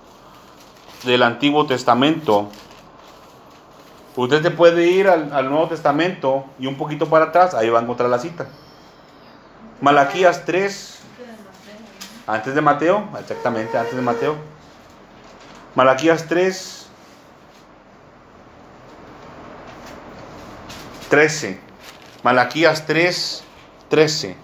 del 1.03 1.22
Antiguo 1.22 1.68
Testamento. 1.68 2.49
Usted 4.16 4.41
se 4.41 4.51
puede 4.51 4.88
ir 4.88 5.07
al, 5.09 5.49
Nuevo 5.49 5.68
Testamento 5.68 6.45
y 6.57 6.68
un 6.68 6.78
poquito 6.78 7.09
para 7.09 7.26
atrás, 7.26 7.53
ahí 7.53 7.70
va 7.70 7.80
a 7.80 7.82
encontrar 7.82 8.09
la 8.09 8.20
cita. 8.20 8.47
Malaquías 9.82 10.45
3, 10.45 10.99
antes 12.28 12.55
de 12.55 12.61
Mateo, 12.61 13.09
exactamente, 13.20 13.78
antes 13.78 13.95
de 13.95 14.01
Mateo. 14.01 14.36
Malaquías 15.76 16.28
3, 16.28 16.88
13. 21.09 21.59
Malaquías 22.24 22.86
3, 22.86 23.43
13. 23.89 24.38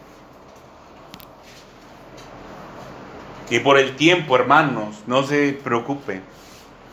Y 3.49 3.59
por 3.59 3.78
el 3.78 3.95
tiempo, 3.95 4.36
hermanos, 4.36 4.97
no 5.07 5.24
se 5.24 5.53
preocupe. 5.53 6.22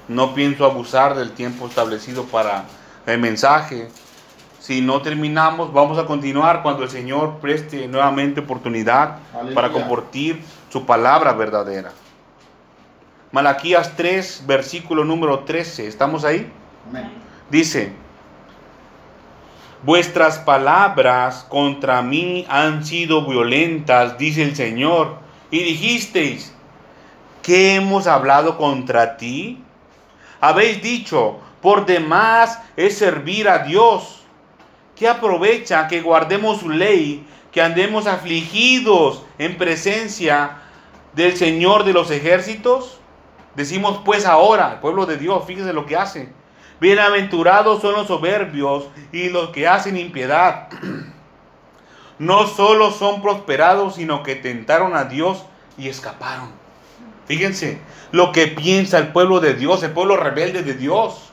No 0.08 0.34
pienso 0.34 0.64
abusar 0.64 1.14
del 1.14 1.32
tiempo 1.32 1.66
establecido 1.66 2.24
para 2.24 2.64
el 3.06 3.18
mensaje. 3.18 3.88
Si 4.58 4.80
no 4.80 5.02
terminamos, 5.02 5.72
vamos 5.72 5.98
a 5.98 6.06
continuar 6.06 6.62
cuando 6.62 6.82
el 6.82 6.90
Señor 6.90 7.38
preste 7.40 7.86
nuevamente 7.88 8.40
oportunidad 8.40 9.18
para 9.54 9.70
compartir 9.70 10.42
su 10.70 10.84
palabra 10.84 11.32
verdadera. 11.32 11.92
Malaquías 13.30 13.96
3, 13.96 14.44
versículo 14.46 15.04
número 15.04 15.40
13. 15.40 15.86
¿Estamos 15.86 16.24
ahí? 16.24 16.50
Dice, 17.50 17.92
Vuestras 19.84 20.40
palabras 20.40 21.46
contra 21.48 22.02
mí 22.02 22.44
han 22.48 22.84
sido 22.84 23.24
violentas, 23.24 24.18
dice 24.18 24.42
el 24.42 24.56
Señor. 24.56 25.18
Y 25.52 25.62
dijisteis, 25.62 26.52
¿qué 27.42 27.76
hemos 27.76 28.08
hablado 28.08 28.58
contra 28.58 29.16
ti? 29.16 29.62
Habéis 30.40 30.82
dicho, 30.82 31.38
por 31.60 31.86
demás 31.86 32.60
es 32.76 32.96
servir 32.96 33.48
a 33.48 33.60
Dios. 33.60 34.22
¿Qué 34.94 35.08
aprovecha 35.08 35.88
que 35.88 36.00
guardemos 36.00 36.60
su 36.60 36.70
ley, 36.70 37.26
que 37.52 37.62
andemos 37.62 38.06
afligidos 38.06 39.24
en 39.38 39.56
presencia 39.56 40.58
del 41.14 41.36
Señor 41.36 41.84
de 41.84 41.92
los 41.92 42.10
ejércitos? 42.10 43.00
Decimos 43.54 44.00
pues 44.04 44.24
ahora, 44.26 44.72
el 44.74 44.78
pueblo 44.78 45.06
de 45.06 45.16
Dios, 45.16 45.44
fíjese 45.46 45.72
lo 45.72 45.86
que 45.86 45.96
hace. 45.96 46.32
Bienaventurados 46.80 47.82
son 47.82 47.94
los 47.94 48.06
soberbios 48.06 48.88
y 49.10 49.30
los 49.30 49.50
que 49.50 49.66
hacen 49.66 49.96
impiedad. 49.96 50.68
No 52.20 52.48
solo 52.48 52.90
son 52.90 53.22
prosperados, 53.22 53.94
sino 53.94 54.24
que 54.24 54.34
tentaron 54.34 54.96
a 54.96 55.04
Dios 55.04 55.44
y 55.76 55.86
escaparon. 55.88 56.50
Fíjense 57.28 57.78
lo 58.10 58.32
que 58.32 58.48
piensa 58.48 58.98
el 58.98 59.08
pueblo 59.08 59.38
de 59.38 59.54
Dios, 59.54 59.82
el 59.82 59.92
pueblo 59.92 60.16
rebelde 60.16 60.62
de 60.62 60.74
Dios. 60.74 61.30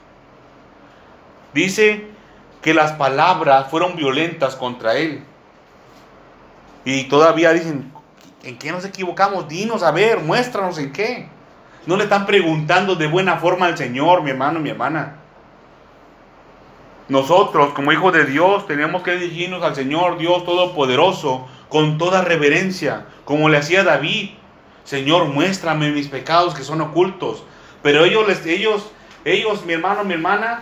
Dice 1.54 2.06
que 2.62 2.74
las 2.74 2.92
palabras 2.92 3.70
fueron 3.72 3.96
violentas 3.96 4.58
contra 4.58 4.98
él. 4.98 5.24
Y 6.84 7.06
todavía 7.06 7.54
dicen, 7.54 7.92
¿en 8.44 8.58
qué 8.58 8.72
nos 8.74 8.84
equivocamos? 8.84 9.48
Dinos, 9.48 9.84
a 9.84 9.92
ver, 9.92 10.20
muéstranos 10.20 10.78
en 10.78 10.92
qué. 10.92 11.30
No 11.86 11.96
le 11.96 12.04
están 12.04 12.26
preguntando 12.26 12.96
de 12.96 13.08
buena 13.08 13.38
forma 13.38 13.68
al 13.68 13.78
Señor, 13.78 14.22
mi 14.22 14.32
hermano, 14.32 14.60
mi 14.60 14.72
hermana. 14.72 15.16
Nosotros, 17.08 17.74
como 17.74 17.92
hijos 17.94 18.12
de 18.12 18.26
Dios, 18.26 18.68
tenemos 18.68 19.02
que 19.04 19.16
dirigirnos 19.16 19.64
al 19.64 19.76
Señor 19.76 20.18
Dios 20.18 20.44
Todopoderoso 20.44 21.48
con 21.70 21.98
toda 21.98 22.22
reverencia, 22.22 23.06
como 23.24 23.48
le 23.48 23.58
hacía 23.58 23.84
David. 23.84 24.32
Señor, 24.86 25.26
muéstrame 25.26 25.92
mis 25.92 26.08
pecados 26.08 26.54
que 26.54 26.64
son 26.64 26.80
ocultos. 26.80 27.44
Pero 27.82 28.06
ellos, 28.06 28.28
ellos, 28.46 28.92
ellos, 29.26 29.66
mi 29.66 29.74
hermano, 29.74 30.04
mi 30.04 30.14
hermana, 30.14 30.62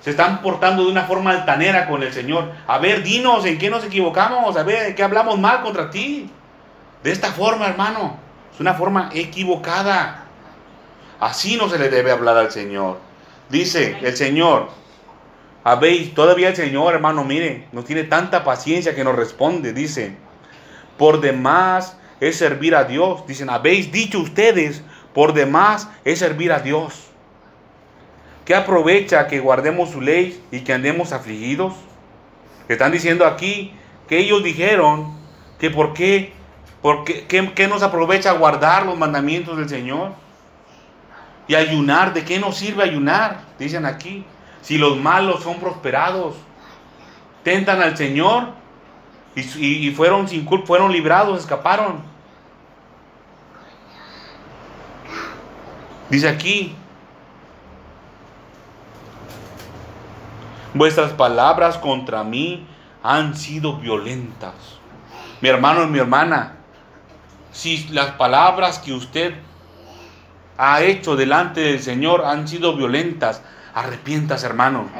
se 0.00 0.10
están 0.10 0.42
portando 0.42 0.84
de 0.84 0.90
una 0.90 1.04
forma 1.04 1.30
altanera 1.30 1.86
con 1.86 2.02
el 2.02 2.12
Señor. 2.12 2.52
A 2.66 2.78
ver, 2.78 3.02
dinos 3.04 3.46
en 3.46 3.56
qué 3.58 3.70
nos 3.70 3.84
equivocamos, 3.84 4.56
a 4.56 4.64
ver, 4.64 4.88
en 4.88 4.94
qué 4.96 5.02
hablamos 5.04 5.38
mal 5.38 5.62
contra 5.62 5.90
ti. 5.90 6.28
De 7.04 7.12
esta 7.12 7.32
forma, 7.32 7.66
hermano, 7.66 8.16
es 8.52 8.60
una 8.60 8.74
forma 8.74 9.10
equivocada. 9.14 10.24
Así 11.20 11.56
no 11.56 11.68
se 11.68 11.78
le 11.78 11.88
debe 11.88 12.10
hablar 12.10 12.36
al 12.36 12.50
Señor. 12.50 12.98
Dice 13.48 13.96
el 14.02 14.16
Señor, 14.16 14.70
habéis, 15.62 16.14
todavía 16.14 16.48
el 16.48 16.56
Señor, 16.56 16.94
hermano, 16.94 17.22
mire, 17.22 17.68
no 17.70 17.84
tiene 17.84 18.02
tanta 18.02 18.42
paciencia 18.42 18.96
que 18.96 19.04
nos 19.04 19.14
responde, 19.14 19.72
dice, 19.72 20.16
por 20.98 21.20
demás 21.20 21.96
es 22.22 22.36
servir 22.36 22.76
a 22.76 22.84
Dios. 22.84 23.26
Dicen, 23.26 23.50
habéis 23.50 23.90
dicho 23.90 24.20
ustedes, 24.20 24.80
por 25.12 25.32
demás 25.32 25.88
es 26.04 26.20
servir 26.20 26.52
a 26.52 26.60
Dios. 26.60 27.08
¿Qué 28.44 28.54
aprovecha 28.54 29.26
que 29.26 29.40
guardemos 29.40 29.90
su 29.90 30.00
ley 30.00 30.40
y 30.52 30.60
que 30.60 30.72
andemos 30.72 31.12
afligidos? 31.12 31.74
Están 32.68 32.92
diciendo 32.92 33.26
aquí 33.26 33.72
que 34.08 34.18
ellos 34.18 34.44
dijeron 34.44 35.16
que 35.58 35.68
por 35.68 35.94
qué, 35.94 36.32
por 36.80 37.02
qué, 37.02 37.26
qué 37.26 37.66
nos 37.66 37.82
aprovecha 37.82 38.30
guardar 38.32 38.86
los 38.86 38.96
mandamientos 38.96 39.58
del 39.58 39.68
Señor 39.68 40.12
y 41.48 41.56
ayunar. 41.56 42.14
¿De 42.14 42.24
qué 42.24 42.38
nos 42.38 42.56
sirve 42.56 42.84
ayunar? 42.84 43.40
Dicen 43.58 43.84
aquí 43.84 44.24
si 44.60 44.78
los 44.78 44.96
malos 44.96 45.42
son 45.42 45.58
prosperados, 45.58 46.36
tentan 47.42 47.82
al 47.82 47.96
Señor 47.96 48.50
y, 49.34 49.90
fueron 49.90 50.28
sin 50.28 50.44
culpa, 50.44 50.66
fueron 50.66 50.92
librados, 50.92 51.40
escaparon. 51.40 52.11
Dice 56.12 56.28
aquí, 56.28 56.74
vuestras 60.74 61.12
palabras 61.12 61.78
contra 61.78 62.22
mí 62.22 62.66
han 63.02 63.34
sido 63.34 63.78
violentas. 63.78 64.54
Mi 65.40 65.48
hermano 65.48 65.84
y 65.84 65.86
mi 65.86 65.98
hermana, 65.98 66.56
si 67.50 67.88
las 67.88 68.10
palabras 68.12 68.78
que 68.78 68.92
usted 68.92 69.34
ha 70.58 70.82
hecho 70.82 71.16
delante 71.16 71.62
del 71.62 71.80
Señor 71.80 72.26
han 72.26 72.46
sido 72.46 72.76
violentas, 72.76 73.42
Arrepientas, 73.74 74.44
hermano. 74.44 74.90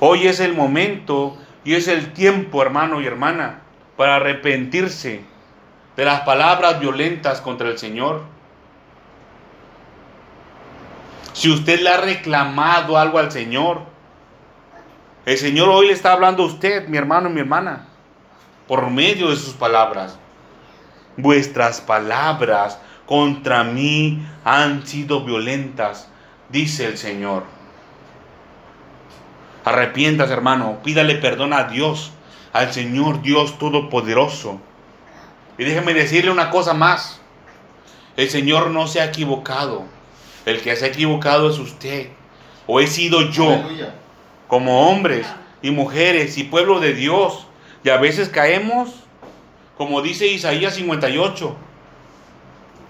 Hoy 0.00 0.26
es 0.26 0.40
el 0.40 0.52
momento 0.52 1.38
y 1.64 1.76
es 1.76 1.88
el 1.88 2.12
tiempo, 2.12 2.60
hermano 2.60 3.00
y 3.00 3.06
hermana, 3.06 3.60
para 3.96 4.16
arrepentirse 4.16 5.22
de 5.96 6.04
las 6.04 6.20
palabras 6.20 6.78
violentas 6.78 7.40
contra 7.40 7.68
el 7.70 7.78
Señor. 7.78 8.35
Si 11.36 11.50
usted 11.50 11.80
le 11.80 11.90
ha 11.90 11.98
reclamado 11.98 12.96
algo 12.96 13.18
al 13.18 13.30
Señor, 13.30 13.82
el 15.26 15.36
Señor 15.36 15.68
hoy 15.68 15.88
le 15.88 15.92
está 15.92 16.12
hablando 16.12 16.42
a 16.42 16.46
usted, 16.46 16.88
mi 16.88 16.96
hermano 16.96 17.28
y 17.28 17.32
mi 17.34 17.40
hermana, 17.40 17.88
por 18.66 18.88
medio 18.90 19.28
de 19.28 19.36
sus 19.36 19.52
palabras. 19.52 20.18
Vuestras 21.18 21.82
palabras 21.82 22.80
contra 23.04 23.64
mí 23.64 24.26
han 24.46 24.86
sido 24.86 25.26
violentas, 25.26 26.08
dice 26.48 26.86
el 26.86 26.96
Señor. 26.96 27.44
Arrepientas, 29.66 30.30
hermano. 30.30 30.78
Pídale 30.82 31.16
perdón 31.16 31.52
a 31.52 31.64
Dios, 31.64 32.12
al 32.54 32.72
Señor 32.72 33.20
Dios 33.20 33.58
Todopoderoso. 33.58 34.58
Y 35.58 35.64
déjeme 35.64 35.92
decirle 35.92 36.30
una 36.30 36.48
cosa 36.48 36.72
más. 36.72 37.20
El 38.16 38.30
Señor 38.30 38.70
no 38.70 38.86
se 38.86 39.02
ha 39.02 39.04
equivocado. 39.04 39.95
El 40.46 40.62
que 40.62 40.74
se 40.76 40.86
ha 40.86 40.88
equivocado 40.88 41.50
es 41.50 41.58
usted. 41.58 42.08
O 42.66 42.80
he 42.80 42.86
sido 42.86 43.30
yo. 43.30 43.62
Como 44.48 44.88
hombres 44.88 45.26
y 45.60 45.70
mujeres 45.72 46.38
y 46.38 46.44
pueblo 46.44 46.80
de 46.80 46.94
Dios. 46.94 47.46
Y 47.84 47.90
a 47.90 47.98
veces 47.98 48.28
caemos, 48.28 48.94
como 49.76 50.00
dice 50.00 50.26
Isaías 50.28 50.74
58, 50.74 51.56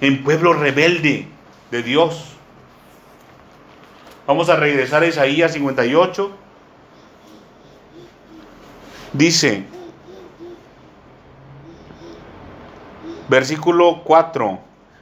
en 0.00 0.22
pueblo 0.22 0.52
rebelde 0.52 1.26
de 1.70 1.82
Dios. 1.82 2.36
Vamos 4.26 4.48
a 4.48 4.57
regresar 4.57 5.02
a 5.02 5.07
Isaías 5.07 5.52
58. 5.52 6.30
Dice, 9.12 9.64
versículo 13.28 14.02
4, 14.04 14.59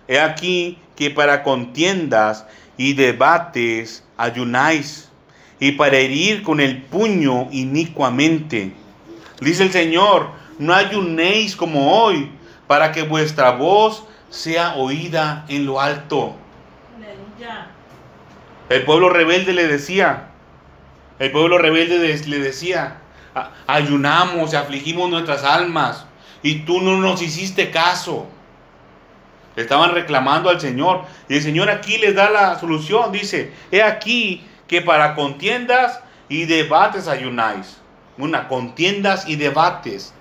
he 0.06 0.20
aquí 0.20 0.78
que 0.96 1.10
para 1.10 1.42
contiendas 1.42 2.46
y 2.76 2.94
debates 2.94 4.04
ayunáis, 4.16 5.08
y 5.60 5.72
para 5.72 5.96
herir 5.96 6.42
con 6.42 6.60
el 6.60 6.82
puño 6.82 7.48
inicuamente. 7.50 8.72
Dice 9.40 9.62
el 9.62 9.70
Señor, 9.70 10.28
no 10.58 10.74
ayunéis 10.74 11.56
como 11.56 12.02
hoy, 12.02 12.30
para 12.66 12.92
que 12.92 13.02
vuestra 13.02 13.52
voz 13.52 14.04
sea 14.30 14.74
oída 14.74 15.44
en 15.48 15.66
lo 15.66 15.80
alto. 15.80 16.34
El 18.68 18.84
pueblo 18.84 19.10
rebelde 19.10 19.52
le 19.52 19.66
decía, 19.66 20.30
el 21.18 21.30
pueblo 21.30 21.58
rebelde 21.58 21.98
le 22.26 22.38
decía, 22.38 22.98
ayunamos 23.66 24.52
y 24.52 24.56
afligimos 24.56 25.10
nuestras 25.10 25.44
almas 25.44 26.06
y 26.42 26.60
tú 26.60 26.80
no 26.80 26.98
nos 26.98 27.22
hiciste 27.22 27.70
caso. 27.70 28.26
Estaban 29.56 29.92
reclamando 29.92 30.50
al 30.50 30.60
Señor 30.60 31.02
y 31.28 31.36
el 31.36 31.42
Señor 31.42 31.70
aquí 31.70 31.98
les 31.98 32.14
da 32.14 32.30
la 32.30 32.58
solución. 32.58 33.12
Dice, 33.12 33.52
he 33.70 33.82
aquí 33.82 34.44
que 34.66 34.80
para 34.80 35.14
contiendas 35.14 36.00
y 36.28 36.44
debates 36.46 37.08
ayunáis. 37.08 37.80
Una, 38.16 38.48
contiendas 38.48 39.28
y 39.28 39.36
debates. 39.36 40.14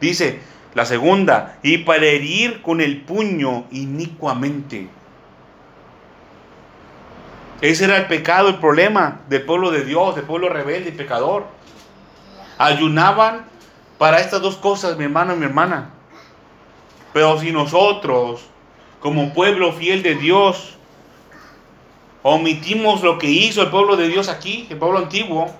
Dice 0.00 0.40
la 0.74 0.84
segunda, 0.84 1.58
y 1.62 1.78
para 1.78 2.06
herir 2.06 2.62
con 2.62 2.80
el 2.80 3.00
puño 3.00 3.64
inicuamente. 3.70 4.88
Ese 7.60 7.86
era 7.86 7.96
el 7.96 8.06
pecado, 8.06 8.48
el 8.48 8.58
problema 8.58 9.22
del 9.28 9.42
pueblo 9.42 9.70
de 9.70 9.84
Dios, 9.84 10.14
del 10.14 10.24
pueblo 10.24 10.48
rebelde 10.48 10.90
y 10.90 10.92
pecador 10.92 11.46
ayunaban 12.58 13.46
para 13.96 14.20
estas 14.20 14.42
dos 14.42 14.56
cosas, 14.56 14.96
mi 14.96 15.04
hermano 15.04 15.34
y 15.34 15.38
mi 15.38 15.46
hermana. 15.46 15.90
Pero 17.12 17.38
si 17.40 17.50
nosotros, 17.50 18.48
como 19.00 19.32
pueblo 19.32 19.72
fiel 19.72 20.02
de 20.02 20.14
Dios, 20.14 20.76
omitimos 22.22 23.02
lo 23.02 23.18
que 23.18 23.28
hizo 23.28 23.62
el 23.62 23.70
pueblo 23.70 23.96
de 23.96 24.08
Dios 24.08 24.28
aquí, 24.28 24.66
el 24.70 24.78
pueblo 24.78 24.98
antiguo, 24.98 25.50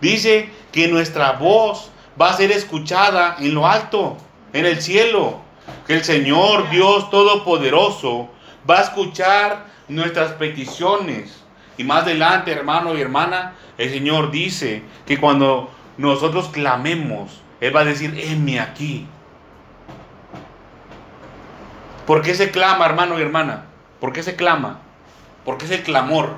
dice 0.00 0.50
que 0.72 0.88
nuestra 0.88 1.32
voz 1.32 1.90
va 2.20 2.30
a 2.30 2.36
ser 2.36 2.50
escuchada 2.50 3.36
en 3.40 3.54
lo 3.54 3.66
alto, 3.66 4.16
en 4.52 4.66
el 4.66 4.80
cielo, 4.80 5.40
que 5.86 5.94
el 5.94 6.04
Señor 6.04 6.70
Dios 6.70 7.10
Todopoderoso 7.10 8.28
va 8.68 8.78
a 8.78 8.82
escuchar 8.82 9.66
nuestras 9.88 10.32
peticiones. 10.32 11.42
Y 11.78 11.84
más 11.84 12.02
adelante, 12.02 12.52
hermano 12.52 12.96
y 12.96 13.00
hermana, 13.00 13.54
el 13.76 13.90
Señor 13.90 14.30
dice 14.30 14.82
que 15.04 15.18
cuando 15.18 15.70
nosotros 15.98 16.48
clamemos, 16.48 17.40
Él 17.60 17.74
va 17.74 17.80
a 17.80 17.84
decir, 17.84 18.18
heme 18.18 18.60
aquí. 18.60 19.06
¿Por 22.06 22.22
qué 22.22 22.34
se 22.34 22.50
clama, 22.50 22.86
hermano 22.86 23.18
y 23.18 23.22
hermana? 23.22 23.64
¿Por 24.00 24.12
qué 24.12 24.22
se 24.22 24.36
clama? 24.36 24.78
¿Por 25.44 25.58
qué 25.58 25.64
es 25.64 25.70
el 25.72 25.82
clamor? 25.82 26.36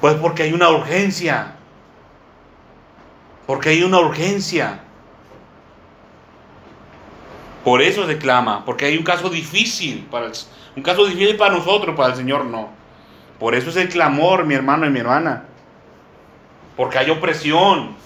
Pues 0.00 0.14
porque 0.14 0.44
hay 0.44 0.52
una 0.52 0.70
urgencia. 0.70 1.52
Porque 3.46 3.70
hay 3.70 3.82
una 3.82 4.00
urgencia. 4.00 4.80
Por 7.62 7.80
eso 7.80 8.06
se 8.06 8.18
clama, 8.18 8.64
porque 8.64 8.84
hay 8.84 8.98
un 8.98 9.04
caso 9.04 9.30
difícil, 9.30 10.06
para 10.10 10.30
un 10.76 10.82
caso 10.82 11.06
difícil 11.06 11.36
para 11.36 11.54
nosotros, 11.54 11.96
para 11.96 12.10
el 12.10 12.16
Señor 12.16 12.44
no. 12.44 12.68
Por 13.38 13.54
eso 13.54 13.70
es 13.70 13.76
el 13.76 13.88
clamor, 13.88 14.44
mi 14.44 14.54
hermano 14.54 14.86
y 14.86 14.90
mi 14.90 15.00
hermana. 15.00 15.44
Porque 16.76 16.98
hay 16.98 17.10
opresión. 17.10 17.96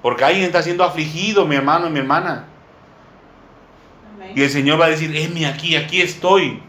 Porque 0.00 0.24
alguien 0.24 0.44
está 0.44 0.62
siendo 0.62 0.84
afligido, 0.84 1.44
mi 1.44 1.56
hermano 1.56 1.88
y 1.88 1.90
mi 1.90 1.98
hermana. 1.98 2.46
Y 4.34 4.42
el 4.42 4.50
Señor 4.50 4.80
va 4.80 4.86
a 4.86 4.90
decir, 4.90 5.14
heme 5.14 5.46
aquí, 5.46 5.76
aquí 5.76 6.00
estoy. 6.00 6.62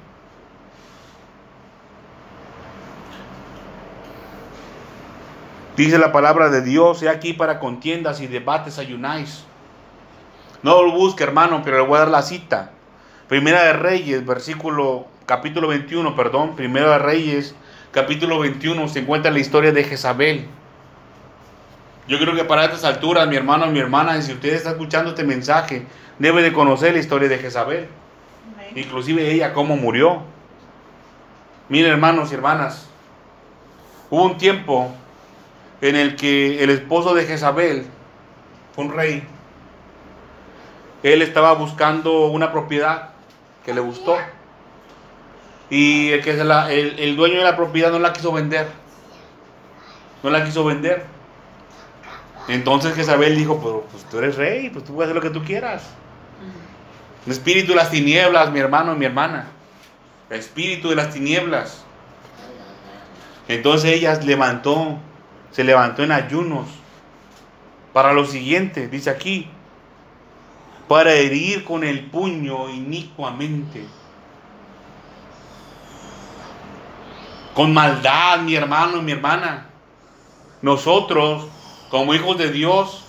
Dice 5.76 5.98
la 5.98 6.12
palabra 6.12 6.50
de 6.50 6.62
Dios, 6.62 7.02
he 7.02 7.10
aquí 7.10 7.34
para 7.34 7.60
contiendas 7.60 8.22
y 8.22 8.28
debates 8.28 8.78
ayunáis. 8.78 9.44
No 10.62 10.84
lo 10.84 10.92
busque, 10.92 11.24
hermano, 11.24 11.62
pero 11.64 11.78
le 11.78 11.84
voy 11.84 11.96
a 11.96 12.00
dar 12.02 12.10
la 12.10 12.22
cita. 12.22 12.72
Primera 13.28 13.64
de 13.64 13.74
Reyes, 13.74 14.26
versículo, 14.26 15.08
capítulo 15.26 15.68
21, 15.70 16.16
perdón, 16.16 16.56
Primera 16.56 16.92
de 16.92 17.00
Reyes, 17.00 17.56
capítulo 17.92 18.40
21, 18.40 18.88
se 18.88 19.00
encuentra 19.00 19.32
la 19.32 19.40
historia 19.40 19.72
de 19.72 19.84
Jezabel. 19.84 20.46
Yo 22.08 22.20
creo 22.20 22.36
que 22.36 22.44
para 22.44 22.66
estas 22.66 22.84
alturas, 22.84 23.28
mi 23.28 23.36
hermano 23.36 23.68
mi 23.68 23.80
hermana, 23.80 24.22
si 24.22 24.34
usted 24.34 24.54
está 24.54 24.72
escuchando 24.72 25.12
este 25.12 25.24
mensaje, 25.24 25.86
debe 26.20 26.42
de 26.42 26.52
conocer 26.52 26.94
la 26.94 27.00
historia 27.00 27.30
de 27.30 27.38
Jezabel. 27.38 27.88
Inclusive 28.76 29.32
ella, 29.32 29.54
cómo 29.54 29.78
murió. 29.78 30.22
Miren, 31.70 31.92
hermanos 31.92 32.32
y 32.32 32.36
hermanas, 32.36 32.88
hubo 34.10 34.24
un 34.24 34.38
tiempo 34.38 34.92
en 35.82 35.96
el 35.96 36.16
que 36.16 36.64
el 36.64 36.70
esposo 36.70 37.14
de 37.14 37.26
Jezabel 37.26 37.88
un 38.76 38.92
rey. 38.92 39.24
Él 41.04 41.22
estaba 41.22 41.54
buscando 41.54 42.28
una 42.28 42.52
propiedad 42.52 43.10
que 43.66 43.74
le 43.74 43.82
gustó. 43.82 44.18
Y 45.70 46.12
el, 46.12 46.24
que 46.24 46.32
el, 46.32 47.16
dueño 47.16 47.38
de 47.38 47.44
la 47.44 47.56
propiedad 47.56 47.92
no 47.92 48.00
la 48.00 48.14
quiso 48.14 48.32
vender. 48.32 48.68
No 50.22 50.30
la 50.30 50.46
quiso 50.46 50.64
vender. 50.64 51.06
Entonces 52.48 52.94
Jezabel 52.96 53.38
dijo, 53.38 53.60
pues, 53.60 53.76
pues 53.92 54.04
tú 54.10 54.18
eres 54.18 54.36
rey, 54.36 54.70
pues 54.70 54.84
tú 54.86 54.94
puedes 54.94 55.10
hacer 55.10 55.16
lo 55.16 55.22
que 55.22 55.38
tú 55.38 55.46
quieras. 55.46 55.84
El 57.26 57.32
espíritu 57.32 57.70
de 57.70 57.76
las 57.76 57.90
tinieblas, 57.90 58.52
mi 58.52 58.60
hermano 58.60 58.94
y 58.94 58.98
mi 58.98 59.06
hermana. 59.06 59.48
El 60.30 60.40
espíritu 60.40 60.90
de 60.90 60.96
las 60.96 61.14
tinieblas. 61.14 61.84
Entonces 63.48 63.92
ella 63.92 64.20
levantó 64.24 65.00
se 65.54 65.64
levantó 65.64 66.04
en 66.04 66.12
ayunos 66.12 66.68
para 67.94 68.12
lo 68.12 68.26
siguiente, 68.26 68.88
dice 68.88 69.12
aquí, 69.12 69.48
para 70.88 71.14
herir 71.14 71.64
con 71.64 71.84
el 71.84 72.06
puño 72.08 72.70
inicuamente. 72.70 73.86
Con 77.54 77.72
maldad, 77.72 78.40
mi 78.40 78.56
hermano 78.56 78.98
y 78.98 79.02
mi 79.04 79.12
hermana. 79.12 79.68
Nosotros, 80.64 81.48
como 81.94 82.16
hijos 82.16 82.40
de 82.40 82.50
Dios, 82.50 83.04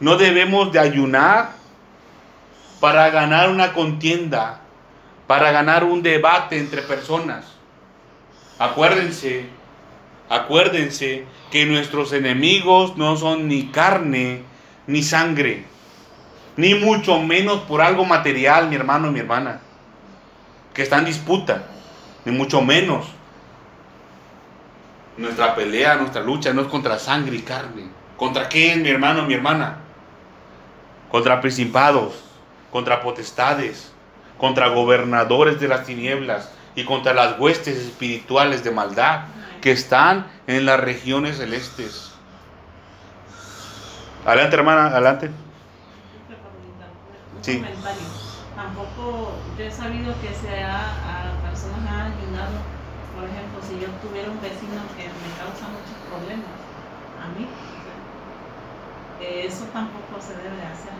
no 0.00 0.16
debemos 0.16 0.72
de 0.72 0.78
ayunar 0.78 1.50
para 2.80 3.10
ganar 3.10 3.50
una 3.50 3.74
contienda, 3.74 4.62
para 5.26 5.52
ganar 5.52 5.84
un 5.84 6.02
debate 6.02 6.56
entre 6.56 6.80
personas. 6.80 7.44
Acuérdense 8.58 9.50
Acuérdense 10.30 11.26
que 11.50 11.66
nuestros 11.66 12.14
enemigos 12.14 12.96
no 12.96 13.14
son 13.18 13.46
ni 13.46 13.66
carne 13.66 14.40
ni 14.86 15.02
sangre, 15.02 15.66
ni 16.56 16.74
mucho 16.74 17.20
menos 17.20 17.60
por 17.64 17.82
algo 17.82 18.06
material, 18.06 18.70
mi 18.70 18.76
hermano 18.76 19.08
y 19.08 19.10
mi 19.10 19.20
hermana, 19.20 19.60
que 20.72 20.80
está 20.80 20.96
en 20.96 21.04
disputa, 21.04 21.66
ni 22.24 22.32
mucho 22.32 22.62
menos. 22.62 23.04
Nuestra 25.18 25.54
pelea, 25.54 25.96
nuestra 25.96 26.22
lucha 26.22 26.54
no 26.54 26.62
es 26.62 26.68
contra 26.68 26.98
sangre 26.98 27.36
y 27.36 27.42
carne. 27.42 28.03
¿Contra 28.16 28.48
qué, 28.48 28.76
mi 28.76 28.88
hermano 28.88 29.22
mi 29.22 29.34
hermana? 29.34 29.78
Contra 31.10 31.40
principados, 31.40 32.24
contra 32.70 33.00
potestades, 33.00 33.92
contra 34.38 34.68
gobernadores 34.68 35.60
de 35.60 35.68
las 35.68 35.84
tinieblas 35.84 36.50
y 36.74 36.84
contra 36.84 37.14
las 37.14 37.38
huestes 37.38 37.76
espirituales 37.76 38.64
de 38.64 38.70
maldad 38.70 39.22
que 39.60 39.72
están 39.72 40.26
en 40.46 40.66
las 40.66 40.80
regiones 40.80 41.38
celestes. 41.38 42.12
Adelante, 44.26 44.56
hermana, 44.56 44.86
adelante. 44.86 45.30
Sí. 47.42 47.62
Tampoco 48.56 49.34
yo 49.58 49.64
he 49.64 49.70
sabido 49.70 50.14
que 50.22 50.32
se 50.34 50.62
ha, 50.62 50.80
a 50.80 51.40
personas 51.42 51.86
han 51.88 52.12
ayudado, 52.12 52.56
por 53.14 53.28
ejemplo, 53.28 53.60
si 53.60 53.78
yo 53.80 53.88
tuviera 54.00 54.30
un 54.30 54.40
vecino 54.40 54.80
que 54.96 55.04
me 55.04 55.30
causa 55.36 55.68
muchos 55.68 55.98
problemas, 56.08 56.56
a 57.20 57.28
mí, 57.36 57.46
eso 59.46 59.64
tampoco 59.72 60.20
se 60.20 60.34
debe 60.36 60.62
hacer, 60.62 60.92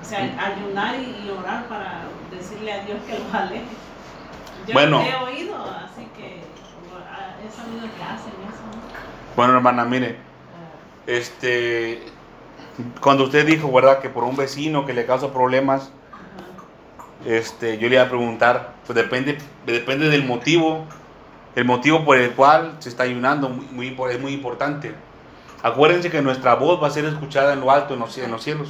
O 0.00 0.04
sea, 0.04 0.20
ayunar 0.20 0.96
y, 0.96 1.30
orar 1.30 1.66
para 1.68 2.04
decirle 2.30 2.72
a 2.72 2.84
Dios 2.84 2.98
que 3.06 3.18
lo 3.18 3.38
aleje. 3.38 3.64
Yo 4.66 4.72
bueno, 4.72 5.00
he 5.00 5.14
oído, 5.14 5.54
así 5.64 6.06
que 6.16 6.42
bueno, 9.36 9.54
hermana, 9.54 9.84
mire, 9.84 10.16
este, 11.06 12.02
cuando 13.00 13.24
usted 13.24 13.46
dijo, 13.46 13.70
¿verdad? 13.70 14.00
Que 14.00 14.08
por 14.08 14.24
un 14.24 14.34
vecino 14.34 14.86
que 14.86 14.94
le 14.94 15.04
causa 15.04 15.32
problemas, 15.32 15.90
este, 17.26 17.78
yo 17.78 17.88
le 17.88 17.96
iba 17.96 18.04
a 18.04 18.08
preguntar, 18.08 18.74
pues 18.86 18.96
depende, 18.96 19.38
depende 19.66 20.08
del 20.08 20.24
motivo, 20.24 20.86
el 21.54 21.64
motivo 21.64 22.04
por 22.04 22.16
el 22.16 22.30
cual 22.32 22.76
se 22.78 22.88
está 22.88 23.02
ayunando, 23.02 23.50
muy, 23.50 23.96
es 24.10 24.20
muy 24.20 24.32
importante. 24.32 24.94
Acuérdense 25.62 26.10
que 26.10 26.22
nuestra 26.22 26.54
voz 26.54 26.82
va 26.82 26.88
a 26.88 26.90
ser 26.90 27.04
escuchada 27.04 27.52
en 27.52 27.60
lo 27.60 27.70
alto, 27.70 27.94
en 27.94 28.00
los, 28.00 28.12
cielos. 28.12 28.68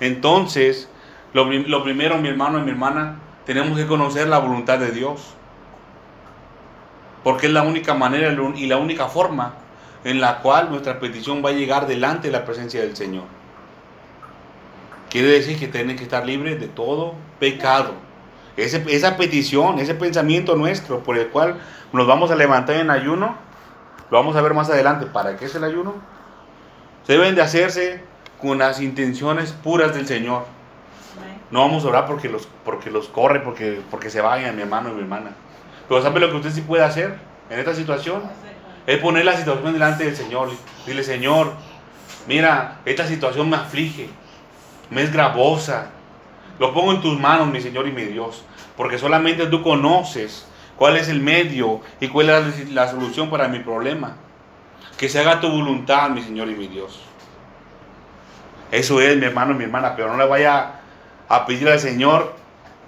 Entonces, 0.00 0.88
lo, 1.32 1.82
primero, 1.82 2.18
mi 2.18 2.28
hermano 2.28 2.58
y 2.58 2.62
mi 2.62 2.70
hermana, 2.70 3.16
tenemos 3.46 3.78
que 3.78 3.86
conocer 3.86 4.28
la 4.28 4.38
voluntad 4.38 4.78
de 4.78 4.90
Dios 4.90 5.34
porque 7.24 7.46
es 7.46 7.52
la 7.52 7.62
única 7.62 7.94
manera 7.94 8.34
y 8.56 8.66
la 8.66 8.76
única 8.76 9.06
forma 9.08 9.54
en 10.04 10.20
la 10.20 10.38
cual 10.38 10.70
nuestra 10.70 11.00
petición 11.00 11.44
va 11.44 11.50
a 11.50 11.52
llegar 11.52 11.86
delante 11.86 12.28
de 12.28 12.32
la 12.32 12.44
presencia 12.44 12.80
del 12.80 12.96
Señor. 12.96 13.24
Quiere 15.10 15.28
decir 15.28 15.58
que 15.58 15.68
tiene 15.68 15.96
que 15.96 16.04
estar 16.04 16.24
libre 16.24 16.56
de 16.56 16.68
todo 16.68 17.14
pecado. 17.38 17.94
esa 18.56 19.16
petición, 19.16 19.78
ese 19.78 19.94
pensamiento 19.94 20.54
nuestro 20.56 21.02
por 21.02 21.18
el 21.18 21.28
cual 21.28 21.58
nos 21.92 22.06
vamos 22.06 22.30
a 22.30 22.36
levantar 22.36 22.76
en 22.76 22.90
ayuno, 22.90 23.36
lo 24.10 24.18
vamos 24.18 24.36
a 24.36 24.40
ver 24.40 24.54
más 24.54 24.70
adelante. 24.70 25.06
¿Para 25.06 25.36
qué 25.36 25.46
es 25.46 25.54
el 25.54 25.64
ayuno? 25.64 25.94
Se 27.06 27.12
deben 27.14 27.34
de 27.34 27.42
hacerse 27.42 28.02
con 28.40 28.58
las 28.58 28.80
intenciones 28.80 29.52
puras 29.52 29.94
del 29.94 30.06
Señor. 30.06 30.44
No 31.50 31.60
vamos 31.60 31.84
a 31.84 31.88
orar 31.88 32.06
porque 32.06 32.28
los, 32.28 32.46
porque 32.64 32.90
los 32.90 33.08
corre, 33.08 33.40
porque, 33.40 33.80
porque 33.90 34.10
se 34.10 34.20
vayan, 34.20 34.54
mi 34.54 34.62
hermano 34.62 34.90
y 34.90 34.92
mi 34.92 35.00
hermana. 35.00 35.30
Pero 35.88 36.02
¿sabe 36.02 36.20
lo 36.20 36.30
que 36.30 36.36
usted 36.36 36.50
sí 36.50 36.60
puede 36.60 36.84
hacer 36.84 37.16
en 37.50 37.58
esta 37.58 37.74
situación? 37.74 38.22
Es 38.86 38.98
poner 38.98 39.24
la 39.24 39.36
situación 39.36 39.72
delante 39.72 40.04
del 40.04 40.16
Señor. 40.16 40.50
Dile, 40.86 41.02
Señor, 41.02 41.52
mira, 42.26 42.80
esta 42.84 43.06
situación 43.06 43.48
me 43.48 43.56
aflige, 43.56 44.08
me 44.90 45.02
es 45.02 45.12
gravosa. 45.12 45.90
Lo 46.58 46.74
pongo 46.74 46.92
en 46.92 47.00
tus 47.00 47.18
manos, 47.18 47.48
mi 47.48 47.60
Señor 47.60 47.86
y 47.86 47.92
mi 47.92 48.04
Dios. 48.04 48.44
Porque 48.76 48.98
solamente 48.98 49.46
tú 49.46 49.62
conoces 49.62 50.47
cuál 50.78 50.96
es 50.96 51.08
el 51.08 51.20
medio 51.20 51.80
y 52.00 52.08
cuál 52.08 52.30
es 52.30 52.70
la 52.70 52.88
solución 52.88 53.28
para 53.28 53.48
mi 53.48 53.58
problema. 53.58 54.16
Que 54.96 55.08
se 55.08 55.18
haga 55.18 55.40
tu 55.40 55.48
voluntad, 55.48 56.08
mi 56.10 56.22
Señor 56.22 56.48
y 56.48 56.54
mi 56.54 56.68
Dios. 56.68 57.00
Eso 58.70 59.00
es, 59.00 59.16
mi 59.16 59.26
hermano 59.26 59.52
y 59.52 59.56
mi 59.56 59.64
hermana. 59.64 59.94
Pero 59.96 60.08
no 60.08 60.16
le 60.16 60.26
vaya 60.26 60.80
a 61.28 61.46
pedir 61.46 61.68
al 61.68 61.80
Señor 61.80 62.34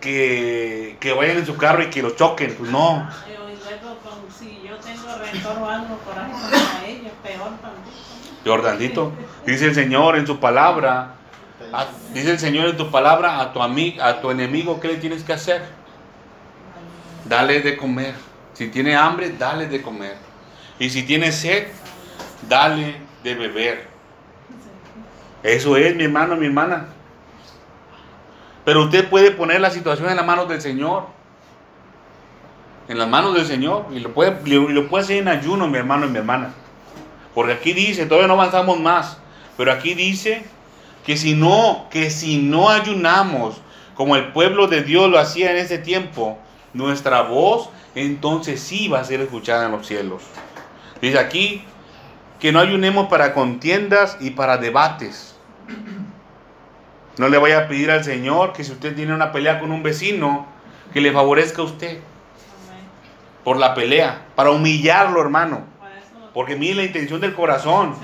que, 0.00 0.96
que 1.00 1.12
vayan 1.12 1.38
en 1.38 1.46
su 1.46 1.56
carro 1.56 1.82
y 1.82 1.90
que 1.90 2.02
lo 2.02 2.10
choquen, 2.10 2.54
pues 2.54 2.70
no. 2.70 3.08
Si 4.38 4.62
yo 4.66 4.76
tengo 4.76 5.16
rencor 5.18 5.62
o 5.62 5.68
algo, 5.68 5.98
contra 5.98 6.86
ellos, 6.86 7.12
peor 7.22 7.50
tantito. 7.60 8.42
Peor 8.42 8.62
tantito. 8.62 9.12
Dice 9.44 9.66
el 9.66 9.74
Señor 9.74 10.16
en 10.16 10.26
su 10.26 10.40
palabra, 10.40 11.14
dice 12.14 12.30
el 12.30 12.38
Señor 12.38 12.68
en 12.68 12.76
tu 12.76 12.90
palabra 12.90 13.40
a 13.40 13.52
tu, 13.52 13.62
amigo, 13.62 14.02
a 14.02 14.20
tu 14.20 14.30
enemigo, 14.30 14.80
¿qué 14.80 14.88
le 14.88 14.96
tienes 14.96 15.24
que 15.24 15.32
hacer? 15.32 15.79
Dale 17.24 17.60
de 17.60 17.76
comer. 17.76 18.14
Si 18.54 18.68
tiene 18.68 18.96
hambre, 18.96 19.34
dale 19.38 19.66
de 19.66 19.82
comer. 19.82 20.16
Y 20.78 20.90
si 20.90 21.02
tiene 21.02 21.32
sed, 21.32 21.68
dale 22.48 22.96
de 23.22 23.34
beber. 23.34 23.88
Eso 25.42 25.76
es, 25.76 25.94
mi 25.96 26.04
hermano, 26.04 26.36
mi 26.36 26.46
hermana. 26.46 26.86
Pero 28.64 28.84
usted 28.84 29.08
puede 29.08 29.30
poner 29.30 29.60
la 29.60 29.70
situación 29.70 30.10
en 30.10 30.16
las 30.16 30.26
manos 30.26 30.48
del 30.48 30.60
Señor. 30.60 31.06
En 32.88 32.98
las 32.98 33.08
manos 33.08 33.34
del 33.34 33.46
Señor. 33.46 33.86
Y 33.92 34.00
lo 34.00 34.12
puede, 34.12 34.38
lo 34.46 34.88
puede 34.88 35.04
hacer 35.04 35.16
en 35.18 35.28
ayuno, 35.28 35.66
mi 35.66 35.78
hermano 35.78 36.06
y 36.06 36.10
mi 36.10 36.18
hermana. 36.18 36.52
Porque 37.34 37.52
aquí 37.52 37.72
dice, 37.72 38.06
todavía 38.06 38.28
no 38.28 38.34
avanzamos 38.34 38.78
más. 38.78 39.18
Pero 39.56 39.72
aquí 39.72 39.94
dice 39.94 40.44
que 41.04 41.16
si 41.16 41.34
no, 41.34 41.86
que 41.90 42.10
si 42.10 42.38
no 42.38 42.70
ayunamos 42.70 43.60
como 43.94 44.16
el 44.16 44.32
pueblo 44.32 44.66
de 44.66 44.82
Dios 44.82 45.10
lo 45.10 45.18
hacía 45.18 45.50
en 45.50 45.58
ese 45.58 45.78
tiempo, 45.78 46.38
nuestra 46.72 47.22
voz 47.22 47.70
entonces 47.94 48.60
sí 48.60 48.88
va 48.88 49.00
a 49.00 49.04
ser 49.04 49.20
escuchada 49.20 49.66
en 49.66 49.72
los 49.72 49.86
cielos. 49.86 50.22
Dice 51.00 51.18
aquí 51.18 51.64
que 52.38 52.52
no 52.52 52.60
ayunemos 52.60 53.08
para 53.08 53.34
contiendas 53.34 54.16
y 54.20 54.30
para 54.30 54.56
debates. 54.56 55.36
No 57.18 57.28
le 57.28 57.38
vaya 57.38 57.58
a 57.58 57.68
pedir 57.68 57.90
al 57.90 58.04
Señor 58.04 58.52
que 58.52 58.64
si 58.64 58.72
usted 58.72 58.94
tiene 58.94 59.14
una 59.14 59.32
pelea 59.32 59.60
con 59.60 59.72
un 59.72 59.82
vecino, 59.82 60.46
que 60.92 61.00
le 61.00 61.12
favorezca 61.12 61.62
a 61.62 61.66
usted 61.66 62.00
por 63.44 63.56
la 63.56 63.74
pelea, 63.74 64.22
para 64.34 64.50
humillarlo, 64.50 65.20
hermano. 65.20 65.64
Porque 66.32 66.56
mire 66.56 66.76
la 66.76 66.84
intención 66.84 67.20
del 67.20 67.34
corazón. 67.34 67.94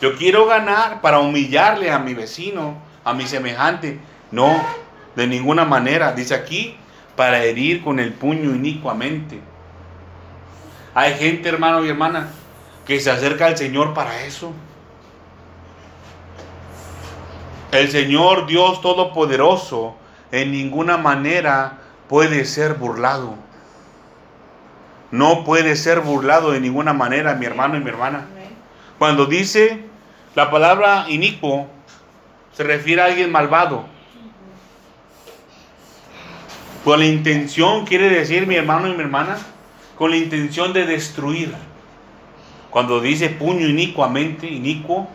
Yo 0.00 0.16
quiero 0.16 0.46
ganar 0.46 1.00
para 1.00 1.18
humillarle 1.18 1.90
a 1.90 1.98
mi 1.98 2.14
vecino, 2.14 2.76
a 3.04 3.12
mi 3.12 3.26
semejante. 3.26 3.98
No, 4.30 4.62
de 5.16 5.26
ninguna 5.26 5.64
manera. 5.64 6.12
Dice 6.12 6.34
aquí, 6.34 6.76
para 7.16 7.42
herir 7.44 7.82
con 7.82 8.00
el 8.00 8.12
puño 8.12 8.54
inicuamente. 8.54 9.40
Hay 10.94 11.14
gente, 11.14 11.48
hermano 11.48 11.84
y 11.84 11.88
hermana, 11.88 12.28
que 12.86 13.00
se 13.00 13.10
acerca 13.10 13.46
al 13.46 13.56
Señor 13.56 13.94
para 13.94 14.24
eso. 14.24 14.52
El 17.72 17.90
Señor 17.90 18.46
Dios 18.46 18.80
Todopoderoso 18.80 19.96
en 20.30 20.52
ninguna 20.52 20.96
manera 20.96 21.78
puede 22.08 22.44
ser 22.44 22.74
burlado. 22.74 23.34
No 25.10 25.44
puede 25.44 25.76
ser 25.76 26.00
burlado 26.00 26.52
de 26.52 26.60
ninguna 26.60 26.92
manera, 26.92 27.34
mi 27.34 27.46
hermano 27.46 27.76
y 27.76 27.80
mi 27.80 27.88
hermana. 27.88 28.26
Cuando 28.98 29.26
dice 29.26 29.84
la 30.34 30.50
palabra 30.50 31.06
inicuo, 31.08 31.68
se 32.52 32.62
refiere 32.62 33.02
a 33.02 33.06
alguien 33.06 33.30
malvado. 33.30 33.86
Con 36.84 37.00
la 37.00 37.06
intención, 37.06 37.86
quiere 37.86 38.10
decir 38.10 38.46
mi 38.46 38.56
hermano 38.56 38.88
y 38.88 38.92
mi 38.92 39.00
hermana, 39.00 39.38
con 39.96 40.10
la 40.10 40.18
intención 40.18 40.72
de 40.72 40.84
destruir. 40.84 41.54
Cuando 42.70 43.00
dice 43.00 43.30
puño 43.30 43.66
inicuamente, 43.66 44.46
inicuo, 44.46 45.08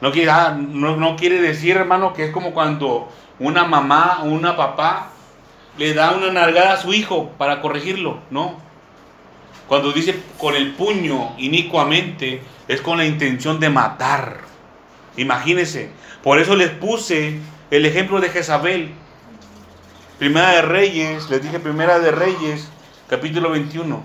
no 0.00 0.12
quiere, 0.12 0.30
ah, 0.30 0.56
no, 0.56 0.96
no 0.96 1.16
quiere 1.16 1.40
decir, 1.40 1.76
hermano, 1.76 2.12
que 2.12 2.26
es 2.26 2.30
como 2.30 2.52
cuando 2.52 3.08
una 3.40 3.64
mamá 3.64 4.20
o 4.22 4.26
una 4.26 4.56
papá 4.56 5.10
le 5.78 5.94
da 5.94 6.12
una 6.12 6.30
nargada 6.30 6.74
a 6.74 6.76
su 6.76 6.92
hijo 6.92 7.30
para 7.38 7.60
corregirlo, 7.60 8.20
no. 8.30 8.58
Cuando 9.66 9.92
dice 9.92 10.14
con 10.38 10.54
el 10.54 10.72
puño 10.72 11.32
inicuamente, 11.38 12.42
es 12.68 12.80
con 12.80 12.98
la 12.98 13.04
intención 13.04 13.58
de 13.58 13.70
matar. 13.70 14.42
Imagínense. 15.16 15.90
Por 16.22 16.38
eso 16.38 16.54
les 16.54 16.70
puse 16.70 17.40
el 17.70 17.86
ejemplo 17.86 18.20
de 18.20 18.28
Jezabel. 18.28 18.90
Primera 20.24 20.52
de 20.52 20.62
Reyes, 20.62 21.28
les 21.28 21.42
dije 21.42 21.60
Primera 21.60 21.98
de 21.98 22.10
Reyes, 22.10 22.70
capítulo 23.10 23.50
21. 23.50 24.02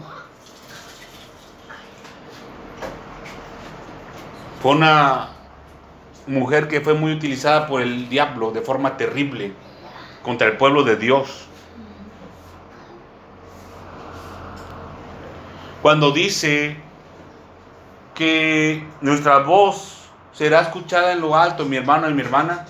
Fue 4.62 4.72
una 4.74 5.30
mujer 6.28 6.68
que 6.68 6.82
fue 6.82 6.94
muy 6.94 7.14
utilizada 7.14 7.68
por 7.68 7.82
el 7.82 8.10
diablo 8.10 8.52
de 8.52 8.60
forma 8.60 8.98
terrible 8.98 9.54
contra 10.22 10.48
el 10.48 10.58
pueblo 10.58 10.84
de 10.84 10.98
Dios. 10.98 11.48
Cuando 15.82 16.12
dice 16.12 16.76
que 18.14 18.86
nuestra 19.00 19.38
voz 19.38 20.10
será 20.34 20.64
escuchada 20.64 21.14
en 21.14 21.22
lo 21.22 21.38
alto, 21.38 21.64
mi 21.64 21.78
hermano 21.78 22.10
y 22.10 22.14
mi 22.14 22.24
hermana, 22.24 22.66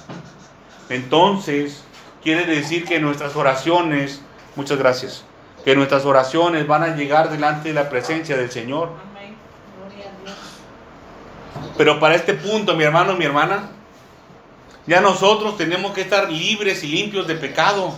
entonces 0.89 1.83
quiere 2.23 2.45
decir 2.45 2.85
que 2.85 2.99
nuestras 2.99 3.35
oraciones, 3.35 4.21
muchas 4.55 4.77
gracias, 4.77 5.23
que 5.63 5.75
nuestras 5.75 6.05
oraciones 6.05 6.67
van 6.67 6.83
a 6.83 6.95
llegar 6.95 7.29
delante 7.29 7.69
de 7.69 7.75
la 7.75 7.89
presencia 7.89 8.37
del 8.37 8.51
Señor. 8.51 8.89
Pero 11.77 11.99
para 11.99 12.15
este 12.15 12.33
punto, 12.33 12.75
mi 12.75 12.83
hermano, 12.83 13.15
mi 13.15 13.25
hermana, 13.25 13.69
ya 14.85 15.01
nosotros 15.01 15.57
tenemos 15.57 15.93
que 15.93 16.01
estar 16.01 16.29
libres 16.31 16.83
y 16.83 16.87
limpios 16.87 17.27
de 17.27 17.35
pecado. 17.35 17.93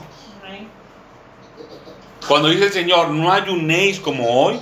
Cuando 2.28 2.50
dice 2.50 2.66
el 2.66 2.72
Señor, 2.72 3.10
no 3.10 3.32
ayunéis 3.32 4.00
como 4.00 4.42
hoy, 4.42 4.60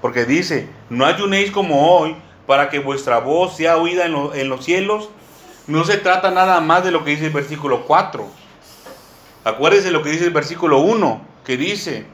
porque 0.00 0.24
dice, 0.24 0.68
no 0.88 1.04
ayunéis 1.04 1.50
como 1.50 1.96
hoy 1.96 2.16
para 2.46 2.68
que 2.68 2.78
vuestra 2.78 3.18
voz 3.18 3.56
sea 3.56 3.78
oída 3.78 4.06
en, 4.06 4.14
en 4.34 4.48
los 4.48 4.64
cielos, 4.64 5.08
no 5.66 5.84
se 5.84 5.96
trata 5.96 6.30
nada 6.30 6.60
más 6.60 6.84
de 6.84 6.90
lo 6.90 7.04
que 7.04 7.12
dice 7.12 7.26
el 7.26 7.32
versículo 7.32 7.86
4. 7.86 8.43
Acuérdense 9.44 9.90
lo 9.90 10.02
que 10.02 10.10
dice 10.10 10.24
el 10.24 10.30
versículo 10.30 10.80
1, 10.80 11.20
que 11.44 11.56
dice, 11.56 12.06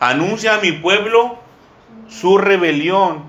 anuncia 0.00 0.54
a 0.54 0.60
mi 0.60 0.72
pueblo 0.72 1.38
su 2.08 2.38
rebelión 2.38 3.24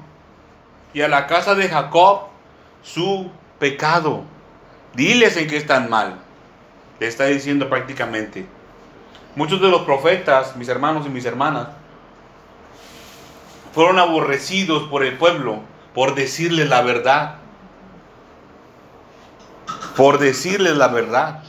y 0.94 1.02
a 1.02 1.08
la 1.08 1.28
casa 1.28 1.54
de 1.56 1.68
Jacob 1.68 2.28
su 2.82 3.30
pecado. 3.60 4.24
Diles 4.94 5.38
en 5.38 5.48
qué 5.48 5.58
están 5.58 5.90
mal. 5.90 6.20
Le 7.00 7.08
está 7.08 7.26
diciendo 7.26 7.70
prácticamente. 7.70 8.46
Muchos 9.36 9.60
de 9.60 9.70
los 9.70 9.82
profetas, 9.82 10.56
mis 10.56 10.70
hermanos 10.70 11.06
y 11.06 11.10
mis 11.10 11.26
hermanas, 11.26 11.68
fueron 13.74 14.00
aborrecidos 14.00 14.84
por 14.84 15.04
el 15.04 15.18
pueblo 15.18 15.62
por 15.94 16.16
decirles 16.16 16.70
la 16.70 16.82
verdad. 16.82 17.36
Por 19.96 20.20
decirles 20.20 20.78
la 20.78 20.88
verdad. 20.88 21.44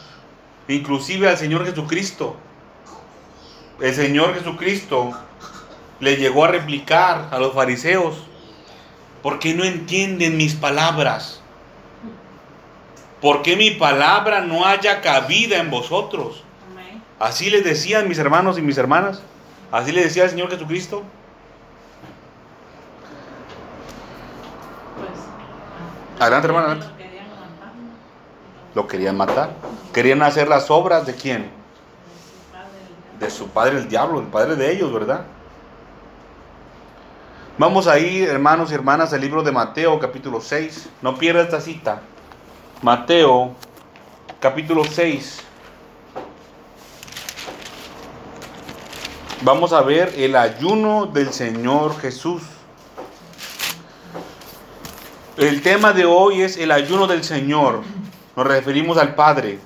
Inclusive 0.69 1.29
al 1.29 1.37
Señor 1.37 1.65
Jesucristo. 1.65 2.37
El 3.81 3.95
Señor 3.95 4.35
Jesucristo 4.35 5.13
le 6.01 6.17
llegó 6.17 6.45
a 6.45 6.49
replicar 6.49 7.29
a 7.31 7.39
los 7.39 7.55
fariseos 7.55 8.17
¿Por 9.25 9.39
qué 9.39 9.55
no 9.55 9.65
entienden 9.65 10.37
mis 10.37 10.55
palabras? 10.55 11.41
¿Por 13.23 13.41
qué 13.41 13.57
mi 13.57 13.71
palabra 13.71 14.43
no 14.43 14.67
haya 14.67 15.01
cabida 15.01 15.57
en 15.61 15.71
vosotros? 15.71 16.45
Así 17.19 17.49
les 17.49 17.65
decían 17.65 18.07
mis 18.07 18.19
hermanos 18.19 18.59
y 18.59 18.61
mis 18.61 18.77
hermanas. 18.77 19.23
Así 19.73 19.93
le 19.93 20.03
decía 20.03 20.25
el 20.25 20.31
Señor 20.31 20.51
Jesucristo. 20.51 21.03
Pues, 24.99 26.21
adelante, 26.21 26.47
hermano, 26.47 26.67
adelante. 26.67 26.94
Lo 28.75 28.87
querían 28.87 29.17
matar. 29.17 29.51
Querían 29.93 30.23
hacer 30.23 30.49
las 30.49 30.71
obras 30.71 31.07
de 31.07 31.15
quién? 31.15 31.51
De 33.19 33.31
su 33.31 33.49
padre 33.49 33.79
el 33.79 33.89
diablo, 33.89 34.21
el 34.21 34.27
padre 34.27 34.57
de 34.57 34.73
ellos, 34.73 34.93
¿verdad? 34.93 35.25
Vamos 37.57 37.87
a 37.87 38.01
ir, 38.01 38.29
hermanos 38.29 38.73
y 38.73 38.75
hermanas, 38.75 39.13
al 39.13 39.21
libro 39.21 39.45
de 39.45 39.53
Mateo, 39.53 40.01
capítulo 40.01 40.41
6. 40.41 40.89
No 41.03 41.17
pierda 41.17 41.43
esta 41.43 41.61
cita. 41.61 42.03
Mateo, 42.83 43.53
capítulo 44.41 44.83
6. 44.85 45.41
Vamos 49.43 49.73
a 49.73 49.83
ver 49.83 50.13
el 50.17 50.35
ayuno 50.35 51.07
del 51.07 51.33
Señor 51.33 52.01
Jesús. 52.01 52.43
El 55.37 55.63
tema 55.63 55.93
de 55.93 56.07
hoy 56.07 56.43
es 56.43 56.57
el 56.57 56.73
ayuno 56.73 57.07
del 57.07 57.23
Señor. 57.23 57.83
Nos 58.37 58.47
referimos 58.47 58.99
al 58.99 59.15
Padre. 59.15 59.59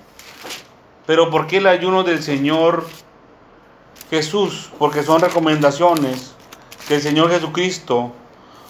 Pero 1.07 1.31
¿por 1.31 1.47
qué 1.47 1.57
el 1.57 1.67
ayuno 1.67 2.03
del 2.03 2.23
Señor 2.23 2.87
Jesús? 4.11 4.71
Porque 4.79 5.03
son 5.03 5.23
recomendaciones 5.23 6.35
que 6.87 6.97
el 6.97 7.01
Señor 7.01 7.31
Jesucristo 7.31 8.13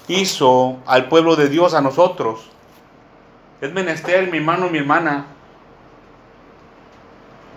hizo 0.07 0.77
al 0.87 1.09
pueblo 1.09 1.35
de 1.35 1.49
Dios, 1.49 1.75
a 1.75 1.81
nosotros. 1.81 2.49
Es 3.61 3.73
menester, 3.73 4.31
mi 4.31 4.39
hermano, 4.39 4.71
mi 4.71 4.79
hermana, 4.79 5.27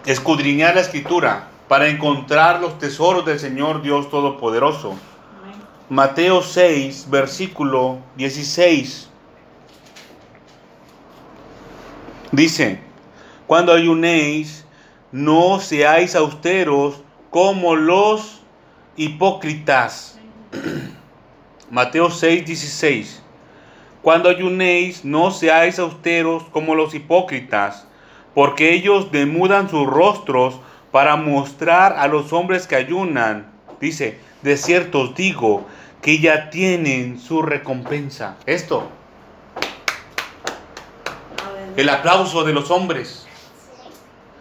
escudriñar 0.05 0.73
la 0.73 0.81
escritura 0.81 1.47
para 1.67 1.87
encontrar 1.87 2.59
los 2.59 2.79
tesoros 2.79 3.23
del 3.23 3.39
Señor 3.39 3.83
Dios 3.83 4.09
Todopoderoso. 4.09 4.95
Mateo 5.89 6.41
6, 6.41 7.07
versículo 7.11 7.99
16. 8.15 9.10
Dice, 12.31 12.79
cuando 13.45 13.73
ayunéis, 13.73 14.65
no 15.11 15.59
seáis 15.59 16.15
austeros 16.15 17.01
como 17.29 17.75
los 17.75 18.41
hipócritas 18.95 20.17
Mateo 21.71 22.09
6, 22.09 22.45
16. 22.45 23.21
Cuando 24.01 24.29
ayunéis, 24.29 25.05
no 25.05 25.31
seáis 25.31 25.79
austeros 25.79 26.43
como 26.51 26.75
los 26.75 26.93
hipócritas, 26.93 27.87
porque 28.33 28.73
ellos 28.73 29.11
demudan 29.11 29.69
sus 29.69 29.87
rostros 29.87 30.59
para 30.91 31.15
mostrar 31.15 31.93
a 31.97 32.07
los 32.07 32.33
hombres 32.33 32.67
que 32.67 32.75
ayunan. 32.75 33.51
Dice, 33.79 34.19
de 34.41 34.57
cierto 34.57 35.01
os 35.01 35.15
digo 35.15 35.65
que 36.01 36.19
ya 36.19 36.49
tienen 36.49 37.19
su 37.19 37.41
recompensa. 37.41 38.37
Esto. 38.45 38.89
El 41.75 41.89
aplauso 41.89 42.43
de 42.43 42.53
los 42.53 42.71
hombres. 42.71 43.25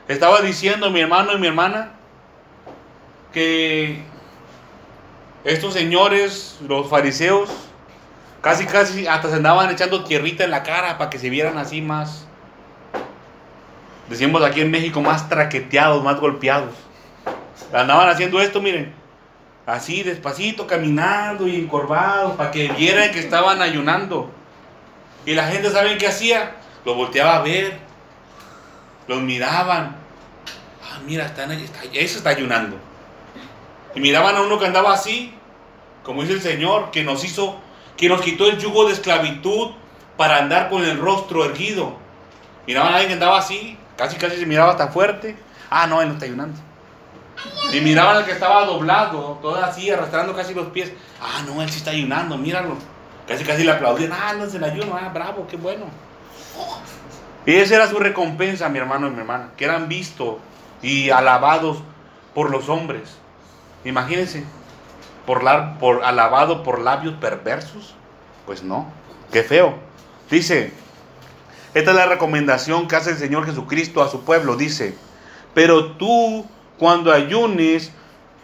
Estaba 0.09 0.41
diciendo 0.41 0.91
mi 0.91 1.01
hermano 1.01 1.33
y 1.33 1.39
mi 1.39 1.47
hermana 1.47 1.93
que 3.33 4.03
estos 5.45 5.72
señores, 5.72 6.59
los 6.66 6.89
fariseos, 6.89 7.49
casi 8.41 8.66
casi 8.66 9.07
hasta 9.07 9.28
se 9.28 9.37
andaban 9.37 9.70
echando 9.70 10.05
tierrita 10.05 10.45
en 10.45 10.51
la 10.51 10.62
cara 10.62 10.99
para 10.99 11.11
que 11.11 11.18
se 11.18 11.31
vieran 11.31 11.59
así 11.59 11.81
más, 11.81 12.26
decimos 14.09 14.43
aquí 14.43 14.61
en 14.61 14.70
México, 14.70 15.01
más 15.01 15.28
traqueteados, 15.28 16.03
más 16.03 16.18
golpeados. 16.18 16.74
Andaban 17.72 18.09
haciendo 18.09 18.41
esto, 18.41 18.61
miren, 18.61 18.93
así 19.64 20.03
despacito, 20.03 20.66
caminando 20.66 21.47
y 21.47 21.55
encorvados, 21.55 22.35
para 22.35 22.51
que 22.51 22.68
vieran 22.72 23.12
que 23.12 23.20
estaban 23.20 23.62
ayunando. 23.62 24.31
Y 25.24 25.35
la 25.35 25.47
gente, 25.47 25.70
¿saben 25.70 25.99
qué 25.99 26.09
hacía? 26.09 26.57
Los 26.85 26.97
volteaba 26.97 27.37
a 27.37 27.43
ver, 27.43 27.78
los 29.07 29.20
miraban. 29.20 29.97
Ah, 30.85 30.99
mira, 31.05 31.26
están, 31.26 31.51
está, 31.53 31.81
eso 31.93 32.18
está 32.18 32.31
ayunando. 32.31 32.76
Y 33.95 34.01
miraban 34.01 34.37
a 34.37 34.43
uno 34.43 34.59
que 34.59 34.66
andaba 34.66 34.93
así, 34.93 35.35
como 36.05 36.22
dice 36.22 36.35
el 36.35 36.43
Señor, 36.43 36.91
que 36.91 37.03
nos 37.03 37.24
hizo, 37.24 37.59
que 37.97 38.09
nos 38.09 38.20
quitó 38.20 38.47
el 38.47 38.59
yugo 38.59 38.87
de 38.87 38.95
esclavitud 38.95 39.72
para 40.16 40.39
andar 40.39 40.68
con 40.70 40.85
el 40.85 40.99
rostro 40.99 41.45
erguido. 41.45 41.97
Miraban 42.66 42.93
a 42.93 42.97
alguien 42.97 43.09
que 43.09 43.14
andaba 43.14 43.39
así, 43.39 43.76
casi 43.97 44.16
casi 44.16 44.37
se 44.37 44.47
miraba 44.47 44.72
hasta 44.72 44.89
fuerte. 44.89 45.37
Ah, 45.70 45.87
no, 45.87 46.01
él 46.01 46.09
no 46.09 46.14
está 46.14 46.26
ayunando. 46.26 46.59
Y 47.72 47.81
miraban 47.81 48.16
al 48.16 48.24
que 48.24 48.33
estaba 48.33 48.64
doblado, 48.64 49.39
todo 49.41 49.62
así, 49.62 49.91
arrastrando 49.91 50.35
casi 50.35 50.55
los 50.55 50.68
pies. 50.68 50.93
Ah, 51.20 51.43
no, 51.47 51.62
él 51.62 51.70
sí 51.70 51.78
está 51.78 51.91
ayunando, 51.91 52.37
míralo. 52.37 52.76
Casi 53.26 53.45
casi 53.45 53.64
le 53.64 53.72
aplaudían. 53.72 54.12
Ah, 54.12 54.35
no 54.37 54.45
es 54.45 54.55
el 54.55 54.64
ayuno, 54.64 54.99
ah, 55.01 55.11
bravo, 55.12 55.47
qué 55.49 55.57
bueno. 55.57 55.87
Y 57.46 57.54
esa 57.54 57.76
era 57.76 57.88
su 57.88 57.98
recompensa, 57.98 58.68
mi 58.68 58.78
hermano 58.78 59.08
y 59.08 59.11
mi 59.11 59.18
hermana, 59.18 59.50
que 59.56 59.64
eran 59.64 59.88
vistos 59.88 60.36
y 60.82 61.11
alabados 61.11 61.78
por 62.34 62.50
los 62.50 62.68
hombres. 62.68 63.16
Imagínense, 63.84 64.44
por, 65.26 65.42
por 65.78 66.04
alabado 66.04 66.62
por 66.62 66.80
labios 66.80 67.14
perversos. 67.14 67.94
Pues 68.46 68.62
no, 68.62 68.86
qué 69.32 69.42
feo. 69.42 69.74
Dice, 70.30 70.72
esta 71.74 71.90
es 71.90 71.96
la 71.96 72.06
recomendación 72.06 72.88
que 72.88 72.96
hace 72.96 73.11
el 73.11 73.18
Señor 73.18 73.46
Jesucristo 73.46 74.02
a 74.02 74.08
su 74.08 74.24
pueblo. 74.24 74.56
Dice, 74.56 74.94
pero 75.54 75.92
tú 75.92 76.46
cuando 76.78 77.12
ayunes, 77.12 77.92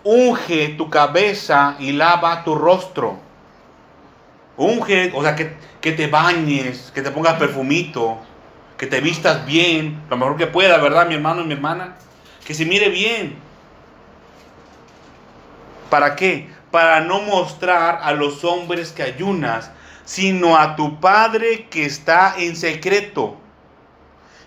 unge 0.04 0.68
tu 0.76 0.90
cabeza 0.90 1.76
y 1.78 1.92
lava 1.92 2.44
tu 2.44 2.54
rostro. 2.54 3.18
Unge, 4.56 5.12
o 5.14 5.22
sea, 5.22 5.34
que, 5.34 5.56
que 5.87 5.93
te 5.93 6.09
bañes, 6.09 6.91
que 6.93 7.01
te 7.01 7.12
pongas 7.12 7.34
perfumito, 7.34 8.18
que 8.76 8.89
te 8.89 9.01
vistas 9.01 9.47
bien, 9.47 10.03
lo 10.11 10.16
mejor 10.16 10.37
que 10.37 10.49
pueda, 10.49 10.78
¿verdad, 10.78 11.07
mi 11.07 11.14
hermano 11.14 11.43
y 11.43 11.45
mi 11.45 11.53
hermana? 11.53 11.95
Que 12.45 12.55
se 12.55 12.64
mire 12.64 12.89
bien. 12.89 13.37
¿Para 15.89 16.16
qué? 16.16 16.51
Para 16.72 17.03
no 17.03 17.20
mostrar 17.20 18.01
a 18.03 18.11
los 18.14 18.43
hombres 18.43 18.91
que 18.91 19.05
ayunas, 19.05 19.70
sino 20.05 20.57
a 20.57 20.74
tu 20.74 20.99
Padre 20.99 21.68
que 21.70 21.84
está 21.84 22.34
en 22.37 22.57
secreto. 22.57 23.37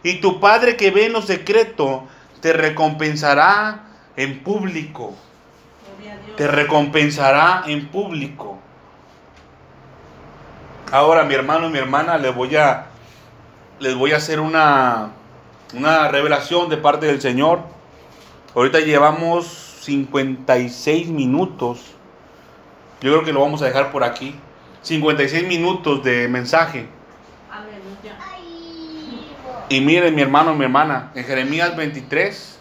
Y 0.04 0.16
tu 0.16 0.42
Padre 0.42 0.76
que 0.76 0.92
ve 0.92 1.06
en 1.06 1.14
lo 1.14 1.22
secreto 1.22 2.06
te 2.42 2.52
recompensará 2.52 3.86
en 4.18 4.44
público. 4.44 5.16
Te 6.36 6.48
recompensará 6.48 7.64
en 7.66 7.88
público. 7.88 8.59
Ahora, 10.92 11.24
mi 11.24 11.36
hermano 11.36 11.68
y 11.68 11.70
mi 11.70 11.78
hermana, 11.78 12.18
les 12.18 12.34
voy 12.34 12.56
a, 12.56 12.88
les 13.80 13.94
voy 13.94 14.12
a 14.12 14.18
hacer 14.18 14.40
una, 14.40 15.12
una 15.76 16.08
revelación 16.08 16.68
de 16.68 16.78
parte 16.78 17.06
del 17.06 17.22
Señor. 17.22 17.60
Ahorita 18.56 18.80
llevamos 18.80 19.46
56 19.82 21.10
minutos. 21.10 21.80
Yo 23.02 23.12
creo 23.12 23.24
que 23.24 23.32
lo 23.32 23.42
vamos 23.42 23.62
a 23.62 23.66
dejar 23.66 23.92
por 23.92 24.04
aquí. 24.04 24.34
56 24.82 25.48
minutos 25.48 26.04
de 26.04 26.28
mensaje. 26.28 26.88
Y 29.70 29.82
miren, 29.82 30.16
mi 30.16 30.24
hermano, 30.24 30.56
mi 30.56 30.64
hermana, 30.64 31.12
en 31.14 31.24
Jeremías 31.24 31.78
23, 31.78 32.60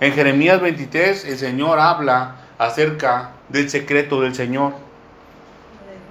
en 0.00 0.12
Jeremías 0.14 0.62
23 0.62 1.26
el 1.26 1.36
Señor 1.36 1.78
habla 1.78 2.36
acerca 2.56 3.32
del 3.50 3.68
secreto 3.68 4.22
del 4.22 4.34
Señor. 4.34 4.85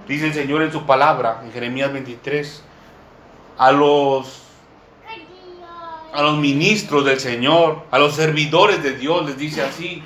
Dice 0.07 0.27
el 0.27 0.33
Señor 0.33 0.61
en 0.61 0.71
su 0.71 0.85
palabra, 0.85 1.41
en 1.43 1.51
Jeremías 1.51 1.91
23, 1.91 2.63
a 3.57 3.71
los 3.71 4.41
a 6.13 6.21
los 6.21 6.37
ministros 6.37 7.03
del 7.03 7.19
Señor, 7.19 7.83
a 7.91 7.99
los 7.99 8.15
servidores 8.15 8.81
de 8.81 8.95
Dios, 8.95 9.25
les 9.25 9.37
dice 9.37 9.61
así, 9.61 10.01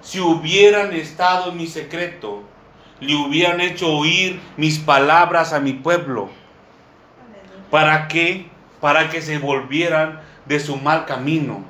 si 0.00 0.20
hubieran 0.20 0.94
estado 0.94 1.50
en 1.50 1.58
mi 1.58 1.66
secreto, 1.66 2.44
le 2.98 3.14
hubieran 3.14 3.60
hecho 3.60 3.92
oír 3.92 4.40
mis 4.56 4.78
palabras 4.78 5.52
a 5.52 5.60
mi 5.60 5.74
pueblo, 5.74 6.30
para 7.70 8.08
que 8.08 8.48
para 8.80 9.10
que 9.10 9.20
se 9.22 9.38
volvieran 9.38 10.20
de 10.46 10.60
su 10.60 10.76
mal 10.76 11.04
camino, 11.04 11.64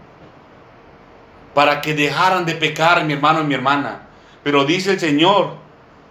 para 1.55 1.81
que 1.81 1.95
dejaran 1.95 2.45
de 2.45 2.55
pecar, 2.55 3.05
mi 3.05 3.15
hermano 3.15 3.41
y 3.41 3.45
mi 3.45 3.55
hermana. 3.55 4.03
Pero 4.43 4.65
dice 4.65 4.93
el 4.93 5.01
Señor, 5.01 5.57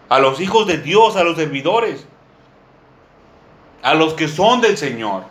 a 0.10 0.20
los 0.20 0.40
hijos 0.40 0.68
de 0.68 0.78
Dios, 0.78 1.16
a 1.16 1.24
los 1.24 1.38
servidores, 1.38 2.06
a 3.84 3.94
los 3.94 4.14
que 4.14 4.28
son 4.28 4.62
del 4.62 4.78
Señor. 4.78 5.24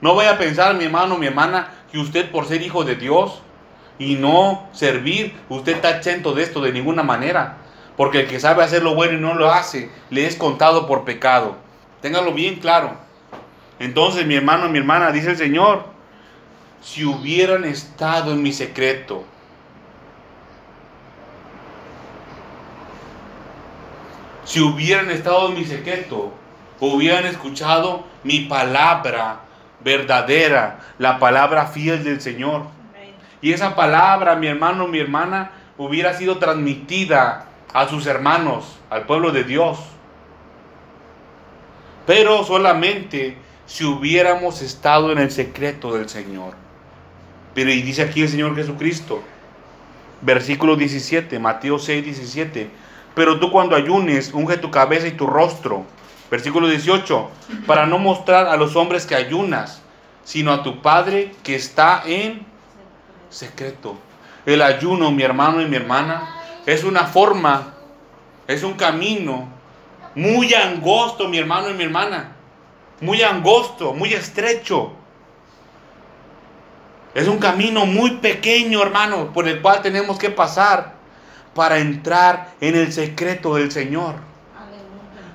No 0.00 0.14
vaya 0.14 0.32
a 0.32 0.38
pensar, 0.38 0.74
mi 0.74 0.84
hermano, 0.84 1.18
mi 1.18 1.26
hermana, 1.26 1.72
que 1.90 1.98
usted 1.98 2.30
por 2.30 2.46
ser 2.46 2.62
hijo 2.62 2.84
de 2.84 2.96
Dios 2.96 3.40
y 3.98 4.16
no 4.16 4.68
servir, 4.72 5.34
usted 5.48 5.76
está 5.76 5.90
exento 5.96 6.32
de 6.32 6.42
esto 6.42 6.60
de 6.60 6.72
ninguna 6.72 7.02
manera. 7.02 7.58
Porque 7.96 8.20
el 8.20 8.28
que 8.28 8.40
sabe 8.40 8.62
hacer 8.62 8.82
lo 8.82 8.94
bueno 8.94 9.14
y 9.14 9.20
no 9.20 9.34
lo 9.34 9.50
hace, 9.50 9.90
le 10.10 10.26
es 10.26 10.36
contado 10.36 10.86
por 10.86 11.04
pecado. 11.04 11.56
Téngalo 12.02 12.32
bien 12.32 12.56
claro. 12.56 12.92
Entonces, 13.78 14.26
mi 14.26 14.34
hermano, 14.34 14.68
mi 14.68 14.78
hermana, 14.78 15.12
dice 15.12 15.30
el 15.30 15.36
Señor, 15.38 15.84
si 16.82 17.04
hubieran 17.04 17.64
estado 17.64 18.32
en 18.32 18.42
mi 18.42 18.52
secreto, 18.52 19.24
si 24.46 24.60
hubieran 24.60 25.10
estado 25.10 25.48
en 25.48 25.54
mi 25.54 25.64
secreto, 25.64 26.32
hubieran 26.80 27.26
escuchado 27.26 28.04
mi 28.22 28.40
palabra 28.40 29.40
verdadera, 29.82 30.78
la 30.98 31.18
palabra 31.18 31.66
fiel 31.66 32.04
del 32.04 32.20
Señor. 32.20 32.62
Y 33.42 33.52
esa 33.52 33.74
palabra, 33.74 34.36
mi 34.36 34.46
hermano, 34.46 34.86
mi 34.86 35.00
hermana, 35.00 35.50
hubiera 35.76 36.14
sido 36.14 36.38
transmitida 36.38 37.46
a 37.74 37.88
sus 37.88 38.06
hermanos, 38.06 38.78
al 38.88 39.04
pueblo 39.04 39.32
de 39.32 39.42
Dios. 39.42 39.80
Pero 42.06 42.44
solamente 42.44 43.36
si 43.66 43.84
hubiéramos 43.84 44.62
estado 44.62 45.10
en 45.10 45.18
el 45.18 45.32
secreto 45.32 45.92
del 45.92 46.08
Señor. 46.08 46.54
Pero 47.52 47.70
y 47.70 47.82
dice 47.82 48.02
aquí 48.02 48.22
el 48.22 48.28
Señor 48.28 48.54
Jesucristo, 48.54 49.24
versículo 50.22 50.76
17, 50.76 51.36
Mateo 51.40 51.80
6, 51.80 52.04
17. 52.04 52.85
Pero 53.16 53.40
tú 53.40 53.50
cuando 53.50 53.74
ayunes, 53.74 54.30
unge 54.34 54.58
tu 54.58 54.70
cabeza 54.70 55.08
y 55.08 55.12
tu 55.12 55.26
rostro. 55.26 55.84
Versículo 56.30 56.68
18, 56.68 57.30
para 57.66 57.86
no 57.86 57.98
mostrar 57.98 58.46
a 58.46 58.58
los 58.58 58.76
hombres 58.76 59.06
que 59.06 59.14
ayunas, 59.14 59.80
sino 60.22 60.52
a 60.52 60.62
tu 60.62 60.82
Padre 60.82 61.32
que 61.42 61.54
está 61.54 62.02
en 62.04 62.44
secreto. 63.30 63.96
El 64.44 64.60
ayuno, 64.60 65.10
mi 65.12 65.22
hermano 65.22 65.62
y 65.62 65.64
mi 65.64 65.76
hermana, 65.76 66.42
es 66.66 66.84
una 66.84 67.06
forma, 67.06 67.72
es 68.46 68.62
un 68.62 68.74
camino 68.74 69.48
muy 70.14 70.52
angosto, 70.52 71.26
mi 71.26 71.38
hermano 71.38 71.70
y 71.70 71.74
mi 71.74 71.84
hermana 71.84 72.36
muy 73.00 73.22
angosto, 73.22 73.94
muy 73.94 74.12
estrecho. 74.12 74.92
Es 77.14 77.28
un 77.28 77.38
camino 77.38 77.86
muy 77.86 78.18
pequeño, 78.18 78.82
hermano, 78.82 79.32
por 79.32 79.48
el 79.48 79.62
cual 79.62 79.80
tenemos 79.80 80.18
que 80.18 80.28
pasar 80.28 80.95
para 81.56 81.78
entrar 81.78 82.52
en 82.60 82.76
el 82.76 82.92
secreto 82.92 83.56
del 83.56 83.72
Señor. 83.72 84.14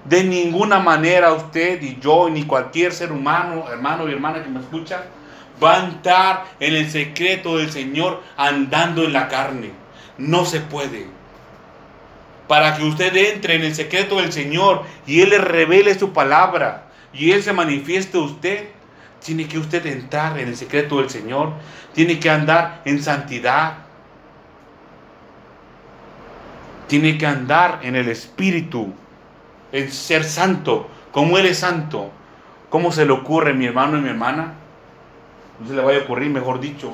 De 0.06 0.24
ninguna 0.24 0.80
manera 0.80 1.34
usted 1.34 1.82
y 1.82 2.00
yo, 2.00 2.30
ni 2.30 2.44
cualquier 2.44 2.94
ser 2.94 3.12
humano, 3.12 3.66
hermano 3.70 4.08
y 4.08 4.14
hermana 4.14 4.42
que 4.42 4.50
me 4.50 4.60
escucha, 4.62 5.04
va 5.62 5.76
a 5.76 5.86
entrar 5.86 6.46
en 6.60 6.76
el 6.76 6.90
secreto 6.90 7.58
del 7.58 7.72
Señor 7.72 8.22
andando 8.38 9.04
en 9.04 9.14
la 9.14 9.28
carne. 9.28 9.72
No 10.18 10.46
se 10.46 10.60
puede. 10.60 11.08
Para 12.48 12.78
que 12.78 12.84
usted 12.84 13.16
entre 13.16 13.56
en 13.56 13.64
el 13.64 13.76
secreto 13.76 14.18
del 14.18 14.32
Señor 14.32 14.84
y 15.06 15.22
Él 15.22 15.32
le 15.32 15.40
revele 15.40 15.98
su 15.98 16.14
palabra, 16.14 16.86
y 17.14 17.32
Él 17.32 17.44
se 17.44 17.54
manifieste 17.54 18.18
a 18.18 18.22
usted, 18.22 18.70
tiene 19.24 19.48
que 19.48 19.60
usted 19.60 19.86
entrar 19.86 20.40
en 20.40 20.48
el 20.48 20.56
secreto 20.56 20.98
del 21.00 21.10
Señor, 21.10 21.54
tiene 21.94 22.20
que 22.20 22.30
andar 22.30 22.82
en 22.86 23.02
santidad, 23.02 23.91
tiene 26.92 27.18
que 27.18 27.26
andar 27.26 27.80
en 27.84 27.96
el 27.96 28.10
Espíritu, 28.10 28.94
en 29.72 29.90
ser 29.90 30.26
santo, 30.26 30.90
como 31.14 31.38
Él 31.38 31.46
es 31.46 31.60
santo. 31.60 32.12
¿Cómo 32.70 32.92
se 32.92 33.06
le 33.06 33.14
ocurre, 33.14 33.54
mi 33.54 33.66
hermano 33.66 33.98
y 33.98 34.02
mi 34.02 34.10
hermana? 34.10 34.56
no 35.58 35.68
se 35.70 35.74
le 35.74 35.82
vaya 35.82 36.00
a 36.00 36.04
ocurrir, 36.04 36.30
mejor 36.30 36.60
dicho, 36.60 36.92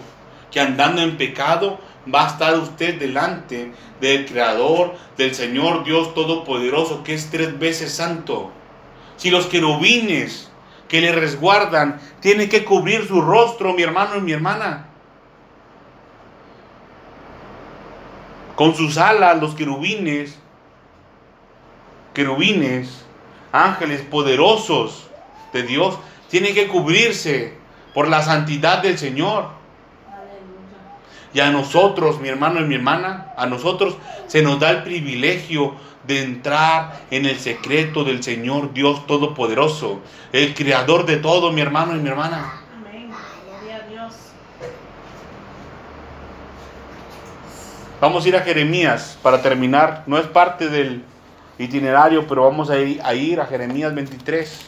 que 0.51 0.59
andando 0.59 1.01
en 1.01 1.17
pecado 1.17 1.79
va 2.13 2.25
a 2.25 2.27
estar 2.27 2.59
usted 2.59 2.99
delante 2.99 3.71
del 3.99 4.27
Creador, 4.27 4.93
del 5.17 5.33
Señor 5.33 5.83
Dios 5.83 6.13
Todopoderoso, 6.13 7.03
que 7.03 7.15
es 7.15 7.31
tres 7.31 7.57
veces 7.57 7.91
santo. 7.91 8.51
Si 9.15 9.31
los 9.31 9.47
querubines 9.47 10.51
que 10.87 11.01
le 11.01 11.11
resguardan 11.11 11.99
tienen 12.19 12.49
que 12.49 12.63
cubrir 12.63 13.07
su 13.07 13.19
rostro, 13.19 13.73
mi 13.73 13.81
hermano 13.81 14.17
y 14.17 14.21
mi 14.21 14.33
hermana, 14.33 14.86
con 18.57 18.75
sus 18.75 18.97
alas, 18.97 19.39
los 19.39 19.53
querubines, 19.53 20.35
querubines, 22.15 23.05
ángeles 23.51 24.01
poderosos 24.01 25.11
de 25.53 25.61
Dios, 25.61 25.99
tienen 26.31 26.55
que 26.55 26.67
cubrirse 26.67 27.53
por 27.93 28.07
la 28.07 28.23
santidad 28.23 28.81
del 28.81 28.97
Señor. 28.97 29.49
Y 31.35 31.39
a 31.39 31.51
nosotros, 31.51 32.19
mi 32.19 32.29
hermano 32.29 32.59
y 32.59 32.63
mi 32.63 32.73
hermana, 32.73 33.31
a 33.37 33.45
nosotros 33.45 33.95
se 34.25 34.41
nos 34.41 34.59
da 34.59 34.71
el 34.71 34.81
privilegio 34.81 35.75
de 36.07 36.23
entrar 36.23 37.01
en 37.11 37.27
el 37.27 37.37
secreto 37.37 38.03
del 38.03 38.23
Señor 38.23 38.73
Dios 38.73 39.05
Todopoderoso, 39.05 40.01
el 40.31 40.55
creador 40.55 41.05
de 41.05 41.17
todo, 41.17 41.51
mi 41.51 41.61
hermano 41.61 41.95
y 41.95 41.99
mi 41.99 42.09
hermana. 42.09 42.63
Amén. 42.75 43.11
Gloria 43.45 43.75
a 43.75 43.87
Dios. 43.87 44.13
Vamos 47.99 48.25
a 48.25 48.29
ir 48.29 48.35
a 48.35 48.41
Jeremías 48.41 49.17
para 49.23 49.41
terminar. 49.41 50.03
No 50.05 50.19
es 50.19 50.27
parte 50.27 50.69
del 50.69 51.03
itinerario, 51.57 52.27
pero 52.27 52.43
vamos 52.43 52.69
a 52.69 52.77
ir 52.77 53.41
a, 53.41 53.45
Jeremías 53.47 53.95
23. 53.95 54.61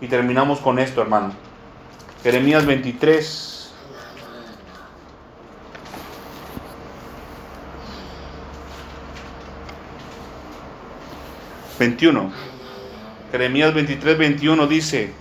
Y 0.00 0.06
terminamos 0.06 0.60
con 0.60 0.78
esto, 0.78 1.02
hermano. 1.02 1.32
Jeremías 2.22 2.64
23. 2.64 3.58
...21... 11.78 12.30
Jeremías 13.32 13.74
23, 13.74 14.18
21 14.18 14.66
dice... 14.66 15.12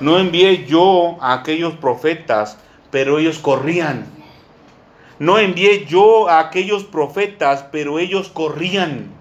No 0.00 0.18
envié 0.18 0.64
yo 0.66 1.16
a 1.20 1.32
aquellos 1.32 1.74
profetas, 1.74 2.56
pero 2.90 3.18
ellos 3.18 3.38
corrían. 3.38 4.21
No 5.22 5.38
envié 5.38 5.86
yo 5.86 6.28
a 6.28 6.40
aquellos 6.40 6.82
profetas, 6.82 7.66
pero 7.70 8.00
ellos 8.00 8.28
corrían. 8.28 9.12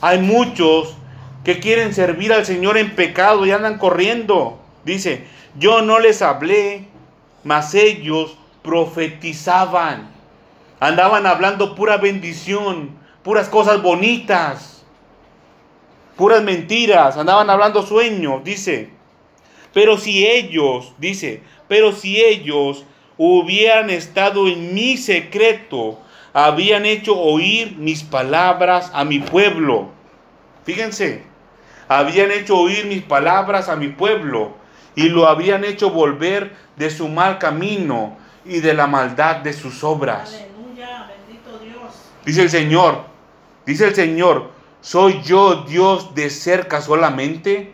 Hay 0.00 0.18
muchos 0.18 0.96
que 1.44 1.60
quieren 1.60 1.94
servir 1.94 2.32
al 2.32 2.44
Señor 2.44 2.76
en 2.76 2.96
pecado 2.96 3.46
y 3.46 3.52
andan 3.52 3.78
corriendo. 3.78 4.58
Dice, 4.84 5.28
yo 5.56 5.80
no 5.80 6.00
les 6.00 6.22
hablé, 6.22 6.88
mas 7.44 7.72
ellos 7.76 8.36
profetizaban. 8.64 10.10
Andaban 10.80 11.24
hablando 11.24 11.76
pura 11.76 11.98
bendición, 11.98 12.90
puras 13.22 13.48
cosas 13.48 13.80
bonitas, 13.80 14.84
puras 16.16 16.42
mentiras. 16.42 17.16
Andaban 17.16 17.48
hablando 17.48 17.86
sueños, 17.86 18.42
dice. 18.42 18.90
Pero 19.72 19.98
si 19.98 20.26
ellos, 20.26 20.94
dice, 20.98 21.44
pero 21.68 21.92
si 21.92 22.20
ellos 22.20 22.84
hubieran 23.16 23.90
estado 23.90 24.48
en 24.48 24.74
mi 24.74 24.96
secreto, 24.96 26.00
habían 26.32 26.84
hecho 26.84 27.18
oír 27.18 27.76
mis 27.76 28.02
palabras 28.02 28.90
a 28.92 29.04
mi 29.04 29.20
pueblo. 29.20 29.88
Fíjense, 30.64 31.22
habían 31.88 32.30
hecho 32.30 32.58
oír 32.58 32.86
mis 32.86 33.02
palabras 33.02 33.68
a 33.68 33.76
mi 33.76 33.88
pueblo 33.88 34.56
y 34.96 35.08
lo 35.08 35.28
habían 35.28 35.64
hecho 35.64 35.90
volver 35.90 36.56
de 36.76 36.90
su 36.90 37.08
mal 37.08 37.38
camino 37.38 38.16
y 38.44 38.60
de 38.60 38.74
la 38.74 38.86
maldad 38.86 39.36
de 39.36 39.52
sus 39.52 39.84
obras. 39.84 40.34
Aleluya, 40.34 41.06
bendito 41.08 41.58
Dios. 41.58 41.94
Dice 42.24 42.42
el 42.42 42.50
Señor, 42.50 43.04
dice 43.64 43.86
el 43.86 43.94
Señor, 43.94 44.50
¿soy 44.80 45.22
yo 45.22 45.64
Dios 45.68 46.14
de 46.14 46.30
cerca 46.30 46.80
solamente? 46.80 47.72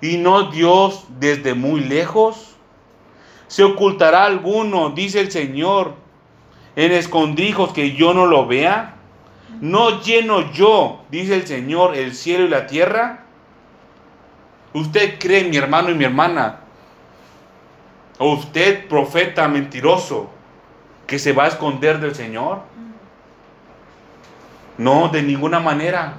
¿Y 0.00 0.16
no 0.16 0.50
Dios 0.50 1.06
desde 1.18 1.54
muy 1.54 1.80
lejos? 1.80 2.51
¿Se 3.52 3.62
ocultará 3.62 4.24
alguno, 4.24 4.88
dice 4.92 5.20
el 5.20 5.30
Señor, 5.30 5.92
en 6.74 6.90
escondrijos 6.90 7.74
que 7.74 7.92
yo 7.92 8.14
no 8.14 8.24
lo 8.24 8.46
vea? 8.46 8.94
¿No 9.60 10.00
lleno 10.00 10.50
yo, 10.52 11.02
dice 11.10 11.34
el 11.34 11.46
Señor, 11.46 11.94
el 11.94 12.14
cielo 12.14 12.46
y 12.46 12.48
la 12.48 12.66
tierra? 12.66 13.24
¿Usted 14.72 15.18
cree, 15.18 15.44
mi 15.44 15.58
hermano 15.58 15.90
y 15.90 15.94
mi 15.94 16.04
hermana, 16.04 16.60
o 18.16 18.32
usted, 18.32 18.88
profeta 18.88 19.46
mentiroso, 19.48 20.30
que 21.06 21.18
se 21.18 21.34
va 21.34 21.44
a 21.44 21.48
esconder 21.48 22.00
del 22.00 22.14
Señor? 22.14 22.60
No, 24.78 25.10
de 25.10 25.22
ninguna 25.22 25.60
manera. 25.60 26.14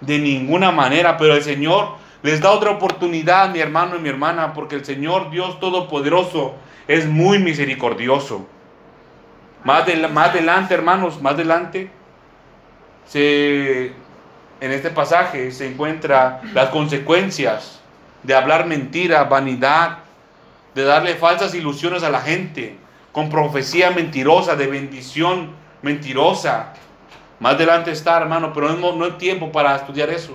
De 0.00 0.18
ninguna 0.18 0.72
manera, 0.72 1.16
pero 1.16 1.36
el 1.36 1.44
Señor 1.44 1.90
les 2.24 2.40
da 2.40 2.50
otra 2.50 2.70
oportunidad, 2.72 3.50
mi 3.50 3.60
hermano 3.60 3.96
y 3.96 4.00
mi 4.00 4.08
hermana, 4.08 4.52
porque 4.54 4.74
el 4.74 4.84
Señor 4.84 5.30
Dios 5.30 5.60
Todopoderoso 5.60 6.54
es 6.88 7.06
muy 7.06 7.38
misericordioso. 7.38 8.46
Más, 9.62 9.86
del- 9.86 10.10
más 10.10 10.30
adelante, 10.30 10.74
hermanos, 10.74 11.20
más 11.22 11.34
adelante, 11.34 11.90
se, 13.06 13.86
en 14.60 14.72
este 14.72 14.90
pasaje 14.90 15.50
se 15.52 15.68
encuentra 15.70 16.40
las 16.52 16.70
consecuencias 16.70 17.80
de 18.22 18.34
hablar 18.34 18.66
mentira, 18.66 19.24
vanidad, 19.24 19.98
de 20.74 20.82
darle 20.84 21.14
falsas 21.14 21.54
ilusiones 21.54 22.02
a 22.02 22.10
la 22.10 22.20
gente, 22.20 22.76
con 23.12 23.28
profecía 23.28 23.90
mentirosa, 23.90 24.56
de 24.56 24.66
bendición 24.66 25.50
mentirosa. 25.82 26.72
Más 27.38 27.54
adelante 27.54 27.90
está, 27.90 28.16
hermano, 28.16 28.52
pero 28.54 28.72
no, 28.72 28.92
no 28.92 29.04
hay 29.04 29.12
tiempo 29.12 29.52
para 29.52 29.76
estudiar 29.76 30.08
eso. 30.10 30.32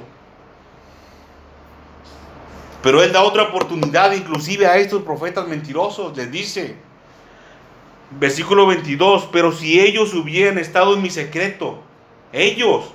Pero 2.81 3.03
Él 3.03 3.11
da 3.11 3.23
otra 3.23 3.43
oportunidad 3.43 4.13
inclusive 4.13 4.65
a 4.67 4.77
estos 4.77 5.03
profetas 5.03 5.47
mentirosos. 5.47 6.15
Les 6.15 6.31
dice, 6.31 6.75
versículo 8.11 8.65
22, 8.67 9.29
pero 9.31 9.51
si 9.51 9.79
ellos 9.79 10.13
hubieran 10.13 10.57
estado 10.57 10.93
en 10.93 11.01
mi 11.01 11.09
secreto, 11.09 11.81
ellos, 12.31 12.85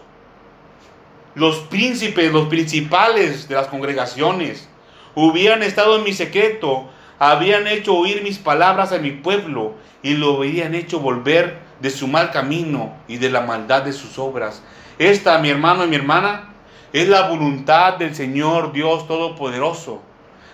los 1.35 1.59
príncipes, 1.59 2.33
los 2.33 2.49
principales 2.49 3.49
de 3.49 3.55
las 3.55 3.67
congregaciones, 3.67 4.69
hubieran 5.15 5.63
estado 5.63 5.97
en 5.97 6.05
mi 6.05 6.13
secreto, 6.13 6.89
habían 7.19 7.67
hecho 7.67 7.95
oír 7.95 8.23
mis 8.23 8.39
palabras 8.39 8.93
a 8.93 8.99
mi 8.99 9.11
pueblo 9.11 9.75
y 10.03 10.15
lo 10.15 10.37
habrían 10.37 10.75
hecho 10.75 11.01
volver 11.01 11.59
de 11.81 11.91
su 11.91 12.09
mal 12.09 12.31
camino 12.31 12.95
y 13.09 13.19
de 13.19 13.31
la 13.31 13.41
maldad 13.41 13.83
de 13.83 13.93
sus 13.93 14.19
obras. 14.19 14.63
Esta, 14.99 15.39
mi 15.39 15.51
hermano 15.51 15.85
y 15.85 15.89
mi 15.89 15.97
hermana, 15.97 16.54
es 16.95 17.09
la 17.09 17.23
voluntad 17.23 17.95
del 17.95 18.15
Señor 18.15 18.73
Dios 18.73 19.09
Todopoderoso. 19.09 20.01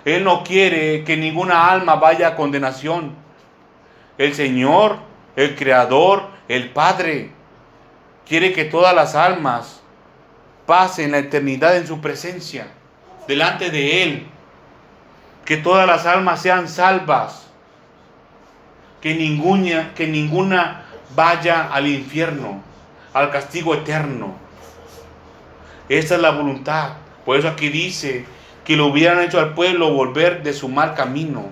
Él 0.07 0.25
no 0.25 0.43
quiere 0.43 1.05
que 1.05 1.19
ninguna 1.19 1.71
alma 1.71 1.97
vaya 1.97 2.29
a 2.29 2.35
condenación. 2.35 3.15
El 4.17 4.35
Señor, 4.35 4.97
el 5.37 5.55
Creador, 5.55 6.29
el 6.49 6.71
Padre, 6.71 7.31
quiere 8.27 8.55
que 8.55 8.65
todas 8.65 8.95
las 8.95 9.15
almas 9.15 9.83
pasen 10.65 11.13
la 11.13 11.19
eternidad 11.19 11.77
en 11.77 11.87
su 11.87 12.01
presencia, 12.01 12.69
delante 13.29 13.69
de 13.69 14.03
Él. 14.03 14.27
Que 15.45 15.59
todas 15.59 15.87
las 15.87 16.07
almas 16.07 16.41
sean 16.41 16.69
salvas. 16.69 17.51
Que 19.03 19.15
ninguna, 19.15 19.93
que 19.95 20.07
ninguna 20.07 20.87
vaya 21.15 21.69
al 21.71 21.87
infierno, 21.87 22.63
al 23.13 23.31
castigo 23.31 23.75
eterno. 23.75 24.40
Esa 25.91 26.15
es 26.15 26.21
la 26.23 26.31
voluntad. 26.31 26.93
Por 27.27 27.37
eso 27.37 27.49
aquí 27.49 27.69
dice 27.69 28.25
que 28.65 28.77
lo 28.77 28.87
hubieran 28.87 29.21
hecho 29.21 29.39
al 29.39 29.55
pueblo 29.55 29.93
volver 29.93 30.43
de 30.43 30.53
su 30.55 30.69
mal 30.69 30.95
camino 30.95 31.51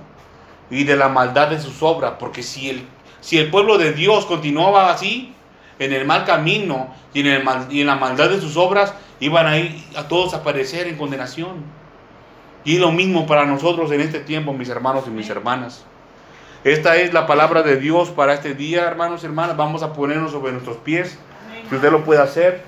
y 0.70 0.84
de 0.84 0.96
la 0.96 1.08
maldad 1.08 1.48
de 1.48 1.60
sus 1.60 1.82
obras. 1.82 2.14
Porque 2.18 2.42
si 2.42 2.70
el, 2.70 2.86
si 3.20 3.38
el 3.38 3.50
pueblo 3.50 3.76
de 3.78 3.92
Dios 3.92 4.24
continuaba 4.26 4.90
así, 4.90 5.34
en 5.80 5.92
el 5.92 6.06
mal 6.06 6.24
camino 6.24 6.94
y 7.12 7.20
en, 7.20 7.26
el 7.26 7.44
mal- 7.44 7.66
y 7.70 7.80
en 7.80 7.88
la 7.88 7.96
maldad 7.96 8.30
de 8.30 8.40
sus 8.40 8.56
obras, 8.56 8.94
iban 9.20 9.46
a 9.46 9.58
ir 9.58 9.82
a 9.96 10.08
todos 10.08 10.34
a 10.34 10.42
perecer 10.42 10.86
en 10.86 10.96
condenación. 10.96 11.64
Y 12.64 12.78
lo 12.78 12.92
mismo 12.92 13.26
para 13.26 13.44
nosotros 13.44 13.90
en 13.92 14.00
este 14.00 14.20
tiempo, 14.20 14.52
mis 14.52 14.68
hermanos 14.68 15.04
y 15.06 15.10
mis 15.10 15.28
hermanas. 15.30 15.84
Esta 16.64 16.96
es 16.96 17.12
la 17.12 17.26
palabra 17.26 17.62
de 17.62 17.76
Dios 17.76 18.10
para 18.10 18.34
este 18.34 18.54
día, 18.54 18.84
hermanos 18.84 19.22
y 19.22 19.26
hermanas. 19.26 19.56
Vamos 19.56 19.82
a 19.82 19.92
ponernos 19.92 20.32
sobre 20.32 20.52
nuestros 20.52 20.76
pies, 20.78 21.18
que 21.68 21.76
usted 21.76 21.90
lo 21.90 22.04
pueda 22.04 22.24
hacer. 22.24 22.64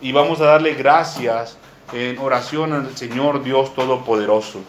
Y 0.00 0.12
vamos 0.12 0.40
a 0.40 0.44
darle 0.44 0.74
gracias 0.74 1.56
en 1.92 2.18
oración 2.18 2.72
al 2.72 2.96
Señor 2.96 3.42
Dios 3.42 3.74
Todopoderoso. 3.74 4.60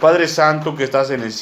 Padre 0.00 0.26
Santo 0.26 0.74
que 0.74 0.84
estás 0.84 1.10
en 1.10 1.22
el 1.22 1.32
cielo. 1.32 1.36